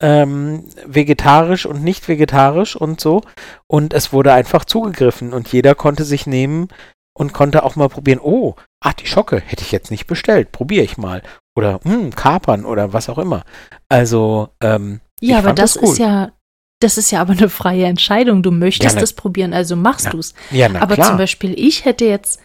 ähm, 0.00 0.64
vegetarisch 0.86 1.66
und 1.66 1.82
nicht 1.82 2.08
vegetarisch 2.08 2.76
und 2.76 3.00
so. 3.00 3.22
Und 3.66 3.94
es 3.94 4.12
wurde 4.12 4.32
einfach 4.32 4.64
zugegriffen 4.64 5.32
und 5.32 5.52
jeder 5.52 5.74
konnte 5.74 6.04
sich 6.04 6.26
nehmen 6.26 6.68
und 7.18 7.32
konnte 7.32 7.62
auch 7.64 7.76
mal 7.76 7.88
probieren, 7.88 8.20
oh, 8.22 8.54
ach, 8.80 8.92
die 8.94 9.06
Schocke 9.06 9.40
hätte 9.44 9.62
ich 9.62 9.72
jetzt 9.72 9.90
nicht 9.90 10.06
bestellt, 10.06 10.52
probiere 10.52 10.84
ich 10.84 10.96
mal. 10.96 11.22
Oder, 11.56 11.80
hm, 11.82 12.14
Kapern 12.14 12.64
oder 12.64 12.92
was 12.92 13.08
auch 13.08 13.18
immer. 13.18 13.42
Also, 13.88 14.50
ähm, 14.62 15.00
Ja, 15.20 15.38
aber 15.38 15.52
das, 15.52 15.74
das 15.74 15.82
cool. 15.82 15.88
ist 15.92 15.98
ja, 15.98 16.32
das 16.80 16.96
ist 16.96 17.10
ja 17.10 17.20
aber 17.20 17.32
eine 17.32 17.48
freie 17.48 17.86
Entscheidung. 17.86 18.42
Du 18.42 18.50
möchtest 18.52 18.94
Ja, 18.94 19.00
na- 19.00 19.02
es 19.04 19.12
probieren, 19.12 19.52
also 19.52 19.74
machst 19.74 20.04
Ja, 20.06 20.10
du's. 20.12 20.34
Ja, 20.52 20.68
na 20.68 20.80
Aber 20.80 20.94
klar. 20.94 21.08
zum 21.08 21.16
Beispiel, 21.18 21.58
ich 21.58 21.84
hätte 21.84 22.04
jetzt, 22.04 22.40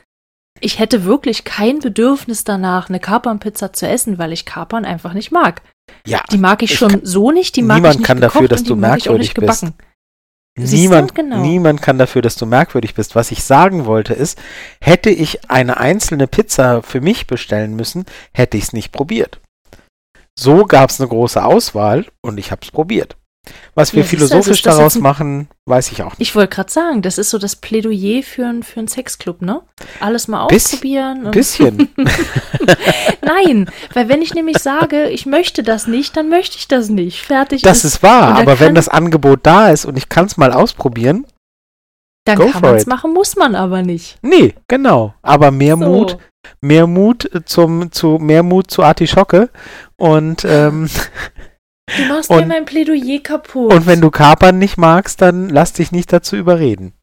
ich 0.59 0.79
hätte 0.79 1.03
wirklich 1.03 1.43
kein 1.43 1.79
Bedürfnis 1.79 2.43
danach, 2.43 2.89
eine 2.89 2.99
Kapernpizza 2.99 3.73
zu 3.73 3.87
essen, 3.87 4.17
weil 4.17 4.33
ich 4.33 4.45
Kapern 4.45 4.85
einfach 4.85 5.13
nicht 5.13 5.31
mag. 5.31 5.61
ja, 6.07 6.23
Die 6.31 6.37
mag 6.39 6.63
ich 6.63 6.71
Ich 6.71 6.77
schon 6.79 6.89
kann- 6.89 7.01
so 7.05 7.29
nicht, 7.31 7.55
die 7.57 7.61
mag 7.61 7.75
niemand 7.75 7.95
ich 7.95 7.99
nicht 7.99 8.07
kann 8.07 8.21
dafür, 8.21 8.47
dass 8.47 8.63
du 8.63 8.75
merkwürdig 8.75 9.33
bist. 9.35 9.61
gebacken. 9.61 9.73
Niemand, 10.55 11.15
Genau. 11.15 11.41
niemand 11.41 11.81
kann 11.81 11.97
dafür, 11.97 12.21
dass 12.21 12.35
du 12.35 12.45
merkwürdig 12.45 12.93
bist. 12.93 13.15
Was 13.15 13.31
ich 13.31 13.43
sagen 13.43 13.85
wollte 13.85 14.13
ist, 14.13 14.37
hätte 14.81 15.09
ich 15.09 15.49
eine 15.49 15.77
einzelne 15.77 16.27
Pizza 16.27 16.83
für 16.83 17.01
mich 17.01 17.25
bestellen 17.25 17.75
müssen, 17.75 18.05
hätte 18.33 18.57
ich 18.57 18.65
es 18.65 18.73
nicht 18.73 18.91
probiert. 18.91 19.39
So 20.37 20.65
gab 20.65 20.89
es 20.89 20.99
eine 20.99 21.09
große 21.09 21.43
Auswahl 21.43 22.05
und 22.21 22.37
ich 22.37 22.51
habe 22.51 22.61
es 22.63 22.71
probiert. 22.71 23.15
Was 23.75 23.93
wir 23.93 24.03
Ja, 24.03 24.03
du, 24.09 24.15
also 24.15 24.27
philosophisch 24.27 24.57
ist 24.59 24.65
das 24.65 24.77
daraus 24.77 24.95
ein- 24.95 25.01
machen, 25.01 25.47
weiß 25.65 25.91
ich 25.91 26.01
auch 26.03 26.11
nicht. 26.17 26.21
Ich 26.21 26.35
wollte 26.35 26.55
gerade 26.55 26.71
sagen, 26.71 27.01
das 27.01 27.17
ist 27.17 27.29
so 27.29 27.37
das 27.37 27.55
Plädoyer 27.57 28.23
für, 28.23 28.45
ein- 28.45 28.63
für 28.63 28.79
einen 28.79 28.87
Sexclub, 28.87 29.41
ne? 29.41 29.61
Alles 29.99 30.27
mal 30.27 30.47
Biss- 30.47 30.67
ausprobieren. 30.73 31.25
Ein 31.25 31.31
bisschen. 31.31 31.89
Nein, 33.21 33.69
weil 33.93 34.09
wenn 34.09 34.21
ich 34.21 34.33
nämlich 34.33 34.57
sage, 34.59 35.09
ich 35.09 35.25
möchte 35.25 35.63
das 35.63 35.87
nicht, 35.87 36.15
dann 36.15 36.29
möchte 36.29 36.57
ich 36.57 36.67
das 36.67 36.89
nicht. 36.89 37.21
Fertig 37.25 37.61
Das 37.61 37.83
ist 37.83 38.03
wahr, 38.03 38.29
und 38.29 38.35
da 38.35 38.41
aber 38.41 38.59
wenn 38.59 38.67
kann- 38.67 38.75
das 38.75 38.89
Angebot 38.89 39.39
da 39.43 39.69
ist 39.69 39.85
und 39.85 39.97
ich 39.97 40.09
kann 40.09 40.25
es 40.25 40.37
mal 40.37 40.53
ausprobieren, 40.53 41.25
Dann 42.25 42.37
kann 42.51 42.61
man 42.61 42.75
es 42.75 42.85
machen, 42.85 43.13
muss 43.13 43.35
man 43.35 43.55
aber 43.55 43.81
nicht. 43.81 44.17
nee, 44.21 44.53
genau. 44.67 45.13
Aber 45.21 45.51
mehr 45.51 45.77
so. 45.77 45.83
Mut, 45.85 46.17
mehr 46.61 46.87
Mut 46.87 47.29
zum, 47.45 47.91
zu, 47.91 48.19
mehr 48.19 48.43
Mut 48.43 48.71
zu 48.71 48.83
Artischocke 48.83 49.49
und, 49.97 50.45
ähm, 50.45 50.89
Du 51.87 52.05
machst 52.07 52.29
mir 52.29 52.37
Und- 52.37 52.47
mein 52.47 52.65
Plädoyer 52.65 53.19
kaputt. 53.19 53.73
und 53.73 53.85
wenn 53.85 54.01
du 54.01 54.09
Kapern 54.09 54.57
nicht 54.57 54.77
magst, 54.77 55.21
dann 55.21 55.49
lass 55.49 55.73
dich 55.73 55.91
nicht 55.91 56.11
dazu 56.13 56.35
überreden. 56.35 56.93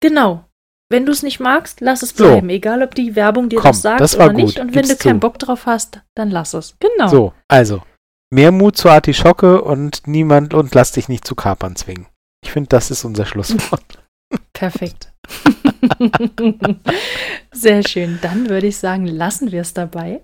Genau. 0.00 0.44
Wenn 0.88 1.06
du 1.06 1.12
es 1.12 1.22
nicht 1.22 1.40
magst, 1.40 1.80
lass 1.80 2.02
es 2.02 2.10
So. 2.10 2.24
bleiben. 2.24 2.48
Egal, 2.48 2.82
ob 2.82 2.94
die 2.94 3.16
Werbung 3.16 3.48
dir 3.48 3.58
Komm, 3.58 3.70
das 3.70 3.82
sagt 3.82 4.00
das 4.00 4.18
war 4.18 4.26
oder 4.26 4.34
nicht. 4.34 4.56
gut. 4.56 4.64
Und 4.64 4.74
wenn 4.74 4.82
Gib's 4.86 4.98
du 4.98 5.02
keinen 5.02 5.16
zu. 5.16 5.20
Bock 5.20 5.38
drauf 5.38 5.66
hast, 5.66 6.02
dann 6.14 6.30
lass 6.30 6.54
es. 6.54 6.76
Genau. 6.78 7.08
So, 7.08 7.32
also, 7.48 7.82
mehr 8.30 8.52
Mut 8.52 8.76
zur 8.76 8.92
Artischocke 8.92 9.62
und 9.62 10.06
niemand 10.06 10.54
und 10.54 10.74
lass 10.74 10.92
dich 10.92 11.08
nicht 11.08 11.26
zu 11.26 11.34
Kapern 11.34 11.74
zwingen. 11.76 12.06
Ich 12.44 12.52
finde, 12.52 12.68
das 12.68 12.90
ist 12.90 13.04
unser 13.04 13.26
Schlusswort. 13.26 13.98
Perfekt. 14.52 15.12
Sehr 17.52 17.82
schön. 17.86 18.18
Dann 18.22 18.48
würde 18.48 18.66
ich 18.68 18.76
sagen, 18.76 19.06
lassen 19.06 19.50
wir 19.52 19.62
es 19.62 19.74
dabei. 19.74 20.22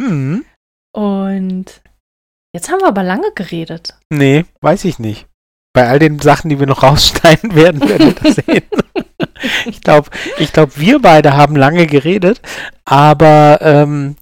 Hm, 0.00 0.44
Und 0.92 1.82
jetzt 2.52 2.70
haben 2.70 2.80
wir 2.80 2.88
aber 2.88 3.02
lange 3.02 3.32
geredet. 3.34 3.96
nee, 4.10 4.44
weiß 4.60 4.84
ich 4.84 4.98
nicht. 4.98 5.26
Bei 5.72 5.88
all 5.88 6.00
den 6.00 6.18
Sachen, 6.18 6.48
die 6.48 6.58
wir 6.58 6.66
noch 6.66 6.82
rausschneiden 6.82 7.54
werden, 7.54 7.80
werden 7.88 8.14
wir 8.14 8.14
das 8.14 8.44
sehen. 8.44 8.64
ich 9.66 9.80
glaube, 9.80 10.10
ich 10.38 10.52
glaub, 10.52 10.78
wir 10.78 11.00
beide 11.00 11.36
haben 11.36 11.56
lange 11.56 11.86
geredet, 11.86 12.40
aber 12.84 13.58
ähm, 13.62 14.16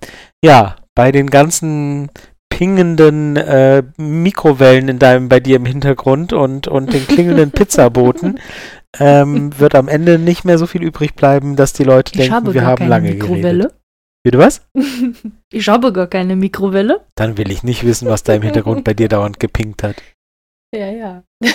ja, 0.45 0.77
bei 0.95 1.13
den 1.13 1.31
ganzen 1.31 2.11
pingenden 2.51 3.37
äh, 3.37 3.85
Mikrowellen 3.97 4.89
in 4.89 4.99
deinem, 4.99 5.29
bei 5.29 5.39
dir 5.39 5.57
im 5.57 5.65
Hintergrund 5.67 6.33
und, 6.33 6.67
und 6.67 6.93
den 6.93 7.07
klingelnden 7.07 7.53
Pizzaboten 7.53 8.41
ähm, 8.99 9.57
wird 9.59 9.75
am 9.77 9.87
Ende 9.87 10.19
nicht 10.19 10.45
mehr 10.45 10.59
so 10.59 10.67
viel 10.67 10.83
übrig 10.83 11.15
bleiben, 11.15 11.55
dass 11.55 11.73
die 11.73 11.85
Leute 11.85 12.13
Ich 12.21 12.29
denken, 12.29 12.53
wir 12.53 12.67
haben 12.67 12.89
lange 12.89 13.15
geredet. 13.15 13.73
Bitte 14.25 14.39
was? 14.39 14.67
Ich 15.51 15.67
habe 15.69 15.95
gar 15.95 16.07
keine 16.07 16.37
Mikrowelle. 16.37 17.07
Dann 17.15 17.39
will 17.39 17.51
ich 17.51 17.63
nicht 17.63 17.83
wissen, 17.87 18.07
was 18.07 18.23
da 18.23 18.35
im 18.35 18.43
Hintergrund 18.43 18.85
bei 18.85 18.93
dir 18.93 19.09
dauernd 19.09 19.41
gepinkt 19.41 19.83
hat. 19.83 19.97
Ja, 20.75 20.91
ja. 20.91 21.23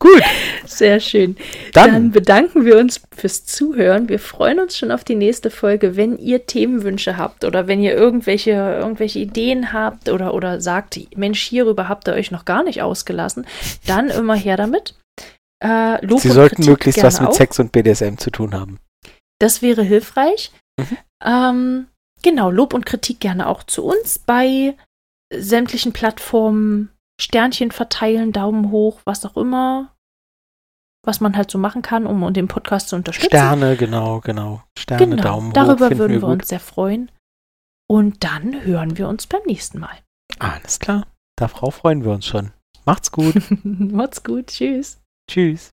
Gut, 0.00 0.22
Sehr 0.64 0.98
schön. 0.98 1.36
Dann 1.72 1.92
dann, 1.92 2.10
bedanken 2.10 2.64
wir 2.64 2.76
uns 2.76 3.00
fürs 3.14 3.44
Zuhören. 3.44 4.08
Wir 4.08 4.18
freuen 4.18 4.58
uns 4.58 4.76
schon 4.76 4.90
auf 4.90 5.04
die 5.04 5.14
nächste 5.14 5.50
Folge. 5.50 5.94
Wenn 5.94 6.18
ihr 6.18 6.46
Themenwünsche 6.46 7.16
habt 7.16 7.44
oder 7.44 7.68
wenn 7.68 7.80
ihr 7.80 7.94
irgendwelche, 7.94 8.50
irgendwelche 8.50 9.20
Ideen 9.20 9.72
habt 9.72 10.08
oder, 10.08 10.34
oder 10.34 10.60
sagt, 10.60 10.98
Mensch, 11.16 11.42
hierüber 11.42 11.88
habt 11.88 12.08
ihr 12.08 12.14
euch 12.14 12.32
noch 12.32 12.44
gar 12.44 12.64
nicht 12.64 12.82
ausgelassen, 12.82 13.46
dann 13.86 14.08
immer 14.08 14.34
her 14.34 14.56
damit. 14.56 14.96
Äh, 15.60 15.98
Sie 16.18 16.30
sollten 16.30 16.64
möglichst 16.64 17.02
was 17.02 17.20
mit 17.20 17.30
auch. 17.30 17.34
Sex 17.34 17.60
und 17.60 17.70
BDSM 17.70 18.16
zu 18.16 18.30
tun 18.30 18.52
haben. 18.54 18.78
Das 19.38 19.62
wäre 19.62 19.82
hilfreich. 19.82 20.50
Mhm. 20.78 20.98
Ähm, 21.24 21.86
genau, 22.22 22.50
Lob 22.50 22.74
und 22.74 22.86
Kritik 22.86 23.20
gerne 23.20 23.46
auch 23.48 23.62
zu 23.62 23.84
uns 23.84 24.18
bei 24.18 24.76
sämtlichen 25.32 25.92
Plattformen. 25.92 26.90
Sternchen 27.20 27.70
verteilen, 27.70 28.32
Daumen 28.32 28.70
hoch, 28.70 29.00
was 29.04 29.24
auch 29.24 29.36
immer. 29.36 29.94
Was 31.04 31.20
man 31.20 31.36
halt 31.36 31.50
so 31.50 31.58
machen 31.58 31.82
kann, 31.82 32.06
um 32.06 32.32
den 32.34 32.48
Podcast 32.48 32.88
zu 32.88 32.96
unterstützen. 32.96 33.28
Sterne, 33.30 33.76
genau, 33.76 34.20
genau. 34.20 34.62
Sterne, 34.78 35.06
genau, 35.06 35.22
Daumen 35.22 35.48
hoch. 35.48 35.54
darüber 35.54 35.90
würden 35.98 36.14
wir, 36.14 36.22
wir 36.22 36.28
uns 36.28 36.48
sehr 36.48 36.60
freuen. 36.60 37.10
Und 37.88 38.24
dann 38.24 38.64
hören 38.64 38.98
wir 38.98 39.08
uns 39.08 39.26
beim 39.26 39.42
nächsten 39.46 39.78
Mal. 39.78 39.96
Alles 40.38 40.80
klar. 40.80 41.06
Darauf 41.38 41.76
freuen 41.76 42.04
wir 42.04 42.12
uns 42.12 42.26
schon. 42.26 42.52
Macht's 42.84 43.12
gut. 43.12 43.34
Macht's 43.64 44.22
gut. 44.24 44.48
Tschüss. 44.48 45.00
Tschüss. 45.30 45.70